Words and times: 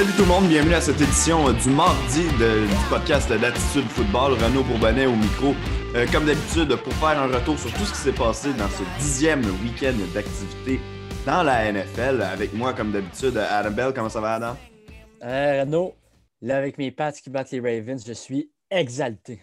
Salut 0.00 0.12
tout 0.16 0.22
le 0.22 0.28
monde, 0.28 0.48
bienvenue 0.48 0.72
à 0.72 0.80
cette 0.80 0.98
édition 0.98 1.46
euh, 1.48 1.52
du 1.52 1.68
mardi 1.68 2.22
de- 2.38 2.66
du 2.66 2.88
podcast 2.88 3.30
d'Attitude 3.30 3.84
Football. 3.84 4.32
Renaud 4.32 4.62
Bourbonnais 4.62 5.04
au 5.04 5.14
micro. 5.14 5.54
Euh, 5.94 6.06
comme 6.10 6.24
d'habitude, 6.24 6.74
pour 6.76 6.94
faire 6.94 7.20
un 7.20 7.26
retour 7.26 7.58
sur 7.58 7.70
tout 7.74 7.84
ce 7.84 7.92
qui 7.92 7.98
s'est 7.98 8.12
passé 8.12 8.54
dans 8.54 8.68
ce 8.70 8.82
dixième 8.98 9.42
week-end 9.62 9.92
d'activité 10.14 10.80
dans 11.26 11.42
la 11.42 11.70
NFL. 11.70 12.22
Avec 12.22 12.54
moi, 12.54 12.72
comme 12.72 12.92
d'habitude, 12.92 13.36
Adam 13.36 13.72
Bell. 13.72 13.92
Comment 13.94 14.08
ça 14.08 14.22
va, 14.22 14.36
Adam? 14.36 14.56
Euh, 15.22 15.60
Renaud, 15.64 15.94
là, 16.40 16.56
avec 16.56 16.78
mes 16.78 16.90
Pats 16.92 17.12
qui 17.12 17.28
battent 17.28 17.50
les 17.50 17.60
Ravens, 17.60 18.02
je 18.06 18.14
suis 18.14 18.50
exalté. 18.70 19.42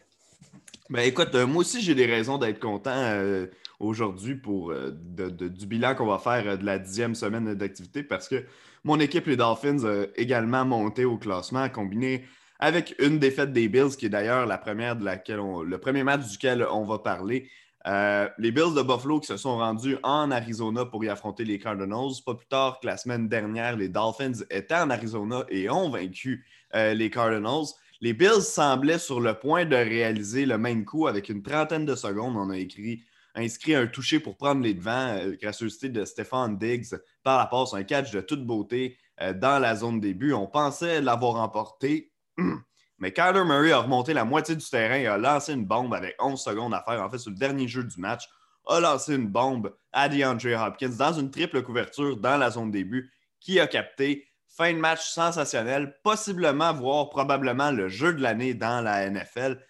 Ben 0.89 1.01
écoute, 1.01 1.35
euh, 1.35 1.45
moi 1.45 1.57
aussi 1.61 1.81
j'ai 1.81 1.93
des 1.93 2.05
raisons 2.07 2.37
d'être 2.39 2.59
content 2.61 2.93
euh, 2.95 3.45
aujourd'hui 3.79 4.35
pour 4.35 4.71
euh, 4.71 4.89
de- 4.91 5.29
de- 5.29 5.49
du 5.49 5.67
bilan 5.67 5.93
qu'on 5.93 6.07
va 6.07 6.17
faire 6.17 6.57
de 6.57 6.65
la 6.65 6.79
dixième 6.79 7.13
semaine 7.13 7.53
d'activité 7.55 8.01
parce 8.03 8.27
que 8.29 8.45
mon 8.83 8.99
équipe, 8.99 9.27
les 9.27 9.37
Dolphins, 9.37 9.83
a 9.85 10.05
également 10.15 10.65
monté 10.65 11.05
au 11.05 11.17
classement, 11.17 11.67
combiné 11.69 12.25
avec 12.59 12.95
une 12.99 13.19
défaite 13.19 13.53
des 13.53 13.67
Bills, 13.67 13.95
qui 13.97 14.07
est 14.07 14.09
d'ailleurs 14.09 14.45
le 14.47 15.77
premier 15.77 16.03
match 16.03 16.27
duquel 16.27 16.65
on 16.71 16.83
va 16.83 16.99
parler. 16.99 17.49
Euh, 17.87 18.27
les 18.37 18.51
Bills 18.51 18.73
de 18.75 18.81
Buffalo 18.81 19.19
qui 19.19 19.27
se 19.27 19.37
sont 19.37 19.57
rendus 19.57 19.97
en 20.03 20.29
Arizona 20.31 20.83
pour 20.85 21.05
y 21.05 21.09
affronter 21.09 21.45
les 21.45 21.57
Cardinals. 21.57 22.21
Pas 22.25 22.35
plus 22.35 22.47
tard 22.47 22.79
que 22.81 22.87
la 22.87 22.97
semaine 22.97 23.29
dernière, 23.29 23.77
les 23.77 23.87
Dolphins 23.87 24.43
étaient 24.49 24.75
en 24.75 24.89
Arizona 24.89 25.45
et 25.49 25.69
ont 25.69 25.89
vaincu 25.89 26.45
euh, 26.75 26.93
les 26.93 27.09
Cardinals. 27.09 27.67
Les 28.01 28.13
Bills 28.13 28.41
semblaient 28.41 28.99
sur 28.99 29.21
le 29.21 29.35
point 29.35 29.63
de 29.65 29.75
réaliser 29.75 30.45
le 30.45 30.57
même 30.57 30.83
coup 30.83 31.07
avec 31.07 31.29
une 31.29 31.41
trentaine 31.41 31.85
de 31.85 31.95
secondes. 31.95 32.35
On 32.35 32.49
a 32.49 32.57
écrit, 32.57 33.03
inscrit 33.37 33.75
un 33.75 33.87
touché 33.87 34.19
pour 34.19 34.35
prendre 34.35 34.61
les 34.61 34.73
devants, 34.73 35.17
gracieuseté 35.39 35.89
de 35.89 36.03
Stéphane 36.05 36.57
Diggs 36.57 36.95
par 37.23 37.37
la 37.37 37.45
passe, 37.45 37.73
un 37.73 37.83
catch 37.83 38.11
de 38.11 38.21
toute 38.21 38.45
beauté 38.45 38.97
euh, 39.21 39.33
dans 39.33 39.59
la 39.59 39.75
zone 39.75 39.99
début. 39.99 40.33
On 40.33 40.47
pensait 40.47 41.01
l'avoir 41.01 41.33
remporté, 41.33 42.11
mais 42.97 43.13
Kyler 43.13 43.45
Murray 43.45 43.71
a 43.71 43.79
remonté 43.79 44.13
la 44.13 44.25
moitié 44.25 44.55
du 44.55 44.65
terrain 44.65 44.95
et 44.95 45.07
a 45.07 45.17
lancé 45.17 45.53
une 45.53 45.65
bombe 45.65 45.93
avec 45.93 46.15
11 46.19 46.39
secondes 46.39 46.73
à 46.73 46.83
faire. 46.83 47.01
En 47.01 47.09
fait, 47.09 47.19
sur 47.19 47.31
le 47.31 47.37
dernier 47.37 47.67
jeu 47.67 47.83
du 47.83 47.99
match, 47.99 48.27
a 48.67 48.79
lancé 48.79 49.15
une 49.15 49.27
bombe 49.27 49.75
à 49.93 50.09
DeAndre 50.09 50.59
Hopkins 50.59 50.95
dans 50.97 51.13
une 51.13 51.31
triple 51.31 51.63
couverture 51.63 52.17
dans 52.17 52.37
la 52.37 52.51
zone 52.51 52.71
début 52.71 53.11
qui 53.39 53.59
a 53.59 53.67
capté. 53.67 54.25
Fin 54.49 54.73
de 54.73 54.79
match 54.79 55.09
sensationnel, 55.09 55.99
possiblement, 56.03 56.73
voire 56.73 57.09
probablement 57.09 57.69
le 57.69 57.89
jeu 57.89 58.13
de 58.13 58.21
l'année 58.23 58.55
dans 58.55 58.81
la 58.81 59.07
NFL. 59.07 59.63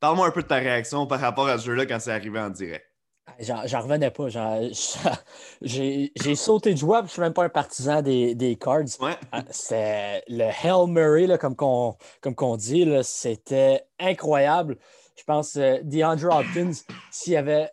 Parle-moi 0.00 0.26
un 0.26 0.30
peu 0.32 0.42
de 0.42 0.48
ta 0.48 0.56
réaction 0.56 1.06
par 1.06 1.20
rapport 1.20 1.48
à 1.48 1.56
ce 1.56 1.64
jeu-là 1.64 1.86
quand 1.86 1.98
c'est 1.98 2.12
arrivé 2.12 2.38
en 2.38 2.50
direct. 2.50 2.93
J'en 3.40 3.80
revenais 3.80 4.10
pas. 4.10 4.28
J'ai 5.62 6.34
sauté 6.34 6.72
de 6.74 6.78
joie, 6.78 7.00
puis 7.02 7.08
je 7.08 7.12
suis 7.14 7.22
même 7.22 7.32
pas 7.32 7.44
un 7.44 7.48
partisan 7.48 8.02
des, 8.02 8.34
des 8.34 8.56
Cards. 8.56 8.84
Ouais. 9.00 9.16
Ah, 9.32 9.42
C'est 9.50 10.22
le 10.28 10.44
Hail 10.44 10.86
Murray, 10.88 11.26
là, 11.26 11.38
comme 11.38 11.56
qu'on 11.56 12.56
dit, 12.56 12.86
c'était 13.02 13.84
incroyable. 13.98 14.78
Je 15.16 15.24
pense 15.24 15.56
euh, 15.56 15.78
DeAndre 15.82 16.34
Hopkins, 16.36 16.72
s'il 17.10 17.32
y 17.34 17.36
avait 17.36 17.70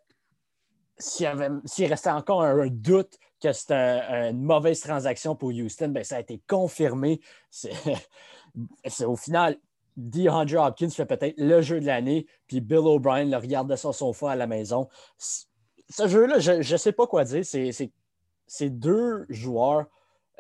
s'il 0.98 1.88
restait 1.88 2.12
encore 2.12 2.44
un, 2.44 2.60
un 2.60 2.68
doute 2.68 3.18
que 3.42 3.52
c'était 3.54 3.74
un- 3.74 4.30
une 4.30 4.44
mauvaise 4.44 4.80
transaction 4.82 5.36
pour 5.36 5.50
Houston, 5.50 5.90
ben, 5.90 6.04
ça 6.04 6.18
a 6.18 6.20
été 6.20 6.40
confirmé. 6.48 7.20
C'est- 7.50 7.72
au 9.06 9.16
final, 9.16 9.58
DeAndre 9.98 10.62
Hopkins 10.66 10.90
fait 10.90 11.06
peut-être 11.06 11.36
le 11.38 11.62
jeu 11.62 11.80
de 11.80 11.86
l'année, 11.86 12.26
puis 12.48 12.62
Bill 12.62 12.80
O'Brien 12.80 13.26
le 13.26 13.38
regarde 13.38 13.70
de 13.70 13.76
son 13.76 13.92
sofa 13.92 14.32
à 14.32 14.36
la 14.36 14.48
maison. 14.48 14.88
Ce 15.18 16.08
jeu-là, 16.08 16.40
je 16.40 16.74
ne 16.74 16.78
sais 16.78 16.92
pas 16.92 17.08
quoi 17.08 17.24
dire. 17.24 17.44
C'est 17.46 18.70
deux 18.70 19.26
joueurs 19.30 19.86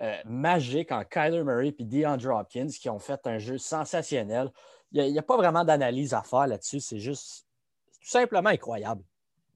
euh, 0.02 0.16
magiques 0.25 0.92
en 0.92 1.03
Kyler 1.03 1.44
Murray 1.44 1.75
et 1.78 1.84
DeAndre 1.84 2.36
Hopkins 2.36 2.68
qui 2.68 2.90
ont 2.90 3.00
fait 3.00 3.20
un 3.25 3.38
jeu 3.38 3.58
sensationnel. 3.58 4.52
Il 4.94 5.12
n'y 5.12 5.20
a, 5.20 5.22
pas 5.22 5.38
vraiment 5.38 5.64
d'analyse 5.64 6.14
à 6.14 6.24
faire 6.24 6.48
là-dessus. 6.48 6.80
C'est 6.80 7.00
juste 7.00 7.46
tout 7.94 8.09
simplement 8.09 8.50
incroyable. 8.50 9.04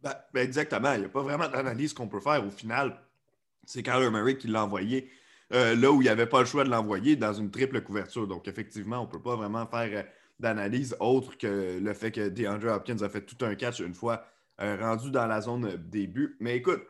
Ben, 0.02 0.14
ben 0.34 0.46
exactement. 0.46 0.94
Il 0.94 1.00
n'y 1.00 1.06
a 1.06 1.10
pas 1.10 1.24
vraiment 1.24 1.48
d'analyse 1.48 1.94
qu'on 1.94 2.08
peut 2.08 2.20
faire. 2.20 2.46
Au 2.46 2.52
final, 2.52 2.96
c'est 3.66 3.82
Kyler 3.82 4.12
Murray 4.12 4.38
qui 4.38 4.48
l'a 4.48 4.64
envoyé 4.64 5.10
euh, 5.54 5.76
là 5.76 5.92
où 5.92 6.02
il 6.02 6.06
n'y 6.06 6.10
avait 6.10 6.26
pas 6.26 6.40
le 6.40 6.46
choix 6.46 6.64
de 6.64 6.70
l'envoyer 6.70 7.16
dans 7.16 7.34
une 7.34 7.52
triple 7.52 7.82
couverture. 7.82 8.28
Donc, 8.28 8.48
effectivement, 8.48 9.00
on 9.00 9.06
ne 9.06 9.10
peut 9.10 9.22
pas 9.22 9.36
vraiment 9.36 9.68
faire 9.68 9.90
euh, 9.94 10.04
d'analyse 10.40 10.96
autre 11.00 11.38
que 11.38 11.80
le 11.80 11.94
fait 11.94 12.12
que 12.12 12.30
DeAndre 12.30 12.68
Hopkins 12.74 13.02
a 13.02 13.10
fait 13.10 13.22
tout 13.22 13.44
un 13.46 13.56
catch 13.56 13.80
une 13.80 13.94
fois 13.94 14.26
euh, 14.62 14.78
rendu 14.80 15.12
dans 15.12 15.28
la 15.28 15.42
zone 15.42 15.66
euh, 15.66 15.78
début. 15.78 16.36
Mais 16.40 16.58
écoute, 16.58 16.82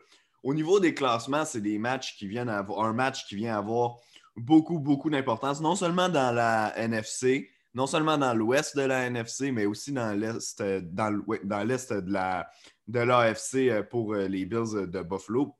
au 0.42 0.54
niveau 0.54 0.80
des 0.80 0.94
classements, 0.94 1.44
c'est 1.44 1.60
des 1.60 1.78
matchs 1.78 2.16
qui 2.16 2.26
viennent 2.26 2.48
avoir 2.48 2.86
un 2.86 2.92
match 2.92 3.26
qui 3.26 3.36
vient 3.36 3.56
avoir 3.56 3.96
beaucoup, 4.36 4.78
beaucoup 4.78 5.10
d'importance, 5.10 5.60
non 5.60 5.76
seulement 5.76 6.08
dans 6.08 6.34
la 6.34 6.72
NFC, 6.78 7.50
non 7.74 7.86
seulement 7.86 8.16
dans 8.16 8.34
l'ouest 8.34 8.76
de 8.76 8.82
la 8.82 9.06
NFC, 9.06 9.52
mais 9.52 9.66
aussi 9.66 9.92
dans 9.92 10.18
l'est, 10.18 10.62
dans 10.62 11.10
de 11.10 12.12
la 12.12 12.48
de 12.86 13.00
l'AFC 13.00 13.82
pour 13.90 14.14
les 14.14 14.46
Bills 14.46 14.86
de 14.86 15.02
Buffalo. 15.02 15.56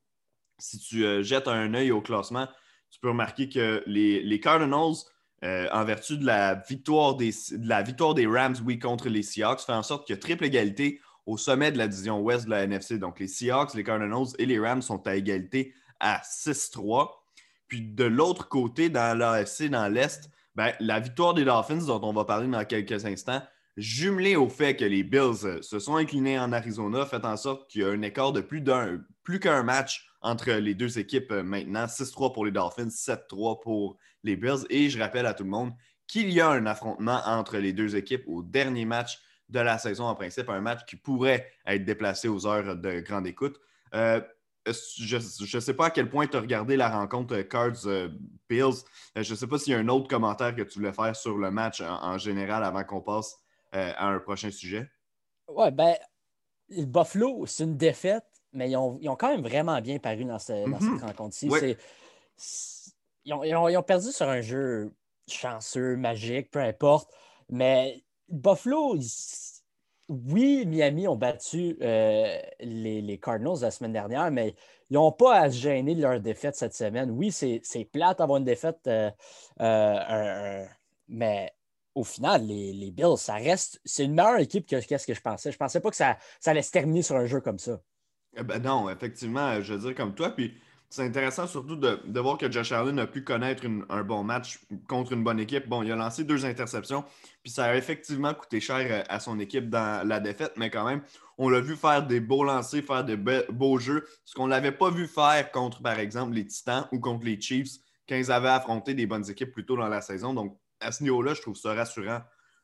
Si 0.59 0.79
tu 0.79 1.25
jettes 1.25 1.49
un 1.49 1.75
œil 1.75 1.91
au 1.91 2.01
classement, 2.01 2.47
tu 2.97 3.01
peux 3.03 3.11
remarquer 3.11 3.51
que 3.51 3.83
les, 3.87 4.41
Cardinals, 4.41 4.95
euh, 5.45 5.69
en 5.71 5.85
vertu 5.85 6.17
de 6.17 6.25
la, 6.25 6.55
victoire 6.55 7.15
des, 7.15 7.31
de 7.53 7.69
la 7.69 7.83
victoire 7.83 8.15
des 8.15 8.27
Rams, 8.27 8.57
oui, 8.65 8.79
contre 8.79 9.11
les 9.11 9.23
Seahawks, 9.23 9.61
fait 9.61 9.73
en 9.73 9.83
sorte 9.83 10.07
qu'il 10.07 10.17
y 10.17 10.19
a 10.19 10.21
triple 10.21 10.47
égalité 10.47 10.99
au 11.27 11.37
sommet 11.37 11.71
de 11.71 11.77
la 11.77 11.89
division 11.89 12.21
ouest 12.21 12.47
de 12.47 12.51
la 12.51 12.63
NFC. 12.63 12.99
Donc, 12.99 13.21
les 13.21 13.29
Seahawks, 13.29 13.75
les 13.75 13.85
Cardinals 13.85 14.29
et 14.39 14.47
les 14.47 14.59
Rams 14.59 14.81
sont 14.81 15.07
à 15.07 15.15
égalité 15.15 15.75
à 16.01 16.23
6-3. 16.23 17.11
Puis 17.69 17.83
de 17.83 18.05
l'autre 18.05 18.49
côté, 18.49 18.89
dans 18.89 19.19
l'AFC, 19.19 19.69
dans 19.69 19.93
l'Est, 19.93 20.31
ben, 20.55 20.73
la 20.81 20.99
victoire 20.99 21.35
des 21.35 21.45
Dolphins, 21.45 21.85
dont 21.87 22.01
on 22.03 22.15
va 22.15 22.25
parler 22.25 22.49
dans 22.49 22.65
quelques 22.65 23.05
instants, 23.05 23.43
jumelée 23.77 24.37
au 24.37 24.49
fait 24.49 24.75
que 24.75 24.87
les 24.87 25.03
Bills 25.03 25.45
euh, 25.45 25.61
se 25.61 25.79
sont 25.79 25.97
inclinés 25.97 26.39
en 26.39 26.51
Arizona, 26.51 27.05
fait 27.05 27.27
en 27.27 27.37
sorte 27.37 27.69
qu'il 27.71 27.83
y 27.83 27.85
a 27.85 27.89
un 27.89 28.01
écart 28.01 28.33
de 28.33 28.41
plus 28.41 28.63
d'un 28.63 29.03
plus 29.23 29.39
qu'un 29.39 29.63
match 29.63 30.06
entre 30.21 30.53
les 30.53 30.75
deux 30.75 30.99
équipes 30.99 31.31
euh, 31.33 31.43
maintenant. 31.43 31.87
6-3 31.87 32.33
pour 32.33 32.45
les 32.45 32.53
Dolphins, 32.53 32.89
7-3 32.89 33.61
pour 33.63 33.97
les 34.23 34.37
Bills. 34.37 34.67
Et 34.71 34.91
je 34.91 34.99
rappelle 34.99 35.27
à 35.27 35.35
tout 35.35 35.45
le 35.45 35.51
monde 35.51 35.73
qu'il 36.07 36.33
y 36.33 36.41
a 36.41 36.51
un 36.51 36.67
affrontement 36.67 37.21
entre 37.25 37.59
les 37.59 37.73
deux 37.73 37.97
équipes 37.97 38.25
au 38.27 38.43
dernier 38.43 38.85
match 38.85 39.21
de 39.49 39.61
la 39.61 39.79
saison, 39.79 40.05
en 40.05 40.15
principe, 40.15 40.49
un 40.49 40.61
match 40.61 40.85
qui 40.87 40.97
pourrait 40.97 41.51
être 41.67 41.85
déplacé 41.85 42.29
aux 42.29 42.47
heures 42.47 42.77
de 42.77 43.01
grande 43.01 43.27
écoute. 43.27 43.61
Euh, 43.95 44.21
je 44.67 45.17
ne 45.17 45.61
sais 45.61 45.75
pas 45.75 45.87
à 45.87 45.91
quel 45.91 46.11
point 46.11 46.27
tu 46.27 46.37
as 46.37 46.41
regardé 46.41 46.77
la 46.77 46.89
rencontre 46.89 47.35
euh, 47.35 47.43
Cards-Bills. 47.45 48.85
je 49.17 49.31
ne 49.33 49.37
sais 49.37 49.47
pas 49.47 49.59
s'il 49.59 49.73
y 49.73 49.77
a 49.77 49.79
un 49.79 49.89
autre 49.89 50.09
commentaire 50.09 50.55
que 50.55 50.63
tu 50.63 50.81
voulais 50.81 50.93
faire 50.93 51.15
sur 51.15 51.39
le 51.39 51.51
match 51.53 51.81
en, 51.81 52.19
général 52.19 52.65
avant 52.65 52.83
qu'on 52.83 53.01
passe 53.01 53.37
à 53.73 54.09
un 54.09 54.19
prochain 54.19 54.51
sujet. 54.51 54.91
Ouais, 55.49 55.71
ben, 55.71 55.95
le 56.69 56.85
Buffalo, 56.85 57.47
c'est 57.47 57.65
une 57.65 57.77
défaite, 57.77 58.25
mais 58.57 58.71
ils 58.71 58.77
ont, 58.77 58.99
ils 59.01 59.09
ont 59.09 59.17
quand 59.17 59.29
même 59.31 59.43
vraiment 59.43 59.81
bien 59.81 59.99
paru 59.99 60.25
dans, 60.25 60.39
ce- 60.39 60.69
dans 60.69 60.79
Mhm. 60.81 60.99
cette 60.99 61.07
rencontre-ci. 61.09 61.49
Ouais. 61.49 61.77
Ils, 63.25 63.33
ont, 63.35 63.45
ils 63.45 63.55
ont- 63.55 63.69
ils 63.69 63.77
ont 63.77 63.83
perdu 63.83 64.11
sur 64.11 64.29
un 64.29 64.41
jeu 64.41 64.93
chanceux, 65.29 65.97
magique, 65.97 66.51
peu 66.51 66.61
importe. 66.61 67.11
Mais 67.51 68.05
Buffalo, 68.29 68.97
oui, 70.09 70.65
Miami 70.67 71.07
ont 71.09 71.17
battu 71.17 71.77
euh, 71.83 72.41
les, 72.61 73.03
les 73.03 73.19
Cardinals 73.19 73.61
la 73.61 73.71
semaine 73.71 73.93
dernière, 73.93 74.31
mais 74.31 74.55
ils 74.89 74.95
n'ont 74.95 75.13
pas 75.13 75.41
à 75.41 75.51
se 75.51 75.57
gêner 75.57 75.95
de 75.95 76.03
leur 76.03 76.21
défaite 76.21 76.55
cette 76.57 76.75
semaine. 76.75 77.11
Oui, 77.11 77.33
c'est 77.33 77.61
plate 77.93 78.19
d'avoir 78.19 78.39
une 78.39 78.45
défaite, 78.45 78.79
euh, 78.87 79.11
euh, 79.61 80.65
mais 81.09 81.53
au 81.95 82.05
final, 82.05 82.47
les, 82.47 82.73
les 82.73 82.91
Bills, 82.93 83.17
ça 83.17 83.35
reste. 83.35 83.81
C'est 83.85 84.05
une 84.05 84.15
meilleure 84.15 84.39
équipe 84.39 84.67
que 84.69 84.77
qu'est-ce 84.77 85.07
que 85.07 85.15
je 85.15 85.21
pensais. 85.21 85.51
Je 85.51 85.57
pensais 85.57 85.81
pas 85.81 85.91
que 85.91 85.97
ça, 85.97 86.19
ça 86.41 86.53
allait 86.53 86.63
se 86.63 86.71
terminer 86.71 87.03
sur 87.03 87.17
un 87.17 87.27
jeu 87.27 87.41
comme 87.41 87.59
ça. 87.59 87.81
Eh 88.37 88.43
ben 88.43 88.63
non, 88.63 88.91
effectivement, 88.91 89.61
je 89.63 89.75
veux 89.75 89.81
dire 89.81 89.95
comme 89.95 90.15
toi. 90.15 90.31
Puis 90.31 90.55
c'est 90.89 91.03
intéressant 91.03 91.47
surtout 91.47 91.77
de, 91.77 92.21
voir 92.21 92.39
que 92.39 92.51
Josh 92.51 92.71
Allen 92.73 92.99
a 92.99 93.07
pu 93.07 93.25
connaître 93.25 93.65
un 93.89 94.03
bon 94.05 94.23
match 94.23 94.61
contre 94.89 95.13
une 95.13 95.25
bonne 95.25 95.41
équipe. 95.41 95.69
Bon, 95.69 95.83
il 95.83 95.91
a 95.91 95.97
lancé 95.97 96.23
deux 96.23 96.45
interceptions, 96.45 97.05
puis 97.43 97.51
ça 97.51 97.65
a 97.65 97.77
effectivement 97.77 98.33
coûté 98.35 98.61
cher 98.61 98.87
euh, 98.91 99.03
à 99.09 99.19
son 99.19 99.41
équipe 99.41 99.69
dans 99.69 100.07
la 100.07 100.21
défaite, 100.21 100.53
mais 100.57 100.71
quand 100.71 100.85
même, 100.85 101.03
on 101.39 101.49
l'a 101.49 101.61
vu 101.61 101.77
faire 101.77 102.07
des 102.07 102.21
beaux 102.21 102.45
lancers, 102.45 102.85
faire 102.85 103.05
de 103.05 103.17
be- 103.17 103.51
beaux 103.51 103.79
jeux, 103.79 104.07
ce 104.25 104.35
qu'on 104.35 104.47
ne 104.47 104.51
l'avait 104.51 104.73
pas 104.73 104.91
vu 104.91 105.07
faire 105.07 105.51
contre, 105.51 105.83
par 105.83 105.99
exemple, 105.99 106.35
les 106.35 106.47
Titans 106.47 106.87
ou 106.93 107.01
contre 107.01 107.25
les 107.25 107.41
Chiefs 107.41 107.79
quand 108.09 108.17
ils 108.17 108.31
avaient 108.31 108.49
affronté 108.49 108.95
des 108.95 109.07
bonnes 109.07 109.29
équipes 109.29 109.53
plus 109.53 109.67
tôt 109.67 109.77
dans 109.77 109.89
la 109.89 110.01
saison. 110.01 110.35
Donc, 110.35 110.57
à 110.81 110.93
ce 110.93 111.03
niveau-là, 111.03 111.35
je 111.35 111.43
trouve 111.43 111.57
ça 111.57 111.75
rassurant 111.75 112.21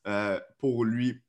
euh, 0.07 0.39
pour 0.59 0.85
lui, 0.85 1.21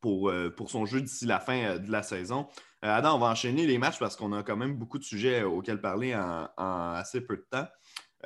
pour, 0.00 0.30
euh, 0.30 0.50
pour 0.50 0.70
son 0.70 0.86
jeu 0.86 1.00
d'ici 1.00 1.26
la 1.26 1.40
fin 1.40 1.78
de 1.78 1.90
la 1.90 2.04
saison. 2.04 2.46
Euh, 2.84 2.88
Adam, 2.90 3.16
on 3.16 3.18
va 3.18 3.28
enchaîner 3.28 3.66
les 3.66 3.78
matchs 3.78 3.98
parce 3.98 4.14
qu'on 4.14 4.32
a 4.32 4.42
quand 4.42 4.56
même 4.56 4.74
beaucoup 4.74 4.98
de 4.98 5.04
sujets 5.04 5.42
auxquels 5.42 5.80
parler 5.80 6.14
en, 6.14 6.48
assez 6.94 7.22
peu 7.22 7.36
de 7.36 7.46
temps. 7.50 7.66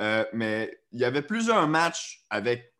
Euh, 0.01 0.25
mais 0.33 0.81
il 0.91 1.01
y 1.01 1.05
avait 1.05 1.23
plusieurs 1.23 1.69
matchs 1.69 2.25
avec 2.29 2.75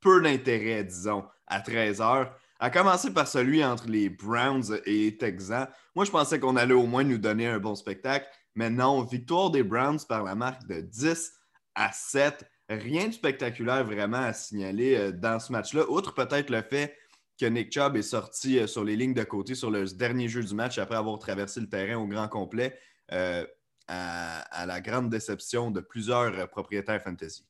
peu 0.00 0.22
d'intérêt, 0.22 0.84
disons, 0.84 1.24
à 1.46 1.60
13 1.60 2.00
heures. 2.02 2.34
À 2.58 2.68
commencer 2.68 3.12
par 3.14 3.26
celui 3.26 3.64
entre 3.64 3.88
les 3.88 4.10
Browns 4.10 4.78
et 4.84 5.16
Texans. 5.16 5.68
Moi, 5.94 6.04
je 6.04 6.10
pensais 6.10 6.38
qu'on 6.38 6.56
allait 6.56 6.74
au 6.74 6.86
moins 6.86 7.04
nous 7.04 7.16
donner 7.16 7.46
un 7.46 7.58
bon 7.58 7.74
spectacle. 7.74 8.26
Mais 8.54 8.68
non, 8.68 9.02
victoire 9.02 9.50
des 9.50 9.62
Browns 9.62 10.00
par 10.06 10.22
la 10.22 10.34
marque 10.34 10.66
de 10.66 10.80
10 10.80 11.32
à 11.74 11.90
7. 11.92 12.44
rien 12.68 13.08
de 13.08 13.12
spectaculaire 13.12 13.84
vraiment 13.84 14.18
à 14.18 14.34
signaler 14.34 15.12
dans 15.12 15.40
ce 15.40 15.52
match-là, 15.52 15.84
outre 15.88 16.12
peut-être 16.12 16.50
le 16.50 16.60
fait 16.60 16.94
que 17.40 17.46
Nick 17.46 17.72
Chubb 17.72 17.96
est 17.96 18.02
sorti 18.02 18.66
sur 18.68 18.84
les 18.84 18.96
lignes 18.96 19.14
de 19.14 19.24
côté 19.24 19.54
sur 19.54 19.70
le 19.70 19.84
dernier 19.86 20.28
jeu 20.28 20.42
du 20.42 20.54
match 20.54 20.78
après 20.78 20.96
avoir 20.96 21.18
traversé 21.18 21.60
le 21.60 21.68
terrain 21.68 21.96
au 21.96 22.06
grand 22.06 22.28
complet, 22.28 22.78
à, 23.08 24.66
la 24.66 24.80
grande 24.80 25.10
déception 25.10 25.70
de 25.70 25.80
plusieurs 25.80 26.48
propriétaires 26.50 27.02
fantasy. 27.02 27.44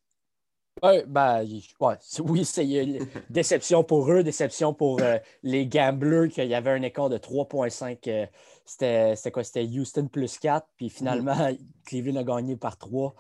Ouais, 0.83 1.05
ben, 1.07 1.45
oui, 2.21 2.45
c'est 2.45 2.67
déception 3.31 3.85
pour 3.85 4.11
eux, 4.11 4.23
déception 4.23 4.73
pour 4.73 5.01
euh, 5.03 5.19
les 5.43 5.67
gamblers, 5.67 6.29
qu'il 6.31 6.47
y 6.47 6.55
avait 6.55 6.71
un 6.71 6.83
écart 6.83 7.09
de 7.09 7.19
3,5. 7.19 7.99
Euh, 8.09 8.27
c'était 8.65 9.31
quoi? 9.31 9.45
C'était 9.45 9.65
Houston 9.65 10.09
plus 10.09 10.39
4, 10.39 10.67
puis 10.77 10.89
finalement, 10.89 11.51
mm. 11.51 11.57
Cleveland 11.87 12.17
a 12.17 12.25
gagné 12.25 12.57
par 12.57 12.79
3. 12.79 13.15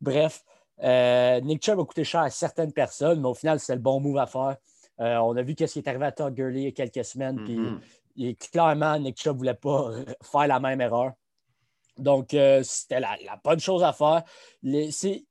Bref, 0.00 0.44
euh, 0.82 1.40
Nick 1.40 1.64
Chubb 1.64 1.80
a 1.80 1.84
coûté 1.84 2.04
cher 2.04 2.20
à 2.20 2.30
certaines 2.30 2.72
personnes, 2.72 3.20
mais 3.20 3.28
au 3.28 3.34
final, 3.34 3.60
c'est 3.60 3.74
le 3.74 3.80
bon 3.80 4.00
move 4.00 4.18
à 4.18 4.26
faire. 4.26 4.56
On 4.98 5.36
a 5.36 5.42
vu 5.42 5.54
ce 5.58 5.64
qui 5.64 5.78
est 5.78 5.88
arrivé 5.88 6.06
à 6.06 6.12
Todd 6.12 6.34
Gurley 6.34 6.60
il 6.60 6.64
y 6.64 6.68
a 6.68 6.72
quelques 6.72 7.04
semaines, 7.04 7.42
puis 7.44 7.58
mm-hmm. 7.58 8.50
clairement, 8.50 8.98
Nick 8.98 9.20
Chubb 9.20 9.34
ne 9.34 9.38
voulait 9.38 9.54
pas 9.54 9.90
faire 10.22 10.46
la 10.46 10.60
même 10.60 10.80
erreur. 10.80 11.12
Donc, 11.98 12.36
c'était 12.62 13.00
la, 13.00 13.16
la, 13.24 13.40
bonne 13.42 13.60
chose 13.60 13.82
à 13.82 13.92
faire. 13.92 14.22
C'est 14.90 15.24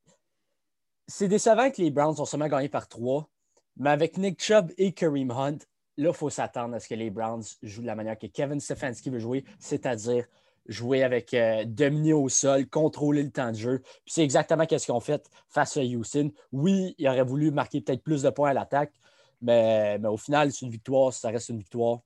c'est 1.08 1.28
décevant 1.28 1.70
que 1.70 1.82
les 1.82 1.92
Browns 1.92 2.20
ont 2.20 2.26
seulement 2.26 2.48
gagné 2.48 2.70
par 2.70 2.88
trois, 2.88 3.30
mais 3.78 3.90
avec 3.90 4.18
Nick 4.18 4.42
Chubb 4.42 4.72
et 4.78 4.94
Kareem 4.94 5.32
Hunt, 5.32 5.58
là, 5.98 6.10
il 6.10 6.14
faut 6.14 6.30
s'attendre 6.30 6.76
à 6.76 6.80
ce 6.80 6.88
que 6.88 6.96
les 6.96 7.10
Browns 7.10 7.44
jouent 7.62 7.82
de 7.82 7.88
la 7.88 7.96
manière 7.96 8.18
que 8.18 8.28
Kevin 8.28 8.60
Stefanski 8.60 9.10
veut 9.10 9.20
jouer, 9.20 9.46
c'est-à-dire 9.60 10.26
jouer 10.68 11.04
avec 11.04 11.34
euh, 11.36 11.64
dominer 11.66 12.14
au 12.14 12.28
sol, 12.28 12.68
contrôler 12.68 13.22
le 13.22 13.30
temps 13.30 13.52
de 13.52 13.58
jeu. 13.58 13.80
Puis 13.80 14.14
c'est 14.14 14.24
exactement 14.24 14.64
ce 14.64 14.84
qu'ils 14.84 14.94
ont 14.94 15.00
fait 15.00 15.30
face 15.48 15.78
à 15.78 15.82
Houston. 15.82 16.32
Oui, 16.52 16.96
il 16.98 17.08
aurait 17.08 17.24
voulu 17.24 17.52
marquer 17.52 17.82
peut-être 17.82 18.02
plus 18.02 18.24
de 18.24 18.32
points 18.32 18.50
à 18.50 18.54
l'attaque, 18.54 18.94
mais, 19.42 20.00
au 20.06 20.18
final, 20.18 20.52
c'est 20.52 20.66
une 20.66 20.72
victoire, 20.72 21.14
ça 21.14 21.30
reste 21.30 21.50
une 21.50 21.60
victoire. 21.60 22.00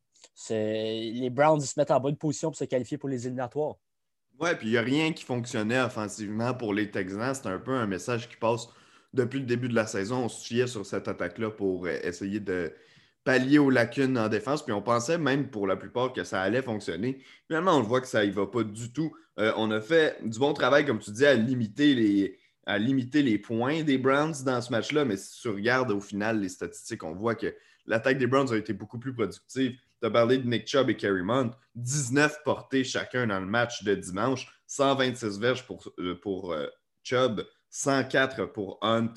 Les 0.49 1.29
Browns 1.29 1.61
se 1.61 1.79
mettent 1.79 1.91
en 1.91 1.99
bonne 1.99 2.17
position 2.17 2.49
pour 2.49 2.57
se 2.57 2.65
qualifier 2.65 2.97
pour 2.97 3.09
les 3.09 3.25
éliminatoires. 3.25 3.75
Oui, 4.39 4.49
puis 4.57 4.67
il 4.67 4.71
n'y 4.71 4.77
a 4.77 4.81
rien 4.81 5.11
qui 5.11 5.25
fonctionnait 5.25 5.81
offensivement 5.81 6.53
pour 6.53 6.73
les 6.73 6.89
Texans. 6.89 7.33
C'est 7.35 7.47
un 7.47 7.59
peu 7.59 7.73
un 7.73 7.87
message 7.87 8.29
qui 8.29 8.37
passe 8.37 8.69
depuis 9.13 9.39
le 9.39 9.45
début 9.45 9.69
de 9.69 9.75
la 9.75 9.87
saison, 9.87 10.25
on 10.25 10.29
se 10.29 10.45
fiait 10.45 10.67
sur 10.67 10.85
cette 10.85 11.07
attaque-là 11.07 11.49
pour 11.49 11.85
euh, 11.85 11.97
essayer 12.03 12.39
de 12.39 12.73
pallier 13.23 13.59
aux 13.59 13.69
lacunes 13.69 14.17
en 14.17 14.29
défense. 14.29 14.63
Puis 14.63 14.73
on 14.73 14.81
pensait 14.81 15.17
même 15.17 15.49
pour 15.49 15.67
la 15.67 15.75
plupart 15.75 16.13
que 16.13 16.23
ça 16.23 16.41
allait 16.41 16.61
fonctionner. 16.61 17.23
Finalement, 17.47 17.77
on 17.77 17.81
voit 17.81 18.01
que 18.01 18.07
ça 18.07 18.25
n'y 18.25 18.31
va 18.31 18.47
pas 18.47 18.63
du 18.63 18.91
tout. 18.91 19.11
Euh, 19.39 19.51
on 19.57 19.71
a 19.71 19.81
fait 19.81 20.17
du 20.23 20.37
bon 20.39 20.53
travail, 20.53 20.85
comme 20.85 20.99
tu 20.99 21.11
dis, 21.11 21.25
à 21.25 21.33
limiter 21.33 21.95
les, 21.95 22.37
à 22.65 22.77
limiter 22.77 23.21
les 23.21 23.37
points 23.37 23.83
des 23.83 23.97
Browns 23.97 24.35
dans 24.45 24.61
ce 24.61 24.71
match-là. 24.71 25.05
Mais 25.05 25.17
si 25.17 25.41
tu 25.41 25.49
regardes 25.49 25.91
au 25.91 26.01
final 26.01 26.39
les 26.39 26.49
statistiques, 26.49 27.03
on 27.03 27.13
voit 27.13 27.35
que 27.35 27.53
l'attaque 27.85 28.17
des 28.17 28.27
Browns 28.27 28.51
a 28.53 28.57
été 28.57 28.73
beaucoup 28.73 28.99
plus 28.99 29.13
productive. 29.13 29.73
Tu 30.01 30.05
as 30.07 30.09
parlé 30.11 30.37
de 30.37 30.47
Nick 30.47 30.67
Chubb 30.67 30.89
et 30.89 30.95
Kerry 30.95 31.23
Mount, 31.23 31.51
19 31.75 32.43
portées 32.43 32.83
chacun 32.83 33.27
dans 33.27 33.39
le 33.39 33.45
match 33.45 33.83
de 33.83 33.95
dimanche, 33.95 34.47
126 34.67 35.39
verges 35.39 35.65
pour, 35.65 35.91
euh, 35.99 36.19
pour 36.21 36.55
Chubb, 37.03 37.41
104 37.69 38.45
pour 38.45 38.79
Hunt. 38.81 39.13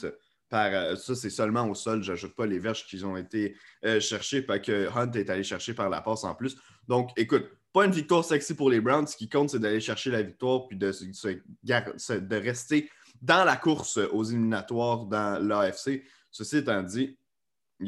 Par, 0.48 0.66
euh, 0.72 0.96
ça, 0.96 1.14
c'est 1.14 1.30
seulement 1.30 1.68
au 1.68 1.74
sol. 1.74 2.02
Je 2.02 2.12
n'ajoute 2.12 2.34
pas 2.34 2.46
les 2.46 2.58
verges 2.58 2.86
qui 2.86 3.02
ont 3.04 3.16
été 3.16 3.56
euh, 3.84 4.00
cherchées, 4.00 4.42
pas 4.42 4.58
que 4.58 4.88
Hunt 4.94 5.10
est 5.12 5.30
allé 5.30 5.42
chercher 5.42 5.74
par 5.74 5.88
la 5.88 6.00
passe 6.00 6.24
en 6.24 6.34
plus. 6.34 6.56
Donc, 6.88 7.10
écoute, 7.16 7.46
pas 7.72 7.86
une 7.86 7.92
victoire 7.92 8.24
sexy 8.24 8.54
pour 8.54 8.68
les 8.68 8.80
Browns. 8.80 9.06
Ce 9.06 9.16
qui 9.16 9.28
compte, 9.28 9.50
c'est 9.50 9.58
d'aller 9.58 9.80
chercher 9.80 10.10
la 10.10 10.22
victoire 10.22 10.66
puis 10.68 10.76
de, 10.76 12.36
rester 12.36 12.90
dans 13.22 13.44
la 13.44 13.56
course 13.56 13.96
aux 13.96 14.24
éliminatoires 14.24 15.06
dans 15.06 15.42
l'AFC. 15.42 16.04
Ceci 16.30 16.58
étant 16.58 16.82
dit, 16.82 17.16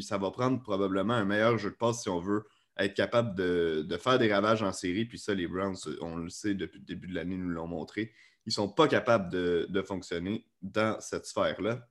ça 0.00 0.16
va 0.18 0.30
prendre 0.30 0.62
probablement 0.62 1.14
un 1.14 1.24
meilleur 1.24 1.58
jeu 1.58 1.70
de 1.70 1.76
passe 1.76 2.02
si 2.02 2.08
on 2.08 2.20
veut 2.20 2.44
être 2.78 2.94
capable 2.94 3.34
de, 3.34 3.98
faire 4.00 4.18
des 4.18 4.32
ravages 4.32 4.62
en 4.62 4.72
série. 4.72 5.04
Puis 5.04 5.18
ça, 5.18 5.34
les 5.34 5.46
Browns, 5.46 5.76
on 6.00 6.16
le 6.16 6.30
sait 6.30 6.54
depuis 6.54 6.78
le 6.78 6.84
début 6.84 7.08
de 7.08 7.14
l'année, 7.14 7.36
nous 7.36 7.50
l'ont 7.50 7.68
montré 7.68 8.12
ils 8.46 8.50
ne 8.50 8.54
sont 8.54 8.68
pas 8.68 8.88
capables 8.88 9.30
de, 9.30 9.82
fonctionner 9.82 10.46
dans 10.62 11.00
cette 11.00 11.26
sphère-là. 11.26 11.86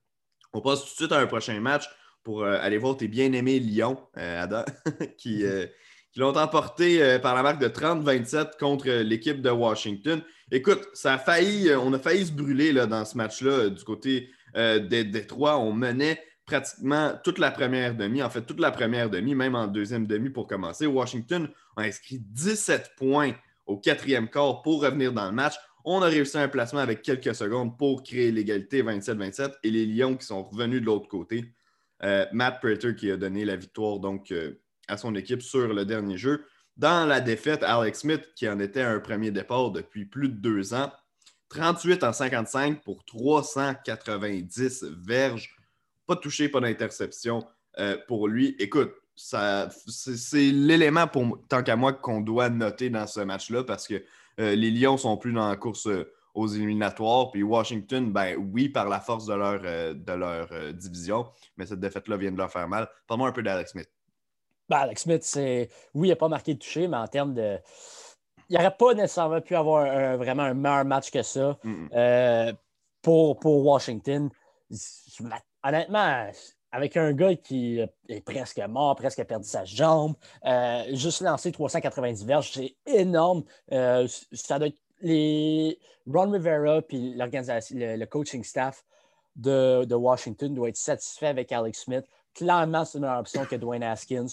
On 0.53 0.61
passe 0.61 0.81
tout 0.81 0.89
de 0.89 0.95
suite 0.95 1.11
à 1.11 1.19
un 1.19 1.27
prochain 1.27 1.59
match 1.59 1.89
pour 2.21 2.43
euh, 2.43 2.57
aller 2.61 2.77
voir 2.77 2.95
tes 2.95 3.07
bien-aimés 3.07 3.59
Lyon, 3.59 3.99
euh, 4.17 4.43
Adam, 4.43 4.63
qui, 5.17 5.45
euh, 5.45 5.65
qui 6.13 6.19
l'ont 6.19 6.37
emporté 6.37 7.17
par 7.21 7.35
la 7.35 7.41
marque 7.41 7.59
de 7.59 7.67
30-27 7.67 8.57
contre 8.59 8.87
l'équipe 9.01 9.41
de 9.41 9.49
Washington. 9.49 10.21
Écoute, 10.51 10.87
ça 10.93 11.13
a 11.13 11.17
failli, 11.17 11.73
on 11.75 11.91
a 11.93 11.99
failli 11.99 12.27
se 12.27 12.31
brûler 12.31 12.71
là, 12.71 12.85
dans 12.85 13.03
ce 13.03 13.17
match-là 13.17 13.69
du 13.69 13.83
côté 13.83 14.29
des 14.55 15.03
Détroit. 15.03 15.57
On 15.57 15.73
menait 15.73 16.21
pratiquement 16.45 17.13
toute 17.23 17.39
la 17.39 17.51
première 17.51 17.95
demi, 17.95 18.21
en 18.21 18.29
fait 18.29 18.41
toute 18.41 18.59
la 18.59 18.71
première 18.71 19.09
demi, 19.09 19.35
même 19.35 19.55
en 19.55 19.67
deuxième 19.67 20.05
demi 20.05 20.29
pour 20.29 20.47
commencer. 20.47 20.85
Washington 20.85 21.49
a 21.77 21.83
inscrit 21.83 22.19
17 22.19 22.91
points 22.97 23.33
au 23.65 23.77
quatrième 23.77 24.29
quart 24.29 24.61
pour 24.61 24.81
revenir 24.83 25.13
dans 25.13 25.25
le 25.25 25.31
match. 25.31 25.55
On 25.85 26.01
a 26.01 26.07
réussi 26.07 26.37
un 26.37 26.47
placement 26.47 26.79
avec 26.79 27.01
quelques 27.01 27.35
secondes 27.35 27.77
pour 27.77 28.03
créer 28.03 28.31
l'égalité 28.31 28.83
27-27 28.83 29.53
et 29.63 29.71
les 29.71 29.85
Lions 29.85 30.15
qui 30.15 30.25
sont 30.25 30.43
revenus 30.43 30.81
de 30.81 30.85
l'autre 30.85 31.07
côté. 31.07 31.45
Euh, 32.03 32.25
Matt 32.33 32.59
Prater 32.61 32.95
qui 32.95 33.11
a 33.11 33.17
donné 33.17 33.45
la 33.45 33.55
victoire 33.55 33.99
donc 33.99 34.31
euh, 34.31 34.59
à 34.87 34.97
son 34.97 35.15
équipe 35.15 35.41
sur 35.41 35.73
le 35.73 35.85
dernier 35.85 36.17
jeu. 36.17 36.45
Dans 36.75 37.07
la 37.07 37.21
défaite, 37.21 37.63
Alex 37.63 37.99
Smith, 37.99 38.31
qui 38.35 38.49
en 38.49 38.59
était 38.59 38.81
un 38.81 38.99
premier 38.99 39.31
départ 39.31 39.71
depuis 39.71 40.05
plus 40.05 40.29
de 40.29 40.35
deux 40.35 40.73
ans, 40.73 40.91
38 41.49 42.03
en 42.03 42.13
55 42.13 42.83
pour 42.83 43.05
390 43.05 44.85
verges. 45.05 45.55
Pas 46.07 46.15
touché, 46.15 46.49
pas 46.49 46.59
d'interception 46.59 47.45
euh, 47.79 47.97
pour 48.07 48.27
lui. 48.27 48.55
Écoute, 48.57 48.91
c'est 49.15 50.51
l'élément 50.51 51.07
pour 51.07 51.39
tant 51.47 51.61
qu'à 51.61 51.75
moi 51.75 51.93
qu'on 51.93 52.21
doit 52.21 52.49
noter 52.49 52.89
dans 52.89 53.05
ce 53.05 53.19
match-là 53.19 53.63
parce 53.63 53.87
que 53.87 54.03
euh, 54.39 54.55
les 54.55 54.71
Lions 54.71 54.97
sont 54.97 55.15
plus 55.17 55.31
dans 55.31 55.47
la 55.47 55.55
course 55.55 55.85
euh, 55.85 56.11
aux 56.33 56.47
éliminatoires. 56.47 57.29
Puis 57.29 57.43
Washington, 57.43 58.11
ben 58.11 58.35
oui, 58.35 58.67
par 58.67 58.89
la 58.89 58.99
force 58.99 59.27
de 59.27 59.35
leur, 59.35 59.61
de 59.61 60.13
leur 60.13 60.73
division, 60.73 61.27
mais 61.55 61.67
cette 61.67 61.79
défaite-là 61.79 62.17
vient 62.17 62.31
de 62.31 62.37
leur 62.37 62.51
faire 62.51 62.67
mal. 62.67 62.89
Parle-moi 63.05 63.29
un 63.29 63.31
peu 63.31 63.43
d'Alex 63.43 63.73
Smith. 63.73 63.89
Ben, 64.73 64.81
Alex 64.81 65.03
Smith, 65.03 65.23
c'est. 65.23 65.69
Oui, 65.93 66.07
il 66.07 66.11
n'a 66.11 66.15
pas 66.15 66.27
marqué 66.27 66.53
de 66.53 66.59
toucher, 66.59 66.87
mais 66.87 66.97
en 66.97 67.07
termes 67.07 67.33
de. 67.33 67.59
Il 68.49 68.57
n'aurait 68.57 68.75
pas 68.75 68.93
nécessairement 68.93 69.41
pu 69.41 69.55
avoir 69.55 70.17
vraiment 70.17 70.43
un 70.43 70.53
meilleur 70.53 70.85
match 70.85 71.11
que 71.11 71.21
ça 71.21 71.57
pour, 73.01 73.39
pour 73.39 73.65
Washington. 73.65 74.29
Honnêtement, 75.63 76.27
avec 76.73 76.97
un 76.97 77.13
gars 77.13 77.35
qui 77.35 77.79
est 78.09 78.21
presque 78.21 78.59
mort, 78.67 78.95
presque 78.95 79.19
a 79.19 79.25
perdu 79.25 79.47
sa 79.47 79.63
jambe, 79.63 80.15
euh, 80.45 80.83
juste 80.93 81.21
lancé 81.21 81.51
390 81.51 82.25
verges, 82.25 82.51
c'est 82.51 82.75
énorme. 82.87 83.43
Euh, 83.71 84.07
ça 84.31 84.57
doit 84.57 84.69
être 84.69 84.79
les 85.01 85.79
Ron 86.11 86.31
Rivera 86.31 86.81
puis 86.81 87.13
l'organisation, 87.13 87.75
le, 87.77 88.05
coaching 88.05 88.43
staff 88.43 88.83
de, 89.35 89.93
Washington 89.93 90.55
doit 90.55 90.69
être 90.69 90.77
satisfait 90.77 91.27
avec 91.27 91.51
Alex 91.51 91.81
Smith. 91.83 92.05
Clairement, 92.33 92.85
c'est 92.85 92.97
une 92.97 93.03
meilleure 93.03 93.19
option 93.19 93.45
que 93.45 93.55
Dwayne 93.55 93.83
Haskins. 93.83 94.27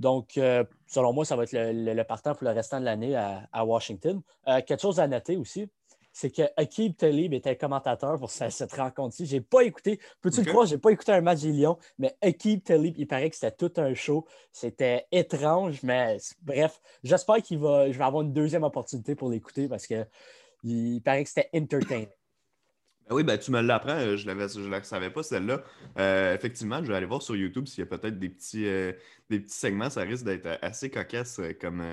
Donc, 0.00 0.36
euh, 0.38 0.64
selon 0.86 1.12
moi, 1.12 1.24
ça 1.24 1.36
va 1.36 1.44
être 1.44 1.52
le, 1.52 2.02
partant 2.02 2.34
pour 2.34 2.44
le 2.44 2.52
restant 2.52 2.80
de 2.80 2.84
l'année 2.86 3.14
à, 3.14 3.48
à, 3.52 3.64
Washington. 3.64 4.20
quelque 4.46 4.80
chose 4.80 4.98
à 4.98 5.06
noter 5.06 5.36
aussi, 5.36 5.68
c'est 6.12 6.30
que 6.30 6.42
Akib 6.56 6.96
Talib 6.96 7.32
était 7.34 7.56
commentateur 7.56 8.18
pour 8.18 8.30
cette, 8.30 8.72
rencontre-ci. 8.72 9.26
Je 9.26 9.36
n'ai 9.36 9.40
pas 9.40 9.62
écouté, 9.62 10.00
peux-tu 10.20 10.42
le 10.42 10.50
croire, 10.50 10.66
je 10.66 10.74
n'ai 10.74 10.80
pas 10.80 10.90
écouté 10.90 11.12
un 11.12 11.20
match 11.20 11.40
des 11.40 11.52
Lions, 11.52 11.78
mais 11.98 12.16
Akib 12.20 12.62
Talib, 12.62 12.94
il 12.98 13.06
paraît 13.06 13.30
que 13.30 13.36
c'était 13.36 13.52
tout 13.52 13.72
un 13.80 13.94
show. 13.94 14.26
C'était 14.52 15.06
étrange, 15.12 15.82
mais 15.82 16.18
bref, 16.42 16.80
j'espère 17.04 17.42
qu'il 17.42 17.58
va, 17.58 17.90
je 17.90 17.96
vais 17.96 18.04
avoir 18.04 18.22
une 18.22 18.32
deuxième 18.32 18.64
opportunité 18.64 19.14
pour 19.14 19.30
l'écouter 19.30 19.68
parce 19.68 19.86
qu'il 19.86 21.02
paraît 21.02 21.24
que 21.24 21.28
c'était 21.28 21.50
entertaining. 21.54 22.08
Ben 23.10 23.16
oui, 23.16 23.24
ben, 23.24 23.36
tu 23.36 23.50
me 23.50 23.60
l'apprends, 23.60 23.98
euh, 23.98 24.16
je 24.16 24.30
ne 24.30 24.70
la 24.70 24.82
savais 24.84 25.10
pas 25.10 25.24
celle-là. 25.24 25.64
Euh, 25.98 26.32
effectivement, 26.32 26.80
je 26.80 26.92
vais 26.92 26.94
aller 26.94 27.06
voir 27.06 27.22
sur 27.22 27.34
YouTube 27.34 27.66
s'il 27.66 27.80
y 27.80 27.82
a 27.82 27.86
peut-être 27.86 28.20
des, 28.20 28.28
petits, 28.28 28.68
euh, 28.68 28.92
segments. 29.48 29.90
Ça 29.90 30.02
risque 30.02 30.24
d'être 30.24 30.60
assez 30.62 30.90
cocasse 30.90 31.40
comme, 31.60 31.84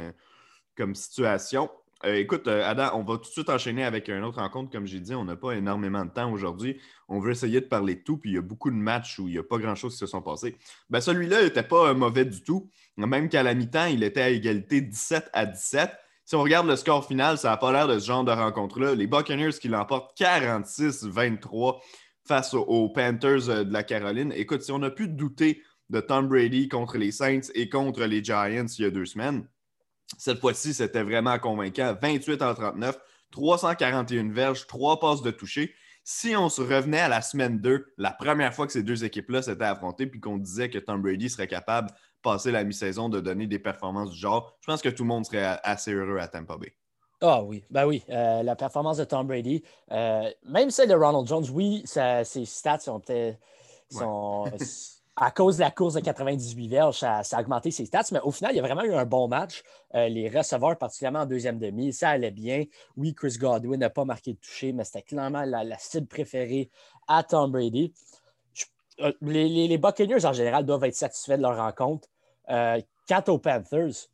comme 0.76 0.94
situation. 0.94 1.72
Écoute, 2.04 2.48
Adam, 2.48 2.92
on 2.94 3.04
va 3.04 3.16
tout 3.16 3.24
de 3.24 3.32
suite 3.32 3.50
enchaîner 3.50 3.84
avec 3.84 4.10
une 4.10 4.24
autre 4.24 4.40
rencontre. 4.40 4.72
Comme 4.72 4.86
j'ai 4.86 5.00
dit, 5.00 5.16
on 5.16 5.26
n'a 5.26 5.36
pas 5.36 5.54
énormément 5.54 6.06
de 6.06 6.12
temps 6.12 6.32
aujourd'hui. 6.32 6.80
On 7.08 7.20
veut 7.20 7.32
essayer 7.32 7.62
de 7.62 7.66
parler 7.66 7.96
de 7.96 8.02
tout, 8.02 8.18
puis 8.18 8.30
il 8.30 8.36
y 8.36 8.38
a 8.38 8.44
beaucoup 8.44 8.70
de 8.70 8.76
matchs 8.76 9.18
où 9.18 9.28
il 9.28 9.32
n'y 9.32 9.40
a 9.40 9.44
pas 9.44 9.58
grand-chose 9.58 9.94
qui 9.94 10.00
se 10.00 10.06
sont 10.06 10.22
passés. 10.22 10.56
Ben, 10.92 11.02
Celui-là 11.02 11.42
n'était 11.42 11.64
pas 11.64 11.96
mauvais 11.96 12.26
du 12.26 12.44
tout. 12.44 12.70
Même 12.96 13.28
qu'à 13.28 13.42
la 13.42 13.56
mi-temps, 13.56 13.88
il 13.88 14.04
était 14.04 14.22
à 14.22 14.30
égalité 14.30 14.82
17 14.82 15.32
à 15.34 15.48
17. 15.48 15.90
Si 16.28 16.36
on 16.36 16.44
regarde 16.44 16.68
le 16.68 16.76
score 16.76 17.08
final, 17.08 17.38
ça 17.38 17.52
n'a 17.52 17.56
pas 17.56 17.72
l'air 17.72 17.88
de 17.88 17.98
ce 18.00 18.06
genre 18.06 18.26
de 18.26 18.34
rencontre-là. 18.34 18.96
Les 18.96 19.08
Buccaneers 19.08 19.54
qui 19.62 19.70
l'emportent 19.70 20.20
46-23 20.20 21.80
face 22.28 22.54
aux, 22.54 22.90
Panthers 22.90 23.48
de 23.64 23.72
la 23.72 23.82
Caroline. 23.82 24.34
Écoute, 24.36 24.62
si 24.62 24.74
on 24.74 24.84
a 24.84 24.92
pu 24.92 25.08
douter 25.08 25.64
de 25.90 26.02
Tom 26.02 26.28
Brady 26.28 26.68
contre 26.68 26.98
les 26.98 27.14
Saints 27.14 27.48
et 27.56 27.70
contre 27.70 28.04
les 28.04 28.22
Giants 28.22 28.66
il 28.78 28.82
y 28.82 28.86
a 28.86 28.90
deux 28.90 29.06
semaines, 29.06 29.48
cette 30.18 30.42
fois-ci, 30.42 30.74
c'était 30.74 31.02
vraiment 31.02 31.40
convaincant. 31.40 31.96
28 32.02 32.42
en 32.42 32.54
39, 32.54 33.00
341 33.32 34.30
verges, 34.34 34.68
3 34.68 35.00
passes 35.00 35.22
de 35.22 35.32
toucher. 35.32 35.74
si 36.04 36.36
on 36.36 36.50
se 36.50 36.62
revenait 36.62 37.00
à 37.00 37.08
la 37.08 37.22
semaine 37.22 37.62
2, 37.62 37.94
la 37.98 38.12
première 38.12 38.54
fois 38.54 38.68
que 38.68 38.74
ces 38.74 38.84
deux 38.84 39.06
équipes-là 39.06 39.44
s'étaient 39.44 39.64
affrontées, 39.64 40.08
puis 40.08 40.20
qu'on 40.20 40.38
disait 40.38 40.70
que 40.70 40.78
Tom 40.78 41.02
Brady 41.02 41.30
serait 41.30 41.48
capable, 41.48 41.90
passer 42.22 42.52
la 42.52 42.64
mi-saison, 42.64 43.10
de 43.10 43.20
donner 43.20 43.48
des 43.48 43.60
performances 43.60 44.12
du 44.12 44.18
genre, 44.18 44.56
je 44.62 44.68
pense 44.68 44.82
que 44.82 44.90
tout 44.90 45.04
le 45.04 45.08
monde 45.08 45.26
serait 45.26 45.60
assez 45.64 45.94
heureux 45.94 46.20
à 46.20 46.28
Tampa 46.28 46.58
Bay. 46.58 46.74
Ah 47.22 47.42
oui, 47.42 47.64
ben 47.72 47.86
oui. 47.88 48.04
Euh, 48.10 48.44
la 48.44 48.56
performance 48.56 48.98
de 48.98 49.04
Tom 49.04 49.26
Brady, 49.26 49.64
euh, 49.92 50.30
même 50.46 50.70
celle 50.70 50.90
de 50.90 50.96
Ronald 50.96 51.28
Jones, 51.28 51.46
oui, 51.52 51.82
ses 51.86 52.46
stats 52.46 52.80
sont 52.80 53.00
peut-être. 53.00 53.40
à 55.20 55.32
cause 55.32 55.58
de 55.58 55.62
la 55.62 55.72
course 55.72 55.96
de 55.96 56.00
98 56.00 56.68
verges, 56.68 57.00
ça, 57.00 57.22
a 57.32 57.42
augmenté 57.42 57.72
ses 57.72 57.86
stats, 57.86 58.04
mais 58.12 58.20
au 58.20 58.30
final, 58.30 58.54
il 58.54 58.58
y 58.58 58.60
a 58.60 58.62
vraiment 58.62 58.84
eu 58.84 58.94
un 58.94 59.06
bon 59.06 59.28
match. 59.28 59.64
Euh, 59.96 60.08
les 60.10 60.30
receveurs, 60.30 60.78
particulièrement 60.78 61.22
en 61.22 61.26
deuxième 61.26 61.58
demi, 61.58 61.92
ça 61.92 62.10
allait 62.10 62.30
bien. 62.30 62.66
Oui, 62.96 63.16
Chris 63.16 63.38
Godwin 63.40 63.80
n'a 63.80 63.90
pas 63.90 64.06
marqué 64.06 64.34
de 64.34 64.38
toucher, 64.38 64.74
mais 64.74 64.84
c'était 64.84 65.02
clairement 65.02 65.44
la, 65.44 65.78
cible 65.80 66.06
préférée 66.06 66.70
à 67.08 67.24
Tom 67.24 67.52
Brady. 67.52 67.94
Les, 69.22 69.68
les, 69.68 69.78
Buccaneers, 69.78 70.26
en 70.26 70.34
général, 70.34 70.66
doivent 70.66 70.84
être 70.86 70.96
satisfaits 70.96 71.38
de 71.38 71.42
leur 71.42 71.58
rencontre. 71.58 72.08
quant 72.48 73.24
aux 73.28 73.38
Panthers, 73.40 74.08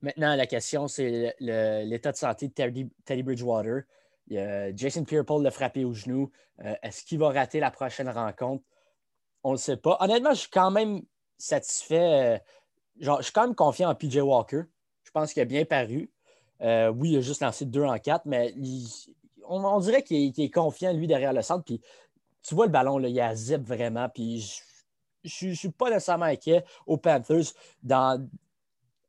Maintenant, 0.00 0.36
la 0.36 0.46
question, 0.46 0.86
c'est 0.86 1.34
l'état 1.40 2.12
de 2.12 2.16
santé 2.16 2.48
de 2.48 2.52
Teddy, 2.52 3.22
Bridgewater. 3.22 3.82
Jason 4.74 5.04
Pierre-Paul 5.04 5.42
l'a 5.42 5.50
frappé 5.50 5.84
au 5.84 5.92
genou. 5.92 6.30
Euh, 6.64 6.74
est-ce 6.82 7.04
qu'il 7.04 7.18
va 7.18 7.30
rater 7.30 7.60
la 7.60 7.70
prochaine 7.70 8.08
rencontre? 8.08 8.64
On 9.42 9.50
ne 9.50 9.54
le 9.54 9.58
sait 9.58 9.76
pas. 9.76 9.96
Honnêtement, 10.00 10.30
je 10.30 10.40
suis 10.40 10.50
quand 10.50 10.70
même 10.70 11.02
satisfait. 11.36 12.36
Euh, 12.36 12.38
je 13.00 13.22
suis 13.22 13.32
quand 13.32 13.46
même 13.46 13.54
confiant 13.54 13.90
en 13.90 13.94
PJ 13.94 14.18
Walker. 14.18 14.62
Je 15.04 15.10
pense 15.10 15.32
qu'il 15.32 15.42
a 15.42 15.46
bien 15.46 15.64
paru. 15.64 16.10
Euh, 16.60 16.90
oui, 16.90 17.12
il 17.12 17.18
a 17.18 17.20
juste 17.20 17.40
lancé 17.40 17.64
2 17.64 17.84
en 17.84 17.98
4, 17.98 18.26
mais 18.26 18.54
on, 19.46 19.78
dirait 19.80 20.02
qu'il 20.02 20.32
est, 20.38 20.50
confiant, 20.50 20.92
lui, 20.92 21.06
derrière 21.06 21.32
le 21.32 21.42
centre. 21.42 21.72
Tu 22.48 22.54
vois 22.54 22.66
le 22.66 22.72
ballon, 22.72 22.98
là, 22.98 23.08
il 23.08 23.20
a 23.20 23.34
zip 23.34 23.62
vraiment. 23.62 24.08
Puis 24.08 24.62
je 25.22 25.48
ne 25.48 25.54
suis 25.54 25.70
pas 25.70 25.90
nécessairement 25.90 26.24
inquiet 26.24 26.64
aux 26.86 26.96
Panthers 26.96 27.52
dans 27.82 28.26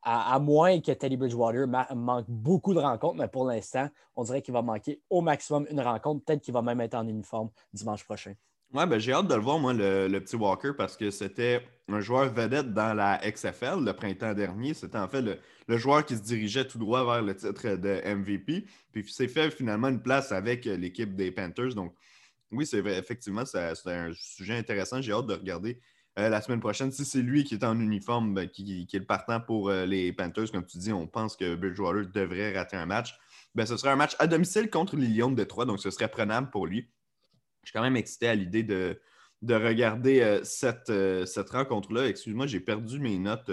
à, 0.01 0.39
moins 0.39 0.79
que 0.79 0.91
Teddy 0.91 1.17
Bridgewater 1.17 1.67
manque 1.95 2.25
beaucoup 2.27 2.73
de 2.73 2.79
rencontres, 2.79 3.17
mais 3.17 3.27
pour 3.27 3.45
l'instant, 3.45 3.89
on 4.15 4.23
dirait 4.23 4.41
qu'il 4.41 4.53
va 4.53 4.61
manquer 4.61 5.01
au 5.09 5.21
maximum 5.21 5.67
une 5.69 5.81
rencontre. 5.81 6.23
Peut-être 6.25 6.41
qu'il 6.41 6.53
va 6.53 6.61
même 6.61 6.81
être 6.81 6.95
en 6.95 7.07
uniforme 7.07 7.49
dimanche 7.73 8.03
prochain. 8.05 8.33
Ouais, 8.73 8.85
ben, 8.85 8.99
j'ai 8.99 9.13
hâte 9.13 9.27
de 9.27 9.33
le 9.33 9.41
voir, 9.41 9.57
moi, 9.57 9.73
le, 9.73 10.19
petit 10.19 10.35
Walker, 10.35 10.73
parce 10.77 10.95
que 10.95 11.09
c'était 11.09 11.63
un 11.87 11.99
joueur 12.01 12.31
vedette 12.31 12.71
dans 12.71 12.93
la 12.93 13.19
XFL 13.23 13.83
le 13.83 13.93
printemps 13.93 14.33
dernier. 14.33 14.75
C'était 14.75 14.99
en 14.99 15.07
fait 15.07 15.21
le, 15.67 15.77
joueur 15.77 16.05
qui 16.05 16.15
se 16.15 16.21
dirigeait 16.21 16.67
tout 16.67 16.77
droit 16.77 17.03
vers 17.03 17.23
le 17.23 17.35
titre 17.35 17.75
de 17.75 18.15
MVP. 18.15 18.65
Puis 18.91 19.01
il 19.01 19.09
s'est 19.09 19.27
fait 19.27 19.49
finalement 19.49 19.87
une 19.87 20.01
place 20.01 20.31
avec 20.31 20.65
l'équipe 20.65 21.15
des 21.15 21.31
Panthers. 21.31 21.73
Donc, 21.73 21.93
oui, 22.51 22.65
c'est 22.65 22.79
effectivement, 22.79 23.45
c'est 23.45 23.75
un 23.85 24.11
sujet 24.13 24.57
intéressant. 24.57 25.01
J'ai 25.01 25.11
hâte 25.11 25.27
de 25.27 25.33
regarder 25.33 25.79
euh, 26.17 26.29
la 26.29 26.41
semaine 26.41 26.59
prochaine. 26.59 26.91
Si 26.91 27.05
c'est 27.05 27.21
lui 27.21 27.43
qui 27.43 27.53
est 27.53 27.63
en 27.63 27.79
uniforme, 27.79 28.33
ben, 28.33 28.49
qui, 28.49 28.87
est 28.91 28.97
le 28.97 29.05
partant 29.05 29.39
pour 29.39 29.69
euh, 29.69 29.85
les 29.85 30.11
Panthers, 30.11 30.51
comme 30.51 30.65
tu 30.65 30.77
dis, 30.77 30.91
on 30.91 31.07
pense 31.07 31.35
que 31.35 31.55
Bridgewater 31.55 32.07
devrait 32.07 32.57
rater 32.57 32.75
un 32.75 32.85
match. 32.85 33.15
Ben, 33.55 33.65
ce 33.65 33.77
serait 33.77 33.91
un 33.91 33.95
match 33.95 34.15
à 34.19 34.27
domicile 34.27 34.69
contre 34.69 34.95
les 34.95 35.07
Lions 35.07 35.31
de 35.31 35.35
Détroit, 35.35 35.65
donc 35.65 35.79
ce 35.79 35.91
serait 35.91 36.09
prenable 36.09 36.49
pour 36.49 36.65
lui. 36.65 36.89
Je 37.63 37.69
suis 37.69 37.73
quand 37.73 37.83
même 37.83 37.95
excité 37.95 38.27
à 38.27 38.35
l'idée 38.35 38.63
de, 38.63 38.99
de 39.43 39.53
regarder 39.53 40.21
euh, 40.21 40.43
cette, 40.43 40.91
cette 41.27 41.49
rencontre-là. 41.51 42.07
Excuse-moi, 42.07 42.47
j'ai 42.47 42.59
perdu 42.59 42.99
mes 42.99 43.17
notes 43.19 43.51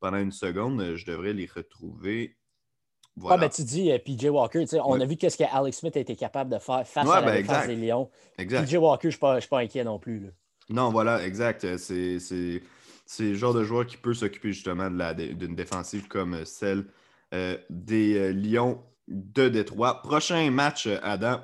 pendant 0.00 0.18
une 0.18 0.32
seconde. 0.32 0.96
Je 0.96 1.06
devrais 1.06 1.32
les 1.32 1.46
retrouver. 1.46 2.36
Voilà. 3.16 3.36
Ah, 3.36 3.40
ben, 3.40 3.48
tu 3.48 3.62
dis 3.62 3.90
PJ 3.98 4.26
Walker, 4.26 4.64
on 4.84 5.00
a 5.00 5.06
vu 5.06 5.16
ce 5.20 5.36
que 5.36 5.44
Alex 5.50 5.78
Smith 5.78 5.96
a 5.96 6.00
été 6.00 6.16
capable 6.16 6.50
de 6.50 6.58
faire 6.58 6.86
face 6.86 7.08
à 7.08 7.20
la 7.20 7.26
ben, 7.26 7.36
défense 7.36 7.66
des 7.66 7.76
Lions. 7.76 8.10
PJ 8.36 8.74
Walker, 8.74 9.10
je 9.10 9.18
ne 9.26 9.40
suis, 9.40 9.48
pas 9.48 9.60
inquiet 9.60 9.84
non 9.84 9.98
plus. 9.98 10.20
Là. 10.20 10.28
Non, 10.68 10.90
voilà, 10.90 11.24
exact. 11.24 11.64
Euh, 11.64 11.78
c'est 11.78 13.22
le 13.22 13.34
genre 13.34 13.54
de 13.54 13.62
joueur 13.62 13.86
qui 13.86 13.96
peut 13.96 14.14
s'occuper 14.14 14.52
justement 14.52 14.90
d'une 14.90 15.54
défensive 15.54 16.08
comme 16.08 16.44
celle 16.44 16.86
euh, 17.34 17.56
des 17.70 18.16
euh, 18.16 18.32
Lions 18.32 18.82
de 19.08 19.48
Détroit. 19.48 20.02
Prochain 20.02 20.50
match, 20.50 20.88
Adam, 21.02 21.40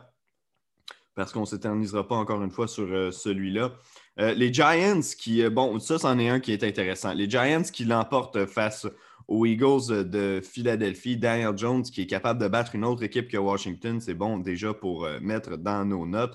parce 1.15 1.33
qu'on 1.33 1.43
ne 1.43 1.47
s'éternisera 1.47 2.07
pas 2.07 2.17
encore 2.17 2.43
une 2.43 2.51
fois 2.51 2.67
sur 2.67 3.13
celui-là. 3.13 3.73
les 4.17 4.53
Giants 4.53 5.01
qui, 5.17 5.49
bon, 5.49 5.79
ça, 5.79 5.99
c'en 5.99 6.19
est 6.19 6.29
un 6.29 6.41
qui 6.41 6.53
est 6.53 6.65
intéressant. 6.65 7.13
Les 7.13 7.31
Giants 7.31 7.63
qui 7.63 7.85
l'emportent 7.85 8.47
face 8.47 8.87
aux 9.29 9.47
Eagles 9.47 10.09
de 10.09 10.41
Philadelphie. 10.43 11.17
Daniel 11.17 11.57
Jones 11.57 11.83
qui 11.83 12.03
est 12.03 12.07
capable 12.07 12.41
de 12.41 12.49
battre 12.49 12.75
une 12.75 12.85
autre 12.85 13.03
équipe 13.03 13.29
que 13.29 13.37
Washington, 13.37 14.01
c'est 14.01 14.15
bon 14.15 14.39
déjà 14.39 14.75
pour 14.75 15.09
mettre 15.21 15.57
dans 15.57 15.85
nos 15.85 16.07
notes. 16.07 16.35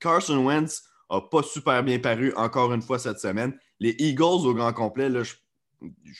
Carson 0.00 0.44
Wentz 0.44 0.84
n'a 1.10 1.20
pas 1.20 1.42
super 1.42 1.82
bien 1.82 1.98
paru 1.98 2.32
encore 2.36 2.72
une 2.72 2.82
fois 2.82 2.98
cette 2.98 3.20
semaine. 3.20 3.56
Les 3.80 3.94
Eagles 3.98 4.46
au 4.46 4.54
grand 4.54 4.72
complet, 4.72 5.08
là, 5.08 5.22
je, 5.22 5.34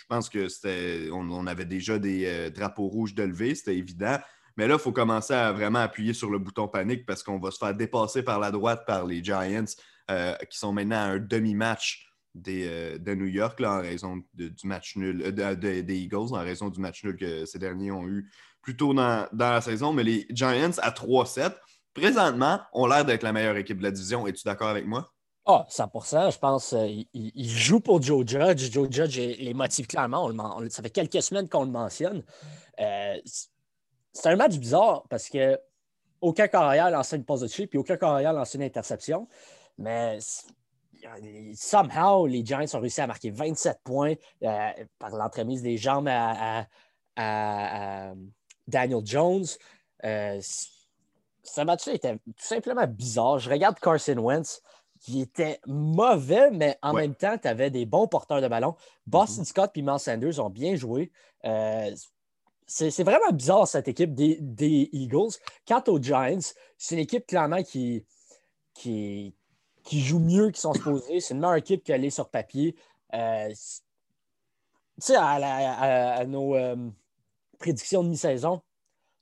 pense 0.09 0.29
que 0.29 0.49
c'était. 0.49 1.09
On, 1.13 1.47
avait 1.47 1.65
déjà 1.65 1.99
des 1.99 2.25
euh, 2.27 2.51
drapeaux 2.51 2.89
rouges 2.89 3.15
de 3.15 3.23
lever, 3.23 3.55
c'était 3.55 3.77
évident. 3.77 4.19
Mais 4.57 4.69
là, 4.69 4.75
il 4.75 4.81
faut 4.81 4.93
commencer 4.93 5.35
à 5.35 5.53
vraiment 5.53 5.81
appuyer 5.81 6.13
sur 6.13 6.31
le 6.31 6.39
bouton 6.39 6.69
panique 6.69 7.07
parce 7.07 7.23
qu'on 7.23 7.39
va 7.39 7.51
se 7.51 7.59
faire 7.59 7.75
dépasser 7.75 8.23
par 8.23 8.39
la 8.39 8.51
droite 8.51 8.85
par 8.87 9.05
les 9.05 9.23
Giants 9.23 9.65
euh, 10.11 10.35
qui 10.51 10.59
sont 10.59 10.73
maintenant 10.73 10.97
à 10.97 11.05
un 11.05 11.19
demi-match 11.19 12.04
des, 12.35 12.67
euh, 12.67 12.99
de 12.99 13.15
New 13.15 13.27
York 13.27 13.61
là, 13.61 13.75
en 13.75 13.81
raison 13.81 14.23
du 14.35 14.53
match 14.65 14.97
nul 14.97 15.33
des 15.33 15.95
Eagles, 15.97 16.33
en 16.33 16.41
raison 16.41 16.69
du 16.69 16.81
match 16.81 17.05
nul 17.05 17.17
que 17.17 17.45
ces 17.45 17.59
derniers 17.59 17.91
ont 17.91 18.07
eu 18.07 18.31
plus 18.63 18.77
tôt 18.77 18.95
dans, 18.95 19.29
dans 19.33 19.53
la 19.53 19.61
saison. 19.61 19.93
Mais 19.93 20.05
les 20.05 20.27
Giants 20.31 20.79
à 20.79 20.91
3-7 20.91 21.55
présentement, 21.95 22.61
ont 22.73 22.87
l'air 22.87 23.05
d'être 23.05 23.23
la 23.23 23.33
meilleure 23.33 23.57
équipe 23.57 23.79
de 23.79 23.85
la 23.85 23.91
division. 23.91 24.27
Es-tu 24.27 24.43
d'accord 24.45 24.69
avec 24.69 24.87
moi? 24.87 25.11
Ah, 25.47 25.65
100 25.69 25.91
Je 26.31 26.39
pense 26.39 26.71
qu'ils 26.71 27.07
euh, 27.15 27.31
jouent 27.37 27.81
pour 27.81 28.03
Joe 28.03 28.27
Judge. 28.27 28.71
Joe 28.71 28.89
Judge 28.91 29.17
les 29.17 29.55
motive 29.55 29.87
clairement. 29.87 30.31
ça 30.69 30.83
fait 30.83 30.91
quelques 30.91 31.23
semaines 31.23 31.49
qu'on 31.49 31.65
le 31.65 31.71
mentionne. 31.71 32.23
Euh, 32.81 33.17
c'est 34.13 34.29
un 34.29 34.37
match 34.37 34.57
bizarre 34.57 35.05
parce 35.09 35.29
que 35.29 35.59
aucun 36.21 36.49
carrière 36.49 36.91
lancé 36.91 37.17
une 37.17 37.25
pause 37.25 37.41
de 37.43 37.47
dessus, 37.47 37.67
puis 37.67 37.79
aucun 37.79 37.97
carrière 37.97 38.33
lancé 38.33 38.57
une 38.57 38.65
interception. 38.65 39.29
Mais 39.77 40.19
somehow, 41.55 42.27
les 42.27 42.45
Giants 42.45 42.65
ont 42.75 42.81
réussi 42.81 43.01
à 43.01 43.07
marquer 43.07 43.31
27 43.31 43.81
points 43.85 44.15
euh, 44.43 44.71
par 44.99 45.11
l'entremise 45.11 45.63
des 45.63 45.77
jambes 45.77 46.09
à, 46.09 46.67
Daniel 48.67 49.05
Jones 49.05 49.45
ce 51.45 51.61
match-là 51.61 51.95
était 51.95 52.17
tout 52.17 52.33
simplement 52.39 52.87
bizarre. 52.87 53.39
Je 53.39 53.51
regarde 53.51 53.79
Carson 53.79 54.17
Wentz, 54.19 54.63
qui 55.01 55.21
était 55.21 55.61
mauvais, 55.67 56.51
mais 56.51 56.79
en 56.83 56.95
même 56.95 57.15
temps, 57.15 57.37
tu 57.39 57.47
avais 57.47 57.71
des 57.71 57.85
bons 57.85 58.09
porteurs 58.09 58.41
de 58.41 58.49
ballon. 58.49 58.75
Boston 59.07 59.45
mm-hmm. 59.45 59.49
Scott 59.49 59.71
et 59.75 59.83
Miles 59.83 59.99
Sanders 59.99 60.41
ont 60.41 60.51
bien 60.51 60.75
joué. 60.75 61.13
Euh, 61.45 61.95
c'est 62.67 63.03
vraiment 63.03 63.31
bizarre, 63.31 63.69
cette 63.69 63.89
équipe 63.89 64.15
des, 64.15 64.89
Eagles. 64.93 65.35
Quant 65.69 65.83
aux 65.89 66.01
Giants, 66.01 66.39
c'est 66.79 66.95
une 66.95 67.03
équipe 67.03 67.27
clairement 67.27 67.63
qui, 67.63 68.07
qui, 68.73 69.35
qui 69.85 70.01
joue 70.01 70.19
mieux 70.19 70.47
qu'ils 70.47 70.57
sont 70.57 70.73
supposés. 70.73 71.21
C'est 71.21 71.35
une 71.35 71.41
meilleure 71.41 71.57
équipe 71.57 71.85
qu'elle 71.85 72.05
est 72.05 72.11
sur 72.11 72.29
papier. 72.29 72.75
Euh, 73.13 73.49
tu 73.51 73.55
sais, 74.99 75.17
à, 75.17 76.25
nos 76.27 76.57
euh, 76.57 76.77
prédictions 77.59 78.03
de 78.03 78.09
mi-saison, 78.09 78.63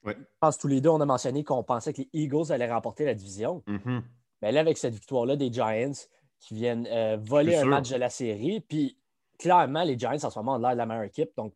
je 0.05 0.13
pense 0.41 0.57
que 0.57 0.63
tous 0.63 0.69
les 0.69 0.81
deux, 0.81 0.89
on 0.89 1.01
a 1.01 1.07
mentionné 1.07 1.45
qu'on 1.45 1.63
pensait 1.63 1.93
que 1.93 2.03
les 2.03 2.09
Eagles 2.13 2.51
allaient 2.51 2.73
remporter 2.73 3.05
la 3.05 3.15
division. 3.15 3.63
Mm-hmm. 3.67 4.03
Mais 4.41 4.53
là, 4.53 4.61
avec 4.61 4.79
cette 4.79 4.95
victoire-là 4.95 5.37
des 5.37 5.53
Giants 5.53 5.93
qui 6.41 6.55
viennent 6.55 6.89
euh, 6.91 7.17
voler 7.21 7.57
un 7.57 7.65
match 7.65 7.91
de 7.91 7.97
la 7.97 8.11
série, 8.11 8.61
puis 8.61 8.97
clairement, 9.39 9.85
les 9.85 9.99
Giants 9.99 10.17
en 10.23 10.31
ce 10.31 10.39
moment 10.39 10.55
ont 10.55 10.59
l'air 10.59 10.73
de 10.73 10.79
la 10.79 10.87
meilleure 10.87 11.05
équipe. 11.05 11.31
Donc, 11.37 11.55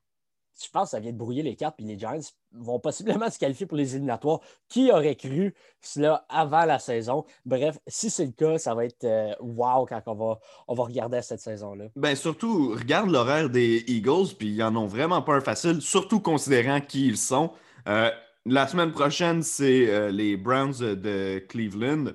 je 0.63 0.71
pense 0.71 0.85
que 0.85 0.91
ça 0.91 1.01
vient 1.01 1.13
de 1.13 1.17
brouiller 1.19 1.43
les 1.43 1.57
cartes, 1.57 1.77
puis 1.77 1.87
les 1.87 1.99
Giants 1.99 2.21
vont 2.53 2.79
possiblement 2.79 3.31
se 3.31 3.39
qualifier 3.39 3.67
pour 3.67 3.77
les 3.77 3.95
éliminatoires. 3.95 4.41
Qui 4.69 4.91
aurait 4.91 5.17
cru 5.17 5.55
cela 5.81 6.25
avant 6.29 6.65
la 6.65 6.79
saison? 6.79 7.25
Bref, 7.45 7.79
si 7.87 8.11
c'est 8.11 8.27
le 8.27 8.33
cas, 8.33 8.59
ça 8.59 8.75
va 8.75 8.85
être 8.85 9.05
euh, 9.05 9.35
wow 9.41 9.87
quand 9.87 10.03
on 10.07 10.15
va, 10.15 10.39
on 10.69 10.75
va 10.75 10.85
regarder 10.85 11.21
cette 11.23 11.41
saison-là. 11.41 11.87
Ben 11.97 12.15
surtout, 12.15 12.75
regarde 12.75 13.11
l'horaire 13.11 13.51
des 13.51 13.85
Eagles, 13.87 14.35
puis 14.39 14.49
ils 14.49 14.63
en 14.63 14.75
ont 14.77 14.87
vraiment 14.87 15.23
pas 15.23 15.35
un 15.35 15.41
facile, 15.41 15.81
surtout 15.81 16.21
considérant 16.21 16.81
qui 16.81 17.07
ils 17.07 17.19
sont. 17.19 17.53
Euh, 17.89 18.11
la 18.45 18.67
semaine 18.67 18.93
prochaine, 18.93 19.43
c'est 19.43 19.89
euh, 19.89 20.11
les 20.11 20.37
Browns 20.37 20.79
de 20.79 21.45
Cleveland. 21.49 22.13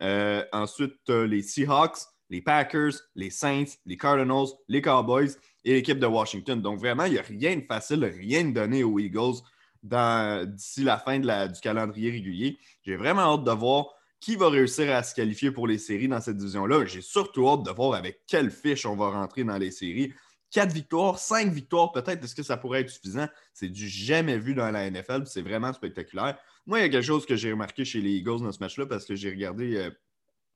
Euh, 0.00 0.44
ensuite, 0.52 1.08
les 1.08 1.42
Seahawks, 1.42 1.98
les 2.30 2.40
Packers, 2.40 2.92
les 3.14 3.30
Saints, 3.30 3.76
les 3.84 3.96
Cardinals, 3.96 4.48
les 4.68 4.82
Cowboys 4.82 5.30
et 5.68 5.74
l'équipe 5.74 5.98
de 5.98 6.06
Washington. 6.06 6.62
Donc, 6.62 6.78
vraiment, 6.78 7.04
il 7.04 7.12
n'y 7.12 7.18
a 7.18 7.22
rien 7.22 7.56
de 7.56 7.64
facile, 7.64 8.02
rien 8.04 8.44
de 8.44 8.52
donné 8.52 8.82
aux 8.84 8.98
Eagles 8.98 9.42
d'ici 9.82 10.82
la 10.82 10.98
fin 10.98 11.18
du 11.18 11.60
calendrier 11.60 12.10
régulier. 12.10 12.58
J'ai 12.82 12.96
vraiment 12.96 13.34
hâte 13.34 13.44
de 13.44 13.50
voir 13.50 13.94
qui 14.18 14.34
va 14.34 14.48
réussir 14.48 14.90
à 14.94 15.02
se 15.02 15.14
qualifier 15.14 15.50
pour 15.50 15.68
les 15.68 15.76
séries 15.76 16.08
dans 16.08 16.22
cette 16.22 16.38
division-là. 16.38 16.86
J'ai 16.86 17.02
surtout 17.02 17.48
hâte 17.48 17.64
de 17.64 17.70
voir 17.70 17.94
avec 17.94 18.22
quelle 18.26 18.50
fiche 18.50 18.86
on 18.86 18.96
va 18.96 19.10
rentrer 19.10 19.44
dans 19.44 19.58
les 19.58 19.70
séries. 19.70 20.14
quatre 20.50 20.72
victoires, 20.72 21.18
cinq 21.18 21.52
victoires, 21.52 21.92
peut-être, 21.92 22.24
est-ce 22.24 22.34
que 22.34 22.42
ça 22.42 22.56
pourrait 22.56 22.80
être 22.80 22.88
suffisant? 22.88 23.28
C'est 23.52 23.68
du 23.68 23.86
jamais 23.86 24.38
vu 24.38 24.54
dans 24.54 24.70
la 24.70 24.90
NFL, 24.90 25.26
c'est 25.26 25.42
vraiment 25.42 25.74
spectaculaire. 25.74 26.38
Moi, 26.66 26.78
il 26.78 26.82
y 26.82 26.84
a 26.86 26.88
quelque 26.88 27.04
chose 27.04 27.26
que 27.26 27.36
j'ai 27.36 27.52
remarqué 27.52 27.84
chez 27.84 28.00
les 28.00 28.12
Eagles 28.12 28.40
dans 28.40 28.52
ce 28.52 28.58
match-là 28.60 28.86
parce 28.86 29.04
que 29.04 29.14
j'ai 29.14 29.28
regardé 29.28 29.76
euh, 29.76 29.90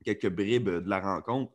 quelques 0.04 0.30
bribes 0.30 0.70
de 0.70 0.88
la 0.88 1.00
rencontre. 1.00 1.52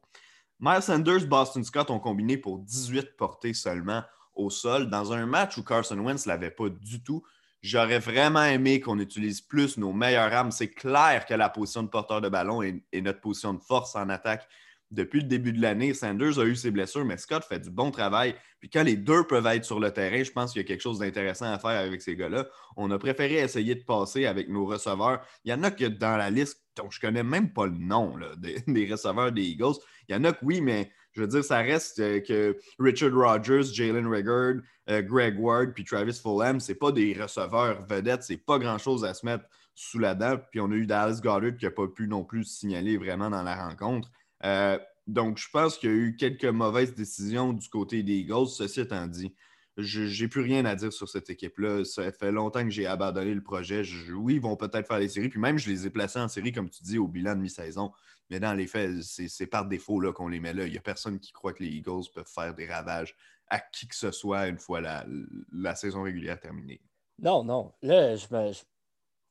Miles 0.60 0.82
Sanders, 0.82 1.28
Boston 1.28 1.64
Scott 1.64 1.92
ont 1.92 2.00
combiné 2.00 2.36
pour 2.36 2.58
18 2.58 3.16
portées 3.16 3.54
seulement 3.54 4.04
au 4.34 4.50
sol 4.50 4.90
dans 4.90 5.14
un 5.14 5.28
match 5.28 5.58
où 5.58 5.64
Carson 5.64 6.00
Wentz 6.00 6.26
ne 6.26 6.32
l'avait 6.32 6.52
pas 6.52 6.70
du 6.70 7.04
tout. 7.04 7.24
J'aurais 7.62 8.00
vraiment 8.00 8.44
aimé 8.44 8.80
qu'on 8.80 8.98
utilise 8.98 9.42
plus 9.42 9.78
nos 9.78 9.94
meilleures 9.94 10.34
armes. 10.34 10.52
C'est 10.52 10.74
clair 10.74 11.26
que 11.28 11.34
la 11.36 11.50
position 11.50 11.84
de 11.84 11.90
porteur 11.90 12.22
de 12.22 12.30
ballon 12.30 12.64
est, 12.64 12.82
notre 13.02 13.22
position 13.22 13.54
de 13.54 13.60
force 13.60 13.96
en 13.96 14.10
attaque. 14.10 14.48
Depuis 14.90 15.20
le 15.20 15.28
début 15.28 15.54
de 15.54 15.62
l'année, 15.62 15.94
Sanders 15.94 16.40
a 16.40 16.46
eu 16.46 16.56
ses 16.56 16.72
blessures, 16.72 17.06
mais 17.06 17.18
Scott 17.18 17.44
fait 17.44 17.60
du 17.60 17.70
bon 17.70 17.92
travail. 17.92 18.36
Puis 18.60 18.70
quand 18.70 18.84
les 18.84 18.96
deux 18.96 19.28
peuvent 19.28 19.46
être 19.48 19.66
sur 19.66 19.80
le 19.80 19.92
terrain, 19.92 20.24
je 20.24 20.32
pense 20.32 20.54
qu'il 20.54 20.62
y 20.62 20.66
a 20.66 20.68
quelque 20.68 20.82
chose 20.82 21.00
d'intéressant 21.00 21.52
à 21.52 21.60
faire 21.60 21.72
avec 21.72 22.02
ces 22.02 22.16
gars-là. 22.16 22.48
On 22.78 22.90
a 22.90 22.98
préféré 22.98 23.36
essayer 23.36 23.76
de 23.76 23.84
passer 23.84 24.26
avec 24.26 24.50
nos 24.50 24.66
receveurs. 24.66 25.22
Il 25.44 25.52
y 25.52 25.54
en 25.54 25.62
a 25.64 25.72
que 25.72 25.86
dans 25.86 26.16
la 26.16 26.30
liste 26.30 26.67
dont 26.78 26.90
je 26.90 27.00
ne 27.00 27.02
connais 27.02 27.24
même 27.24 27.52
pas 27.52 27.66
le 27.66 27.78
nom 27.78 28.16
des, 28.38 28.92
receveurs 28.92 29.32
des 29.32 29.44
Eagles. 29.44 29.76
Il 30.08 30.16
y 30.16 30.18
en 30.18 30.24
a 30.24 30.32
que 30.32 30.44
oui, 30.44 30.62
mais 30.62 30.92
je 31.14 31.22
veux 31.22 31.28
dire, 31.28 31.44
ça 31.44 31.58
reste 31.58 32.00
euh, 32.00 32.20
que 32.20 32.58
Richard 32.80 33.14
Rogers, 33.14 33.74
Jalen 33.74 34.08
Regard, 34.08 34.62
euh, 34.90 35.02
Greg 35.02 35.40
Ward 35.40 35.74
puis 35.74 35.84
Travis 35.84 36.20
Fulham, 36.22 36.60
c'est 36.60 36.76
pas 36.76 36.92
des 36.92 37.14
receveurs 37.20 37.86
vedettes, 37.88 38.24
c'est 38.24 38.38
pas 38.38 38.60
grand-chose 38.60 39.04
à 39.04 39.14
se 39.14 39.26
mettre 39.26 39.46
sous 39.74 40.00
la 40.00 40.16
dent. 40.16 40.38
Puis 40.52 40.60
on 40.60 40.72
a 40.72 40.76
eu 40.76 40.86
Dallas 40.86 41.20
Goddard 41.22 41.58
qui 41.58 41.66
n'a 41.66 41.72
pas 41.72 41.88
pu 41.88 42.08
non 42.08 42.24
plus 42.24 42.44
signaler 42.44 42.98
vraiment 42.98 43.30
dans 43.30 43.44
la 43.44 43.56
rencontre. 43.56 44.10
Euh, 44.44 44.78
donc, 45.08 45.38
je 45.38 45.48
pense 45.52 45.78
qu'il 45.78 45.90
y 45.90 45.94
a 45.94 45.96
eu 45.96 46.16
quelques 46.18 46.46
mauvaises 46.46 46.94
décisions 46.94 47.54
du 47.54 47.70
côté 47.70 48.04
des 48.04 48.18
Eagles. 48.18 48.48
Ceci 48.48 48.82
étant 48.82 49.08
dit, 49.08 49.34
je 49.78 50.24
n'ai 50.24 50.28
plus 50.28 50.42
rien 50.42 50.66
à 50.66 50.76
dire 50.76 50.92
sur 50.92 51.08
cette 51.08 51.30
équipe-là. 51.30 51.86
Ça 51.86 52.12
fait 52.12 52.32
longtemps 52.32 52.64
que 52.64 52.72
j'ai 52.72 52.88
abandonné 52.88 53.34
le 53.34 53.44
projet. 53.44 53.84
oui, 54.16 54.36
ils 54.36 54.42
vont 54.42 54.56
peut-être 54.56 54.88
faire 54.88 55.00
les 55.00 55.10
séries. 55.10 55.30
Puis 55.30 55.40
même, 55.40 55.60
je 55.60 55.70
les 55.70 55.86
ai 55.86 55.90
placés 55.92 56.20
en 56.20 56.28
série, 56.28 56.52
comme 56.52 56.70
tu 56.70 56.84
dis, 56.84 56.98
au 56.98 57.08
bilan 57.08 57.36
de 57.36 57.42
mi-saison. 57.42 57.92
Mais 58.30 58.40
dans 58.40 58.54
les 58.54 58.68
faits, 58.68 59.02
c'est 59.04 59.48
par 59.48 59.66
défaut 59.66 60.02
qu'on 60.14 60.28
les 60.28 60.40
met 60.40 60.54
là. 60.54 60.66
Il 60.66 60.72
n'y 60.72 60.78
a 60.78 60.82
personne 60.82 61.20
qui 61.20 61.32
croit 61.32 61.54
que 61.54 61.64
les 61.64 61.70
Eagles 61.70 62.06
peuvent 62.14 62.28
faire 62.28 62.54
des 62.56 62.66
ravages 62.66 63.16
à 63.50 63.60
qui 63.60 63.88
que 63.88 63.96
ce 63.96 64.12
soit 64.12 64.48
une 64.48 64.58
fois 64.58 64.82
la, 64.82 65.76
saison 65.76 66.04
régulière 66.04 66.40
terminée. 66.40 66.82
Non, 67.20 67.44
non. 67.44 67.72
Là, 67.82 68.16
je 68.16 68.28
me, 68.32 68.52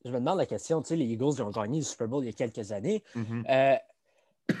je, 0.03 0.09
me 0.09 0.19
demande 0.19 0.37
la 0.37 0.45
question. 0.45 0.81
Tu 0.81 0.87
sais, 0.87 0.95
les 0.95 1.05
Eagles 1.05 1.41
ont 1.41 1.51
gagné 1.51 1.79
le 1.79 1.85
Super 1.85 2.07
Bowl 2.07 2.23
il 2.23 2.27
y 2.27 2.29
a 2.29 2.33
quelques 2.33 2.71
années. 2.71 3.03
Mm-hmm. 3.15 3.43
Euh, 3.49 3.77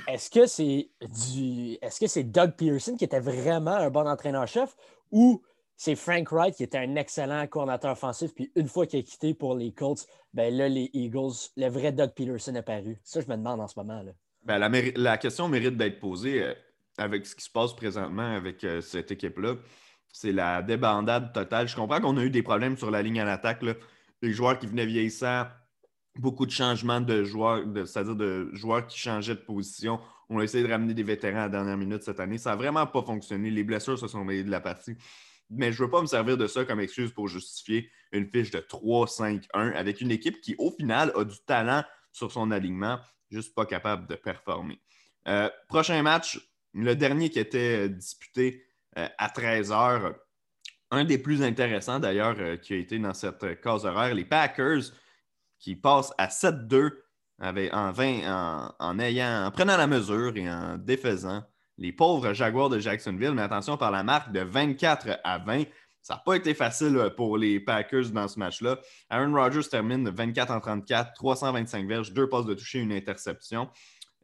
est-ce 0.07 0.29
que 0.29 0.45
c'est 0.45 0.89
du. 1.01 1.77
Est-ce 1.81 1.99
que 1.99 2.07
c'est 2.07 2.25
Doug 2.25 2.55
Pearson 2.57 2.95
qui 2.95 3.05
était 3.05 3.19
vraiment 3.19 3.75
un 3.75 3.89
bon 3.89 4.07
entraîneur-chef 4.07 4.75
ou 5.11 5.41
c'est 5.77 5.95
Frank 5.95 6.31
Wright 6.31 6.55
qui 6.55 6.63
était 6.63 6.79
un 6.79 6.95
excellent 6.95 7.45
coordinateur 7.47 7.91
offensif, 7.91 8.33
puis 8.33 8.51
une 8.55 8.67
fois 8.67 8.87
qu'il 8.87 8.99
a 8.99 9.03
quitté 9.03 9.35
pour 9.35 9.55
les 9.55 9.71
Colts, 9.71 10.05
ben 10.33 10.53
là, 10.53 10.67
les 10.67 10.89
Eagles, 10.93 11.51
le 11.55 11.69
vrai 11.69 11.91
Doug 11.91 12.11
Peterson 12.15 12.55
est 12.55 12.63
paru. 12.63 12.97
Ça, 13.03 13.21
je 13.21 13.27
me 13.27 13.37
demande 13.37 13.61
en 13.61 13.67
ce 13.67 13.77
moment. 13.77 14.01
Là. 14.01 14.11
Ben, 14.43 14.57
la, 14.95 15.17
question 15.17 15.47
mérite 15.47 15.77
d'être 15.77 15.99
posée 15.99 16.43
euh, 16.43 16.53
avec 16.97 17.27
ce 17.27 17.35
qui 17.35 17.43
se 17.43 17.51
passe 17.51 17.75
présentement 17.75 18.35
avec 18.35 18.63
euh, 18.63 18.81
cette 18.81 19.11
équipe-là. 19.11 19.55
C'est 20.11 20.31
la 20.31 20.63
débandade 20.63 21.31
totale. 21.31 21.67
Je 21.67 21.75
comprends 21.75 22.01
qu'on 22.01 22.17
a 22.17 22.23
eu 22.23 22.31
des 22.31 22.41
problèmes 22.41 22.75
sur 22.75 22.89
la 22.89 23.03
ligne 23.03 23.21
en 23.21 23.27
attaque. 23.27 23.61
Là. 23.61 23.73
Les 24.23 24.33
joueurs 24.33 24.57
qui 24.57 24.65
venaient 24.65 24.85
vieillissant, 24.85 25.45
beaucoup 26.15 26.47
de 26.47 26.51
changements 26.51 27.01
de 27.01 27.23
joueurs, 27.23 27.63
c'est-à-dire 27.85 28.15
de 28.15 28.49
joueurs 28.53 28.87
qui 28.87 28.97
changeaient 28.97 29.35
de 29.35 29.41
position. 29.41 29.99
On 30.29 30.39
a 30.39 30.43
essayé 30.43 30.63
de 30.63 30.71
ramener 30.71 30.95
des 30.95 31.03
vétérans 31.03 31.39
à 31.39 31.43
la 31.43 31.49
dernière 31.49 31.77
minute 31.77 32.01
cette 32.01 32.19
année. 32.19 32.39
Ça 32.39 32.51
n'a 32.51 32.55
vraiment 32.55 32.87
pas 32.87 33.03
fonctionné. 33.03 33.51
Les 33.51 33.63
blessures 33.63 33.99
se 33.99 34.07
sont 34.07 34.25
mêlées 34.25 34.43
de 34.43 34.49
la 34.49 34.59
partie. 34.59 34.95
Mais 35.49 35.71
je 35.71 35.81
ne 35.81 35.85
veux 35.85 35.91
pas 35.91 36.01
me 36.01 36.07
servir 36.07 36.37
de 36.37 36.47
ça 36.47 36.65
comme 36.65 36.79
excuse 36.79 37.11
pour 37.11 37.27
justifier 37.27 37.89
une 38.11 38.29
fiche 38.29 38.51
de 38.51 38.59
3-5-1 38.59 39.73
avec 39.73 40.01
une 40.01 40.11
équipe 40.11 40.41
qui, 40.41 40.55
au 40.57 40.71
final, 40.71 41.11
a 41.15 41.23
du 41.23 41.37
talent 41.45 41.83
sur 42.11 42.31
son 42.31 42.51
alignement 42.51 42.99
juste 43.29 43.53
pas 43.53 43.65
capable 43.65 44.07
de 44.07 44.15
performer. 44.15 44.81
Euh, 45.27 45.49
prochain 45.67 46.01
match, 46.01 46.39
le 46.73 46.95
dernier 46.95 47.29
qui 47.29 47.39
était 47.39 47.85
euh, 47.85 47.89
disputé 47.89 48.65
euh, 48.97 49.07
à 49.17 49.29
13 49.29 49.71
h 49.71 50.15
un 50.89 51.03
des 51.03 51.17
plus 51.17 51.43
intéressants 51.43 51.99
d'ailleurs 51.99 52.61
qui 52.61 52.73
a 52.73 52.77
été 52.77 52.97
dans 52.97 53.13
cette 53.13 53.59
case 53.59 53.85
horaire, 53.85 54.13
les 54.13 54.23
Packers 54.23 54.83
qui 55.59 55.75
passent 55.75 56.13
à 56.17 56.27
7-2 56.27 56.91
en, 57.41 57.91
20, 57.91 58.73
en, 58.79 58.99
ayant, 58.99 59.45
en 59.45 59.51
prenant 59.51 59.75
la 59.75 59.85
mesure 59.85 60.37
et 60.37 60.49
en 60.49 60.77
défaisant 60.77 61.43
les 61.77 61.91
pauvres 61.91 62.33
Jaguars 62.33 62.69
de 62.69 62.79
Jacksonville. 62.79 63.31
Mais 63.31 63.41
attention 63.41 63.77
par 63.77 63.91
la 63.91 64.03
marque 64.03 64.31
de 64.31 64.41
24 64.41 65.19
à 65.23 65.37
20. 65.39 65.63
Ça 66.01 66.15
n'a 66.15 66.21
pas 66.25 66.35
été 66.35 66.53
facile 66.53 67.11
pour 67.17 67.37
les 67.37 67.59
Packers 67.59 68.11
dans 68.11 68.27
ce 68.27 68.39
match-là. 68.39 68.79
Aaron 69.09 69.33
Rodgers 69.33 69.67
termine 69.69 70.09
24 70.09 70.51
en 70.51 70.59
34, 70.61 71.13
325 71.13 71.87
verges, 71.87 72.13
deux 72.13 72.29
passes 72.29 72.45
de 72.45 72.53
toucher, 72.53 72.79
une 72.79 72.93
interception. 72.93 73.69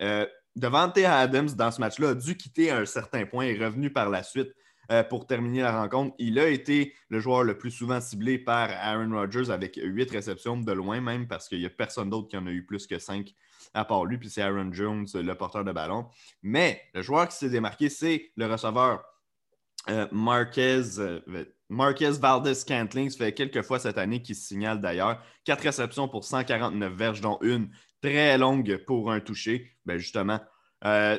Euh, 0.01 0.25
Devante 0.55 0.97
Adams, 0.99 1.49
dans 1.49 1.71
ce 1.71 1.81
match-là, 1.81 2.09
a 2.09 2.15
dû 2.15 2.37
quitter 2.37 2.69
à 2.69 2.77
un 2.77 2.85
certain 2.85 3.25
point 3.25 3.45
et 3.45 3.57
revenu 3.57 3.91
par 3.91 4.09
la 4.09 4.23
suite 4.23 4.53
euh, 4.91 5.03
pour 5.03 5.25
terminer 5.25 5.61
la 5.61 5.81
rencontre. 5.81 6.15
Il 6.19 6.37
a 6.39 6.47
été 6.47 6.93
le 7.09 7.19
joueur 7.19 7.43
le 7.43 7.57
plus 7.57 7.71
souvent 7.71 7.99
ciblé 7.99 8.37
par 8.37 8.69
Aaron 8.69 9.11
Rodgers 9.11 9.49
avec 9.49 9.79
huit 9.81 10.11
réceptions 10.11 10.57
de 10.57 10.71
loin 10.71 11.01
même 11.01 11.27
parce 11.27 11.47
qu'il 11.47 11.59
n'y 11.59 11.65
a 11.65 11.69
personne 11.69 12.09
d'autre 12.09 12.27
qui 12.27 12.37
en 12.37 12.45
a 12.45 12.51
eu 12.51 12.65
plus 12.65 12.85
que 12.85 12.99
cinq 12.99 13.33
à 13.73 13.85
part 13.85 14.05
lui, 14.05 14.17
puis 14.17 14.29
c'est 14.29 14.41
Aaron 14.41 14.71
Jones, 14.71 15.07
le 15.13 15.33
porteur 15.35 15.63
de 15.63 15.71
ballon. 15.71 16.07
Mais 16.41 16.81
le 16.93 17.01
joueur 17.01 17.27
qui 17.27 17.37
s'est 17.37 17.49
démarqué, 17.49 17.89
c'est 17.89 18.31
le 18.35 18.45
receveur 18.45 19.03
euh, 19.89 20.07
Marquez, 20.11 20.99
euh, 20.99 21.19
Marquez 21.69 22.11
Valdez 22.11 22.55
Scantling. 22.55 23.09
Ça 23.09 23.17
fait 23.17 23.33
quelques 23.33 23.61
fois 23.61 23.79
cette 23.79 23.97
année 23.97 24.21
qu'il 24.21 24.35
se 24.35 24.47
signale 24.47 24.79
d'ailleurs. 24.79 25.21
Quatre 25.43 25.63
réceptions 25.63 26.07
pour 26.07 26.23
149 26.23 26.93
verges, 26.93 27.21
dont 27.21 27.37
une 27.41 27.69
très 28.01 28.37
longue 28.37 28.77
pour 28.85 29.11
un 29.11 29.19
toucher. 29.19 29.71
Ben 29.85 29.97
justement, 29.97 30.39
euh, 30.85 31.17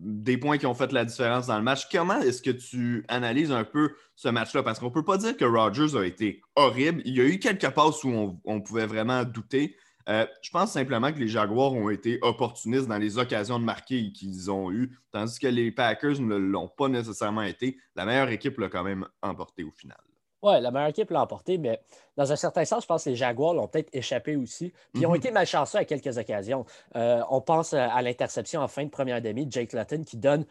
des 0.00 0.38
points 0.38 0.58
qui 0.58 0.66
ont 0.66 0.74
fait 0.74 0.92
la 0.92 1.04
différence 1.04 1.46
dans 1.46 1.58
le 1.58 1.62
match. 1.62 1.88
Comment 1.90 2.20
est-ce 2.20 2.42
que 2.42 2.50
tu 2.50 3.04
analyses 3.08 3.52
un 3.52 3.64
peu 3.64 3.94
ce 4.16 4.28
match-là? 4.28 4.62
Parce 4.62 4.78
qu'on 4.78 4.86
ne 4.86 4.94
peut 4.94 5.04
pas 5.04 5.18
dire 5.18 5.36
que 5.36 5.44
Rogers 5.44 5.96
a 5.96 6.04
été 6.04 6.40
horrible. 6.56 7.02
Il 7.04 7.14
y 7.14 7.20
a 7.20 7.24
eu 7.24 7.38
quelques 7.38 7.68
passes 7.70 8.02
où 8.04 8.40
on 8.44 8.60
pouvait 8.60 8.86
vraiment 8.86 9.24
douter. 9.24 9.76
Euh, 10.08 10.26
je 10.42 10.50
pense 10.50 10.72
simplement 10.72 11.12
que 11.12 11.18
les 11.18 11.28
Jaguars 11.28 11.72
ont 11.72 11.90
été 11.90 12.18
opportunistes 12.22 12.86
dans 12.86 12.98
les 12.98 13.18
occasions 13.18 13.58
de 13.58 13.64
marquer 13.64 14.12
qu'ils 14.12 14.50
ont 14.50 14.70
eues, 14.70 14.98
tandis 15.12 15.38
que 15.38 15.46
les 15.46 15.70
Packers 15.70 16.20
ne 16.20 16.36
l'ont 16.36 16.68
pas 16.68 16.88
nécessairement 16.88 17.42
été. 17.42 17.76
La 17.94 18.04
meilleure 18.04 18.30
équipe 18.30 18.58
l'a 18.58 18.68
quand 18.68 18.84
même 18.84 19.06
emporté 19.22 19.64
au 19.64 19.70
final. 19.70 19.98
Oui, 20.42 20.58
la 20.60 20.70
meilleure 20.70 20.88
équipe 20.88 21.10
l'a 21.10 21.22
emporté, 21.22 21.58
mais 21.58 21.80
dans 22.16 22.32
un 22.32 22.36
certain 22.36 22.64
sens, 22.64 22.84
je 22.84 22.86
pense 22.86 23.04
que 23.04 23.10
les 23.10 23.16
Jaguars 23.16 23.52
l'ont 23.52 23.68
peut-être 23.68 23.90
échappé 23.92 24.36
aussi. 24.36 24.70
Puis 24.92 25.02
ils 25.02 25.06
ont 25.06 25.10
mhm. 25.10 25.16
été 25.16 25.30
malchanceux 25.30 25.78
à 25.78 25.84
quelques 25.84 26.16
occasions. 26.16 26.64
Euh, 26.96 27.22
on 27.28 27.42
pense 27.42 27.74
à 27.74 28.00
l'interception 28.00 28.62
en 28.62 28.68
fin 28.68 28.84
de 28.84 28.90
première 28.90 29.20
demi 29.20 29.46
de 29.46 29.52
Jake 29.52 29.74
Lutton 29.74 30.02
qui 30.02 30.16
donne 30.16 30.46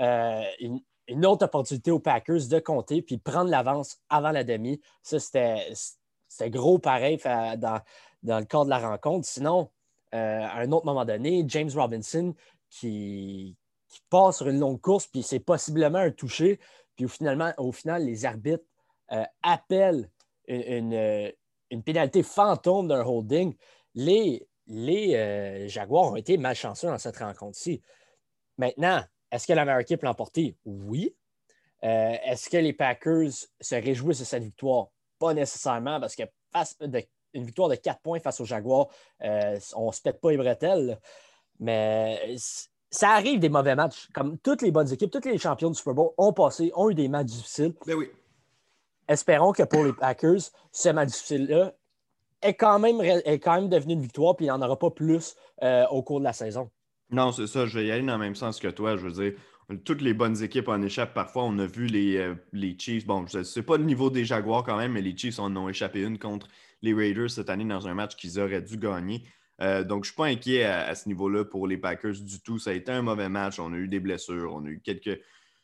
euh, 0.00 0.42
une, 0.60 0.80
une, 1.08 1.26
autre 1.26 1.44
opportunité 1.44 1.90
aux 1.90 1.98
Packers 1.98 2.46
de 2.48 2.60
compter 2.60 3.02
puis 3.02 3.18
prendre 3.18 3.50
l'avance 3.50 3.98
avant 4.08 4.30
la 4.30 4.44
demi. 4.44 4.80
Ça, 5.02 5.18
c'était 5.18 6.50
gros 6.50 6.78
pareil 6.78 7.18
dans, 7.58 7.80
dans 8.22 8.38
le 8.38 8.44
cadre 8.44 8.66
de 8.66 8.70
la 8.70 8.78
rencontre. 8.78 9.26
Sinon, 9.26 9.70
euh, 10.14 10.40
à 10.42 10.58
un 10.60 10.72
autre 10.72 10.86
moment 10.86 11.04
donné, 11.04 11.44
James 11.48 11.70
Robinson 11.74 12.34
qui, 12.68 13.56
passe 14.08 14.38
sur 14.38 14.48
une 14.48 14.58
longue 14.58 14.80
course, 14.80 15.06
puis 15.06 15.22
c'est 15.22 15.38
possiblement 15.38 15.98
un 15.98 16.10
toucher, 16.10 16.58
puis 16.96 17.06
finalement, 17.08 17.52
au 17.58 17.72
final, 17.72 18.06
les 18.06 18.24
arbitres 18.24 18.64
euh, 19.12 19.24
appellent 19.42 20.08
une, 20.48 21.32
pénalité 21.84 22.22
fantôme 22.22 22.88
d'un 22.88 23.04
holding. 23.04 23.54
Les, 23.94 24.46
les 24.66 25.14
euh, 25.14 25.68
Jaguars 25.68 26.12
ont 26.12 26.16
été 26.16 26.38
malchanceux 26.38 26.88
dans 26.88 26.96
cette 26.96 27.18
rencontre-ci. 27.18 27.82
Maintenant, 28.56 29.02
est-ce 29.30 29.46
que 29.46 29.52
la 29.52 29.64
l'a 29.66 29.82
emporté? 30.04 30.56
Oui. 30.64 31.14
est-ce 31.82 32.48
que 32.48 32.56
les 32.56 32.72
Packers 32.72 33.32
se 33.60 33.74
réjouissent 33.74 34.20
de 34.20 34.24
cette 34.24 34.42
victoire? 34.42 34.88
Pas 35.18 35.34
nécessairement, 35.34 36.00
parce 36.00 36.16
que 36.16 36.22
face 36.50 36.78
de 36.78 37.02
une 37.34 37.44
victoire 37.44 37.68
de 37.68 37.74
4 37.74 38.00
points 38.00 38.20
face 38.20 38.40
aux 38.40 38.44
Jaguars, 38.44 38.88
euh, 39.22 39.58
on 39.74 39.88
ne 39.88 39.92
se 39.92 40.00
pète 40.00 40.20
pas 40.20 40.30
les 40.30 40.36
bretelles. 40.36 40.98
Mais 41.60 42.36
ça 42.90 43.10
arrive 43.10 43.40
des 43.40 43.48
mauvais 43.48 43.74
matchs. 43.74 44.08
Comme 44.12 44.38
toutes 44.38 44.62
les 44.62 44.70
bonnes 44.70 44.92
équipes, 44.92 45.10
tous 45.10 45.24
les 45.24 45.38
champions 45.38 45.70
du 45.70 45.76
Super 45.76 45.94
Bowl 45.94 46.10
ont 46.18 46.32
passé, 46.32 46.72
ont 46.74 46.90
eu 46.90 46.94
des 46.94 47.08
matchs 47.08 47.28
difficiles. 47.28 47.74
Ben 47.86 47.94
oui. 47.94 48.10
Espérons 49.08 49.52
que 49.52 49.62
pour 49.62 49.84
les 49.84 49.92
Packers, 49.92 50.40
ce 50.70 50.88
match 50.90 51.08
difficile-là 51.08 51.72
est 52.42 52.54
quand, 52.54 52.78
même, 52.78 53.00
est 53.00 53.38
quand 53.38 53.54
même 53.54 53.68
devenu 53.68 53.94
une 53.94 54.02
victoire, 54.02 54.36
puis 54.36 54.46
il 54.46 54.48
n'y 54.48 54.52
en 54.52 54.62
aura 54.62 54.78
pas 54.78 54.90
plus 54.90 55.36
euh, 55.62 55.86
au 55.88 56.02
cours 56.02 56.18
de 56.18 56.24
la 56.24 56.32
saison. 56.32 56.70
Non, 57.10 57.30
c'est 57.30 57.46
ça. 57.46 57.66
Je 57.66 57.78
vais 57.78 57.86
y 57.86 57.90
aller 57.90 58.04
dans 58.04 58.14
le 58.14 58.18
même 58.18 58.34
sens 58.34 58.58
que 58.58 58.68
toi. 58.68 58.96
Je 58.96 59.06
veux 59.06 59.12
dire, 59.12 59.38
toutes 59.84 60.00
les 60.00 60.14
bonnes 60.14 60.42
équipes 60.42 60.68
en 60.68 60.80
échappent 60.82 61.14
parfois. 61.14 61.44
On 61.44 61.58
a 61.58 61.66
vu 61.66 61.86
les, 61.86 62.16
euh, 62.16 62.34
les 62.52 62.76
Chiefs. 62.78 63.06
Bon, 63.06 63.26
ce 63.26 63.58
n'est 63.58 63.64
pas 63.64 63.76
le 63.76 63.84
niveau 63.84 64.10
des 64.10 64.24
Jaguars 64.24 64.64
quand 64.64 64.76
même, 64.76 64.92
mais 64.92 65.02
les 65.02 65.16
Chiefs 65.16 65.38
en 65.38 65.54
ont 65.56 65.68
échappé 65.68 66.02
une 66.02 66.18
contre 66.18 66.48
les 66.82 66.92
Raiders 66.92 67.30
cette 67.30 67.50
année 67.50 67.64
dans 67.64 67.88
un 67.88 67.94
match 67.94 68.16
qu'ils 68.16 68.38
auraient 68.38 68.62
dû 68.62 68.76
gagner. 68.76 69.24
Euh, 69.60 69.84
donc, 69.84 70.04
je 70.04 70.10
ne 70.10 70.12
suis 70.12 70.16
pas 70.16 70.26
inquiet 70.26 70.64
à, 70.64 70.94
ce 70.94 71.08
niveau-là 71.08 71.44
pour 71.44 71.66
les 71.66 71.76
Packers 71.76 72.20
du 72.20 72.40
tout. 72.40 72.58
Ça 72.58 72.70
a 72.70 72.72
été 72.72 72.90
un 72.90 73.02
mauvais 73.02 73.28
match. 73.28 73.58
On 73.58 73.72
a 73.72 73.76
eu 73.76 73.88
des 73.88 74.00
blessures, 74.00 74.52
on 74.54 74.64
a 74.64 74.68
eu 74.68 74.80
quelques, 74.80 75.20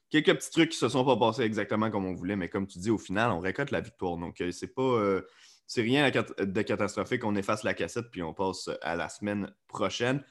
quelques 0.08 0.34
petits 0.34 0.50
trucs 0.50 0.70
qui 0.70 0.76
ne 0.76 0.88
se 0.88 0.92
sont 0.92 1.04
pas 1.04 1.16
passés 1.16 1.42
exactement 1.42 1.90
comme 1.90 2.06
on 2.06 2.14
voulait, 2.14 2.36
mais 2.36 2.48
comme 2.48 2.66
tu 2.66 2.78
dis, 2.78 2.90
au 2.90 2.98
final, 2.98 3.32
on 3.32 3.40
récolte 3.40 3.70
la 3.70 3.80
victoire. 3.80 4.16
Donc, 4.16 4.40
euh, 4.40 4.50
c'est 4.52 4.74
pas. 4.74 4.82
Euh, 4.82 5.22
c'est 5.66 5.82
rien 5.82 6.10
de 6.10 6.62
catastrophique. 6.62 7.24
On 7.24 7.36
efface 7.36 7.62
la 7.62 7.74
cassette 7.74 8.10
puis 8.10 8.22
on 8.22 8.32
passe 8.32 8.70
à 8.80 8.96
la 8.96 9.10
semaine 9.10 9.52
prochaine. 9.66 10.24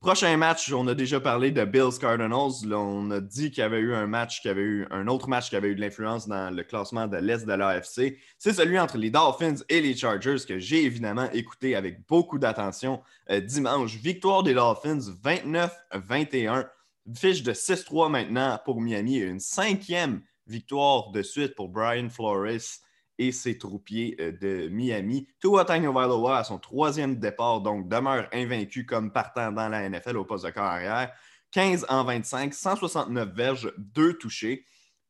Prochain 0.00 0.36
match, 0.36 0.72
on 0.72 0.86
a 0.86 0.94
déjà 0.94 1.18
parlé 1.18 1.50
de 1.50 1.64
Bills 1.64 1.98
Cardinals. 2.00 2.72
on 2.72 3.10
a 3.10 3.20
dit 3.20 3.50
qu'il 3.50 3.62
y 3.62 3.64
avait 3.64 3.80
eu 3.80 3.94
un 3.94 4.06
match, 4.06 4.46
avait 4.46 4.60
eu 4.60 4.86
un 4.92 5.08
autre 5.08 5.28
match 5.28 5.50
qui 5.50 5.56
avait 5.56 5.70
eu 5.70 5.74
de 5.74 5.80
l'influence 5.80 6.28
dans 6.28 6.54
le 6.54 6.62
classement 6.62 7.08
de 7.08 7.16
l'Est 7.16 7.44
de 7.44 7.52
l'AFC. 7.52 8.16
C'est 8.38 8.52
celui 8.52 8.78
entre 8.78 8.96
les 8.96 9.10
Dolphins 9.10 9.56
et 9.68 9.80
les 9.80 9.96
Chargers 9.96 10.36
que 10.46 10.60
j'ai 10.60 10.84
évidemment 10.84 11.28
écouté 11.32 11.74
avec 11.74 12.06
beaucoup 12.06 12.38
d'attention 12.38 13.02
euh, 13.28 13.40
dimanche. 13.40 13.96
Victoire 13.96 14.44
des 14.44 14.54
Dolphins 14.54 15.00
29-21. 15.24 16.68
Fiche 17.16 17.42
de 17.42 17.52
6-3 17.52 18.08
maintenant 18.08 18.60
pour 18.64 18.80
Miami. 18.80 19.16
Une 19.16 19.40
cinquième 19.40 20.22
victoire 20.46 21.10
de 21.10 21.22
suite 21.22 21.56
pour 21.56 21.70
Brian 21.70 22.08
Flores 22.08 22.78
et 23.18 23.32
ses 23.32 23.58
troupiers 23.58 24.16
euh, 24.20 24.32
de 24.32 24.68
Miami. 24.68 25.28
Tua 25.40 25.64
Tagovailoa 25.64 26.38
à 26.38 26.44
son 26.44 26.58
troisième 26.58 27.16
départ, 27.16 27.60
donc 27.60 27.88
demeure 27.88 28.28
invaincu 28.32 28.86
comme 28.86 29.12
partant 29.12 29.52
dans 29.52 29.68
la 29.68 29.88
NFL 29.88 30.16
au 30.16 30.24
poste 30.24 30.44
de 30.46 30.50
carrière. 30.50 31.12
15 31.50 31.86
en 31.88 32.04
25, 32.04 32.54
169 32.54 33.28
verges, 33.34 33.72
2 33.78 34.14
touchés. 34.18 34.64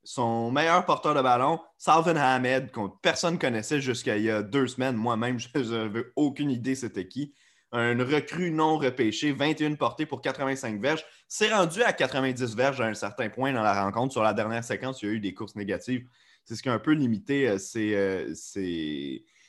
Son 0.05 0.51
meilleur 0.51 0.87
porteur 0.87 1.14
de 1.14 1.21
ballon, 1.21 1.61
Salvin 1.77 2.16
Ahmed, 2.16 2.71
que 2.71 2.81
personne 3.03 3.35
ne 3.35 3.38
connaissait 3.38 3.81
jusqu'à 3.81 4.16
il 4.16 4.25
y 4.25 4.31
a 4.31 4.42
deux 4.42 4.66
semaines. 4.66 4.97
Moi-même, 4.97 5.38
je 5.55 5.75
n'avais 5.75 6.05
aucune 6.16 6.51
idée 6.51 6.75
c'était 6.75 7.09
qui. 7.09 7.35
Un 7.71 8.03
recrue 8.03 8.51
non 8.51 8.79
repêché, 8.79 9.33
21 9.33 9.75
portées 9.75 10.07
pour 10.07 10.23
85 10.23 10.81
verges. 10.81 11.05
C'est 11.27 11.53
rendu 11.53 11.83
à 11.83 11.92
90 11.92 12.57
verges 12.57 12.81
à 12.81 12.87
un 12.87 12.94
certain 12.94 13.29
point 13.29 13.53
dans 13.53 13.61
la 13.61 13.85
rencontre. 13.85 14.12
Sur 14.12 14.23
la 14.23 14.33
dernière 14.33 14.64
séquence, 14.64 15.03
il 15.03 15.07
y 15.07 15.09
a 15.11 15.14
eu 15.14 15.21
des 15.21 15.35
courses 15.35 15.55
négatives 15.55 16.09
c'est 16.49 16.57
ce 16.57 16.63
qui 16.63 16.71
a 16.71 16.73
un 16.73 16.79
peu 16.79 16.93
limité 16.93 17.47
euh, 17.47 17.59
euh, 17.77 18.33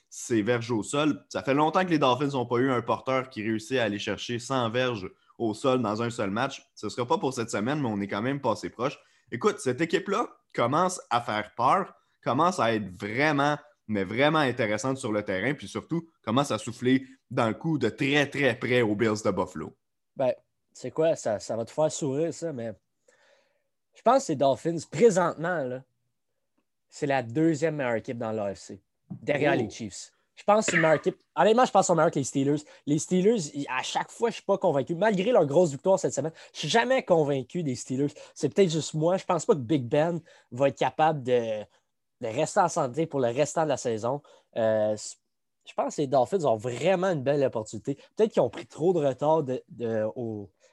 ces, 0.09 0.41
verges 0.41 0.69
au 0.69 0.83
sol. 0.83 1.23
Ça 1.29 1.41
fait 1.41 1.53
longtemps 1.53 1.85
que 1.85 1.91
les 1.91 1.97
Dolphins 1.97 2.27
n'ont 2.27 2.45
pas 2.45 2.57
eu 2.57 2.69
un 2.69 2.81
porteur 2.81 3.29
qui 3.29 3.41
réussit 3.41 3.77
à 3.77 3.85
aller 3.85 3.99
chercher 3.99 4.37
100 4.37 4.69
verges 4.71 5.09
au 5.37 5.53
sol 5.53 5.81
dans 5.81 6.01
un 6.01 6.09
seul 6.09 6.29
match. 6.29 6.61
Ce 6.75 6.87
ne 6.87 6.89
sera 6.89 7.07
pas 7.07 7.17
pour 7.17 7.33
cette 7.33 7.51
semaine, 7.51 7.79
mais 7.79 7.87
on 7.87 8.01
est 8.01 8.07
quand 8.07 8.21
même 8.21 8.41
passé 8.41 8.69
proche. 8.69 8.99
Écoute, 9.31 9.59
cette 9.59 9.79
équipe-là 9.79 10.27
commence 10.53 10.99
à 11.09 11.21
faire 11.21 11.53
peur, 11.55 11.93
commence 12.21 12.59
à 12.59 12.73
être 12.73 12.91
vraiment, 12.99 13.57
mais 13.87 14.03
vraiment 14.03 14.39
intéressante 14.39 14.97
sur 14.97 15.13
le 15.13 15.23
terrain, 15.23 15.53
puis 15.53 15.69
surtout 15.69 16.05
commence 16.21 16.51
à 16.51 16.57
souffler 16.57 17.05
dans 17.31 17.47
le 17.47 17.53
coup 17.53 17.77
de 17.77 17.87
très, 17.87 18.29
très 18.29 18.59
près 18.59 18.81
aux 18.81 18.95
Bills 18.95 19.23
de 19.23 19.31
Buffalo. 19.31 19.73
Ben, 20.17 20.33
c'est 20.73 20.91
quoi? 20.91 21.15
Ça, 21.15 21.39
ça 21.39 21.55
va 21.55 21.63
te 21.63 21.71
faire 21.71 21.89
sourire, 21.89 22.33
ça, 22.33 22.51
mais 22.51 22.73
je 23.95 24.01
pense 24.01 24.25
que 24.25 24.33
les 24.33 24.35
Dolphins, 24.35 24.79
présentement, 24.91 25.63
là, 25.63 25.83
c'est 26.89 27.07
la 27.07 27.23
deuxième 27.23 27.75
meilleure 27.75 27.95
équipe 27.95 28.17
dans 28.17 28.31
l'AFC, 28.31 28.79
derrière 29.21 29.55
les. 29.55 29.69
Chiefs. 29.69 30.11
Je 30.35 30.43
pense 30.45 30.65
que 30.65 30.71
c'est 30.71 30.77
une 30.77 30.83
meilleure 30.83 30.97
équipe. 30.97 31.17
Honnêtement, 31.35 31.65
je 31.65 31.71
pense 31.71 31.85
qu'ils 31.85 31.87
sont 31.87 31.95
meilleurs 31.95 32.11
que 32.11 32.19
les 32.19 32.23
Steelers. 32.23 32.63
Les 32.85 32.97
Steelers, 32.97 33.65
à 33.69 33.83
chaque 33.83 34.09
fois, 34.09 34.29
je 34.29 34.33
ne 34.33 34.35
suis 34.35 34.43
pas 34.43 34.57
convaincu. 34.57 34.95
Malgré 34.95 35.31
leur 35.31 35.45
grosse 35.45 35.71
victoire 35.71 35.99
cette 35.99 36.13
semaine, 36.13 36.31
je 36.53 36.57
ne 36.57 36.59
suis 36.59 36.69
jamais 36.69 37.03
convaincu 37.03 37.61
des 37.61 37.75
Steelers. 37.75 38.13
C'est 38.33 38.47
peut-être 38.53 38.71
juste 38.71 38.93
moi. 38.93 39.17
Je 39.17 39.23
ne 39.23 39.27
pense 39.27 39.45
pas 39.45 39.53
que 39.53 39.59
Big 39.59 39.83
Ben 39.83 40.21
va 40.51 40.69
être 40.69 40.77
capable 40.77 41.23
de, 41.23 41.65
rester 42.21 42.61
en 42.61 42.69
santé 42.69 43.05
pour 43.05 43.19
le 43.19 43.27
restant 43.27 43.63
de 43.63 43.69
la 43.69 43.77
saison. 43.77 44.21
Euh, 44.55 44.95
je 45.65 45.73
pense 45.73 45.97
que 45.97 46.01
les 46.01 46.07
Dolphins 46.07 46.45
ont 46.45 46.55
vraiment 46.55 47.07
une 47.07 47.21
belle 47.21 47.43
opportunité. 47.43 47.95
Peut-être 48.15 48.31
qu'ils 48.31 48.41
ont 48.41 48.49
pris 48.49 48.65
trop 48.65 48.93
de 48.93 49.05
retard 49.05 49.43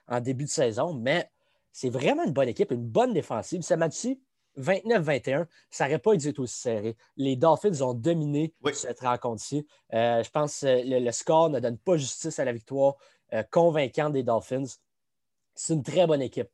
en 0.08 0.20
début 0.20 0.44
de 0.44 0.50
saison, 0.50 0.94
mais 0.94 1.28
c'est 1.72 1.90
vraiment 1.90 2.24
une 2.24 2.32
bonne 2.32 2.48
équipe, 2.48 2.70
une 2.70 2.86
bonne 2.86 3.12
défensive. 3.12 3.62
Ce 3.62 3.74
match-ci, 3.74 4.20
29-21, 4.58 5.46
ça 5.70 5.84
n'aurait 5.84 5.98
pas 5.98 6.16
dû 6.16 6.28
être 6.28 6.38
aussi 6.38 6.58
serré. 6.58 6.96
Les 7.16 7.36
Dolphins 7.36 7.80
ont 7.82 7.94
dominé 7.94 8.54
cette 8.72 9.00
rencontre-ci. 9.00 9.66
Euh, 9.94 10.22
je 10.22 10.30
pense 10.30 10.60
que 10.60 10.82
le, 10.84 11.12
score 11.12 11.50
ne 11.50 11.60
donne 11.60 11.78
pas 11.78 11.96
justice 11.96 12.38
à 12.38 12.44
la 12.44 12.52
victoire 12.52 12.94
euh, 13.32 13.42
convaincante 13.50 14.12
des 14.12 14.22
Dolphins. 14.22 14.64
C'est 15.54 15.74
une 15.74 15.82
très 15.82 16.06
bonne 16.06 16.22
équipe. 16.22 16.48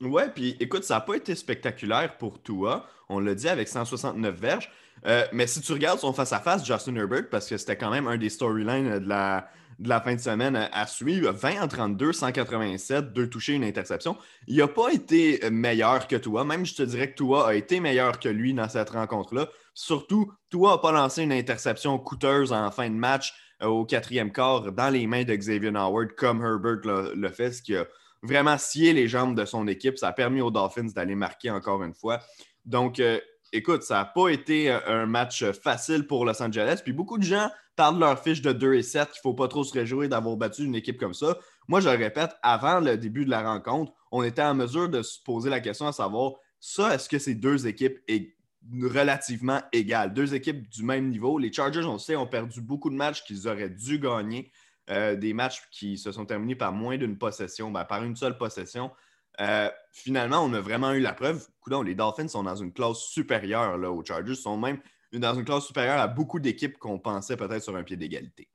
Ouais, 0.00 0.28
puis 0.28 0.56
écoute, 0.60 0.84
ça 0.84 0.94
n'a 0.94 1.00
pas 1.00 1.14
été 1.14 1.34
spectaculaire 1.34 2.16
pour 2.18 2.40
toi. 2.40 2.86
On 3.08 3.18
l'a 3.18 3.34
dit 3.34 3.48
avec 3.48 3.66
169 3.66 4.34
verges. 4.34 4.70
Euh, 5.06 5.26
mais 5.32 5.46
si 5.46 5.60
tu 5.60 5.72
regardes 5.72 5.98
son 5.98 6.12
face-à-face, 6.12 6.64
Justin 6.64 6.96
Herbert, 6.96 7.28
parce 7.30 7.48
que 7.48 7.56
c'était 7.56 7.76
quand 7.76 7.90
même 7.90 8.06
un 8.06 8.16
des 8.16 8.30
storylines 8.30 8.98
de 8.98 9.08
la, 9.08 9.48
de 9.78 9.88
la 9.88 10.00
fin 10.00 10.14
de 10.14 10.20
semaine 10.20 10.68
à 10.72 10.86
suivre. 10.86 11.30
20 11.30 11.62
en 11.62 11.68
32, 11.68 12.12
187, 12.12 13.12
deux 13.12 13.28
touchés, 13.28 13.54
une 13.54 13.64
interception. 13.64 14.16
Il 14.46 14.56
n'a 14.56 14.68
pas 14.68 14.92
été 14.92 15.40
meilleur 15.50 16.08
que 16.08 16.16
toi. 16.16 16.44
Même, 16.44 16.66
je 16.66 16.74
te 16.74 16.82
dirais 16.82 17.10
que 17.10 17.16
toi 17.16 17.48
a 17.48 17.54
été 17.54 17.80
meilleur 17.80 18.18
que 18.18 18.28
lui 18.28 18.54
dans 18.54 18.68
cette 18.68 18.90
rencontre-là. 18.90 19.48
Surtout, 19.74 20.32
toi 20.50 20.72
n'a 20.72 20.78
pas 20.78 20.92
lancé 20.92 21.22
une 21.22 21.32
interception 21.32 21.98
coûteuse 21.98 22.52
en 22.52 22.70
fin 22.70 22.90
de 22.90 22.94
match 22.94 23.34
euh, 23.62 23.66
au 23.66 23.84
quatrième 23.84 24.32
quart 24.32 24.72
dans 24.72 24.90
les 24.90 25.06
mains 25.06 25.24
de 25.24 25.34
Xavier 25.34 25.72
Howard, 25.74 26.14
comme 26.16 26.42
Herbert 26.44 26.80
le 27.14 27.28
fait, 27.28 27.52
ce 27.52 27.62
qui 27.62 27.76
a 27.76 27.86
vraiment 28.22 28.58
scié 28.58 28.92
les 28.92 29.08
jambes 29.08 29.38
de 29.38 29.44
son 29.44 29.66
équipe. 29.68 29.98
Ça 29.98 30.08
a 30.08 30.12
permis 30.12 30.40
aux 30.40 30.50
Dolphins 30.50 30.90
d'aller 30.94 31.14
marquer 31.14 31.50
encore 31.50 31.82
une 31.84 31.94
fois. 31.94 32.20
Donc, 32.64 33.00
euh, 33.00 33.18
écoute, 33.52 33.82
ça 33.82 33.94
n'a 33.96 34.04
pas 34.04 34.28
été 34.28 34.70
euh, 34.70 34.80
un 34.86 35.06
match 35.06 35.44
facile 35.52 36.06
pour 36.06 36.24
Los 36.24 36.42
Angeles. 36.42 36.80
Puis 36.82 36.92
beaucoup 36.92 37.18
de 37.18 37.24
gens 37.24 37.50
parlent 37.76 37.96
de 37.96 38.00
leur 38.00 38.22
fiche 38.22 38.42
de 38.42 38.52
2 38.52 38.74
et 38.74 38.82
7, 38.82 39.08
qu'il 39.10 39.18
ne 39.18 39.20
faut 39.22 39.34
pas 39.34 39.48
trop 39.48 39.64
se 39.64 39.72
réjouir 39.72 40.08
d'avoir 40.08 40.36
battu 40.36 40.64
une 40.64 40.74
équipe 40.74 40.98
comme 40.98 41.14
ça. 41.14 41.38
Moi, 41.68 41.80
je 41.80 41.88
le 41.88 41.96
répète, 41.96 42.30
avant 42.42 42.80
le 42.80 42.96
début 42.96 43.24
de 43.24 43.30
la 43.30 43.42
rencontre, 43.42 43.92
on 44.10 44.22
était 44.22 44.42
en 44.42 44.54
mesure 44.54 44.88
de 44.88 45.02
se 45.02 45.22
poser 45.22 45.50
la 45.50 45.60
question 45.60 45.86
à 45.86 45.92
savoir 45.92 46.32
ça, 46.60 46.94
est-ce 46.94 47.08
que 47.08 47.18
ces 47.18 47.34
deux 47.34 47.66
équipes 47.66 47.98
sont 48.08 48.88
relativement 48.88 49.60
égales? 49.72 50.12
Deux 50.12 50.34
équipes 50.34 50.68
du 50.68 50.82
même 50.82 51.08
niveau? 51.08 51.38
Les 51.38 51.52
Chargers, 51.52 51.84
on 51.84 51.98
sait, 51.98 52.16
ont 52.16 52.26
perdu 52.26 52.60
beaucoup 52.60 52.90
de 52.90 52.96
matchs 52.96 53.22
qu'ils 53.24 53.46
auraient 53.46 53.70
dû 53.70 53.98
gagner. 53.98 54.50
Euh, 54.90 55.16
des 55.16 55.34
matchs 55.34 55.62
qui 55.70 55.98
se 55.98 56.10
sont 56.10 56.24
terminés 56.24 56.54
par 56.56 56.72
moins 56.72 56.96
d'une 56.96 57.18
possession, 57.18 57.70
ben, 57.70 57.84
par 57.84 58.02
une 58.04 58.16
seule 58.16 58.38
possession. 58.38 58.90
Euh, 59.40 59.70
finalement, 59.92 60.40
on 60.40 60.52
a 60.52 60.60
vraiment 60.60 60.92
eu 60.92 61.00
la 61.00 61.12
preuve. 61.12 61.46
les 61.84 61.94
Dolphins 61.94 62.28
sont 62.28 62.42
dans 62.42 62.56
une 62.56 62.72
classe 62.72 62.98
supérieure 62.98 63.78
là, 63.78 63.90
aux 63.90 64.04
Chargers, 64.04 64.34
sont 64.34 64.56
même 64.56 64.80
dans 65.12 65.34
une 65.34 65.44
classe 65.44 65.64
supérieure 65.64 66.00
à 66.00 66.08
beaucoup 66.08 66.40
d'équipes 66.40 66.78
qu'on 66.78 66.98
pensait 66.98 67.36
peut-être 67.36 67.62
sur 67.62 67.76
un 67.76 67.82
pied 67.82 67.96
d'égalité. 67.96 68.48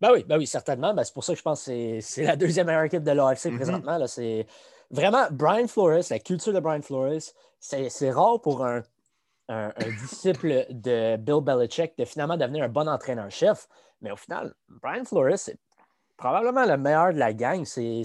Ben 0.00 0.10
oui, 0.12 0.24
ben 0.24 0.38
oui, 0.38 0.46
certainement. 0.46 0.92
Ben, 0.94 1.04
c'est 1.04 1.14
pour 1.14 1.24
ça 1.24 1.32
que 1.32 1.38
je 1.38 1.42
pense 1.42 1.66
que 1.66 2.00
c'est 2.00 2.22
la 2.24 2.36
deuxième 2.36 2.66
meilleure 2.66 2.84
équipe 2.84 3.04
de 3.04 3.10
l'AFC 3.10 3.46
mm-hmm. 3.46 3.56
présentement. 3.56 4.06
C'est 4.06 4.46
vraiment 4.90 5.26
Brian 5.30 5.68
Flores, 5.68 6.04
la 6.10 6.18
culture 6.18 6.52
de 6.52 6.60
Brian 6.60 6.82
Flores, 6.82 7.32
c'est 7.60 8.10
rare 8.10 8.40
pour 8.40 8.64
un, 8.64 8.82
disciple 10.00 10.66
de 10.70 11.16
Bill 11.16 11.40
Belichick 11.42 11.96
de 11.98 12.04
finalement 12.04 12.36
devenir 12.36 12.64
un 12.64 12.68
bon 12.68 12.88
entraîneur-chef. 12.88 13.68
Mais 14.00 14.10
au 14.10 14.16
final, 14.16 14.54
Brian 14.68 15.04
Flores, 15.04 15.38
c'est 15.38 15.58
probablement 16.16 16.64
le 16.66 16.76
meilleur 16.76 17.12
de 17.12 17.18
la 17.18 17.32
gang. 17.32 17.64
C'est 17.64 18.02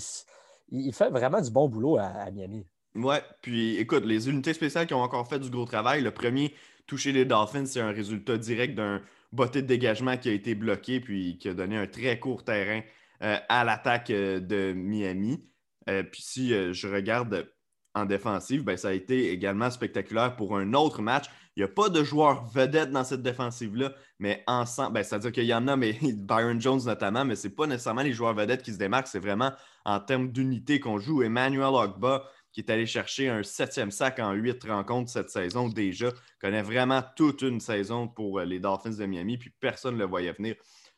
il 0.71 0.93
fait 0.93 1.09
vraiment 1.09 1.41
du 1.41 1.51
bon 1.51 1.67
boulot 1.67 1.97
à, 1.97 2.29
Miami. 2.31 2.65
Ouais, 2.95 3.21
puis 3.41 3.77
écoute, 3.77 4.05
les 4.05 4.29
unités 4.29 4.53
spéciales 4.53 4.87
qui 4.87 4.93
ont 4.93 5.01
encore 5.01 5.27
fait 5.27 5.39
du 5.39 5.49
gros 5.49 5.65
travail, 5.65 6.01
le 6.01 6.11
premier 6.11 6.53
touché 6.87 7.11
les 7.11 7.25
Dolphins, 7.25 7.65
c'est 7.65 7.81
un 7.81 7.91
résultat 7.91 8.37
direct 8.37 8.75
d'un 8.75 9.01
botté 9.31 9.61
de 9.61 9.67
dégagement 9.67 10.17
qui 10.17 10.29
a 10.29 10.31
été 10.31 10.55
bloqué 10.55 10.99
puis 10.99 11.37
qui 11.37 11.49
a 11.49 11.53
donné 11.53 11.77
un 11.77 11.85
très 11.85 12.19
court 12.19 12.43
terrain 12.43 12.81
euh, 13.21 13.37
à 13.47 13.63
l'attaque 13.63 14.09
euh, 14.09 14.39
de 14.39 14.73
Miami. 14.73 15.45
Euh, 15.87 16.03
puis 16.03 16.21
si 16.21 16.49
je 16.49 16.87
regarde 16.87 17.47
en 17.93 18.05
défensive, 18.05 18.63
ben, 18.63 18.77
ça 18.77 18.89
a 18.89 18.93
été 18.93 19.31
également 19.31 19.69
spectaculaire 19.69 20.35
pour 20.35 20.57
un 20.57 20.73
autre 20.73 21.01
match. 21.01 21.25
Il 21.59 21.63
n'y 21.63 21.71
a 21.71 21.73
pas 21.73 21.89
de 21.89 22.05
joueurs 22.05 22.45
vedettes 22.45 22.89
dans 22.89 23.03
cette 23.03 23.21
défensive-là, 23.21 23.91
mais 24.17 24.45
ensemble, 24.47 24.93
ben, 24.93 25.03
c'est-à-dire 25.03 25.33
qu'il 25.33 25.43
y 25.43 25.53
en 25.53 25.67
a, 25.67 25.75
mais 25.75 25.91
Byron 26.01 26.61
Jones 26.61 26.79
notamment, 26.85 27.25
mais 27.25 27.35
ce 27.35 27.49
n'est 27.49 27.53
pas 27.53 27.67
nécessairement 27.67 28.01
les 28.01 28.13
joueurs 28.13 28.33
vedettes 28.33 28.63
qui 28.63 28.71
se 28.71 28.77
démarquent, 28.77 29.07
c'est 29.07 29.19
vraiment 29.19 29.51
en 29.83 29.99
termes 29.99 30.31
d'unité 30.31 30.79
qu'on 30.79 30.99
joue. 30.99 31.21
Emmanuel 31.21 31.73
Ogba, 31.73 32.23
qui 32.53 32.61
est 32.61 32.69
allé 32.69 32.85
chercher 32.85 33.27
un 33.27 33.43
septième 33.43 33.91
sac 33.91 34.19
en 34.19 34.31
huit 34.31 34.63
rencontres 34.63 35.11
cette 35.11 35.31
saison 35.31 35.67
déjà, 35.67 36.13
connaît 36.39 36.61
vraiment 36.61 37.03
toute 37.17 37.41
une 37.41 37.59
saison 37.59 38.07
pour 38.07 38.39
euh, 38.39 38.45
les 38.45 38.61
Dolphins 38.61 38.91
de 38.91 39.05
Miami, 39.05 39.37
puis 39.37 39.51
personne 39.59 39.95
ne 39.95 39.99
le 39.99 40.05
voyait 40.05 40.31
venir. 40.31 40.55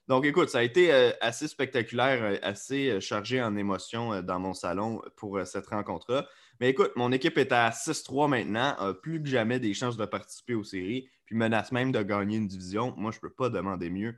Donc, 0.08 0.26
écoute, 0.26 0.50
ça 0.50 0.60
a 0.60 0.63
été 0.63 0.93
euh, 0.93 1.10
assez 1.21 1.47
spectaculaire, 1.47 2.21
euh, 2.21 2.38
assez 2.43 3.02
chargé 3.02 3.41
en 3.41 3.56
émotions 3.56 4.21
dans 4.21 4.38
mon 4.38 4.54
salon 4.54 5.02
pour 5.15 5.39
cette 5.43 5.65
rencontre-là. 5.65 6.28
Mais 6.62 6.69
écoute, 6.69 6.91
mon 6.95 7.12
équipe 7.12 7.38
est 7.38 7.52
à 7.52 7.71
6-3 7.71 8.30
maintenant, 8.30 8.76
a 8.78 8.93
plus 8.93 9.21
que 9.21 9.28
jamais 9.28 9.60
des 9.60 9.74
chances 9.74 9.97
de 9.97 10.06
participer 10.06 10.54
aux 10.54 10.63
séries, 10.63 11.10
puis 11.26 11.36
menace 11.36 11.74
même 11.74 11.91
de 11.91 12.02
gagner 12.02 12.38
une 12.38 12.47
division. 12.47 12.93
Moi, 12.95 13.12
je 13.12 13.17
ne 13.17 13.21
peux 13.21 13.34
pas 13.34 13.50
demander 13.50 13.89
mieux. 13.89 14.15